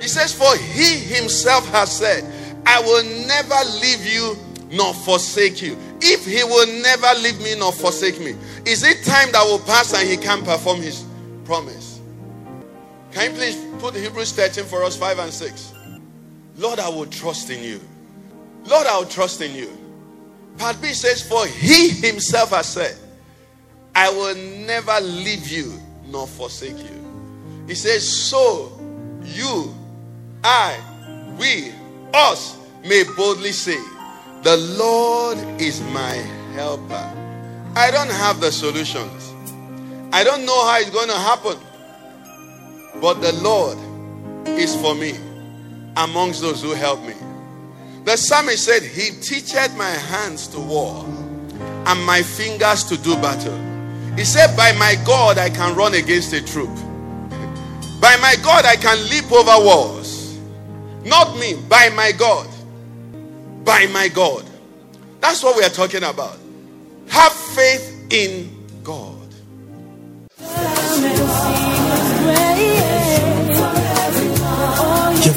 He 0.00 0.08
says, 0.08 0.32
For 0.32 0.56
he 0.56 0.98
himself 0.98 1.68
has 1.70 1.96
said, 1.96 2.24
I 2.66 2.80
will 2.80 3.04
never 3.26 3.56
leave 3.80 4.04
you 4.06 4.36
nor 4.70 4.92
forsake 4.92 5.62
you. 5.62 5.76
If 6.00 6.26
he 6.26 6.42
will 6.44 6.66
never 6.82 7.08
leave 7.20 7.40
me 7.40 7.54
nor 7.56 7.72
forsake 7.72 8.20
me, 8.20 8.34
is 8.64 8.82
it 8.82 9.04
time 9.04 9.32
that 9.32 9.44
will 9.44 9.60
pass 9.60 9.94
and 9.94 10.08
he 10.08 10.16
can 10.16 10.44
perform 10.44 10.82
his 10.82 11.04
promise? 11.44 12.00
Can 13.12 13.30
you 13.30 13.36
please 13.36 13.56
put 13.78 13.94
Hebrews 13.94 14.32
13 14.32 14.64
for 14.64 14.82
us, 14.82 14.96
5 14.96 15.18
and 15.20 15.32
6? 15.32 15.72
Lord, 16.56 16.78
I 16.78 16.88
will 16.88 17.06
trust 17.06 17.50
in 17.50 17.62
you. 17.62 17.80
Lord, 18.64 18.86
I 18.86 18.98
will 18.98 19.06
trust 19.06 19.40
in 19.42 19.54
you. 19.54 19.70
Part 20.58 20.80
B 20.80 20.88
says, 20.88 21.26
For 21.26 21.46
he 21.46 21.90
himself 21.90 22.50
has 22.50 22.66
said, 22.66 22.96
I 23.94 24.10
will 24.10 24.34
never 24.34 24.98
leave 25.00 25.48
you 25.48 25.78
nor 26.06 26.26
forsake 26.26 26.78
you. 26.78 27.64
He 27.66 27.74
says, 27.74 28.08
So 28.08 28.72
you, 29.22 29.74
I, 30.42 30.78
we, 31.38 31.72
us 32.14 32.58
may 32.84 33.04
boldly 33.16 33.52
say, 33.52 33.78
The 34.42 34.56
Lord 34.78 35.38
is 35.60 35.82
my 35.82 36.14
helper. 36.54 37.12
I 37.74 37.90
don't 37.90 38.10
have 38.10 38.40
the 38.40 38.50
solutions. 38.50 39.34
I 40.12 40.24
don't 40.24 40.46
know 40.46 40.66
how 40.66 40.78
it's 40.78 40.90
going 40.90 41.08
to 41.08 41.14
happen. 41.14 41.58
But 43.00 43.20
the 43.20 43.32
Lord 43.42 43.76
is 44.48 44.74
for 44.80 44.94
me 44.94 45.18
amongst 45.96 46.40
those 46.40 46.62
who 46.62 46.72
help 46.72 47.02
me. 47.02 47.14
The 48.04 48.16
psalmist 48.16 48.64
said, 48.64 48.82
He 48.82 49.10
teacheth 49.10 49.76
my 49.76 49.90
hands 49.90 50.46
to 50.48 50.60
war 50.60 51.04
and 51.86 52.04
my 52.04 52.22
fingers 52.22 52.84
to 52.84 52.96
do 52.96 53.14
battle. 53.16 53.56
He 54.16 54.24
said, 54.24 54.56
By 54.56 54.72
my 54.72 54.96
God, 55.04 55.38
I 55.38 55.50
can 55.50 55.74
run 55.74 55.94
against 55.94 56.32
a 56.32 56.44
troop. 56.44 56.74
By 58.00 58.16
my 58.20 58.36
God, 58.42 58.64
I 58.64 58.76
can 58.76 59.02
leap 59.08 59.30
over 59.32 59.64
walls. 59.64 60.38
Not 61.04 61.36
me, 61.38 61.54
by 61.68 61.90
my 61.90 62.12
God. 62.12 62.48
By 63.64 63.86
my 63.86 64.08
God. 64.08 64.44
That's 65.20 65.42
what 65.42 65.56
we 65.56 65.64
are 65.64 65.70
talking 65.70 66.04
about. 66.04 66.38
Have 67.08 67.32
faith 67.32 68.06
in 68.10 68.66
God. 68.82 69.15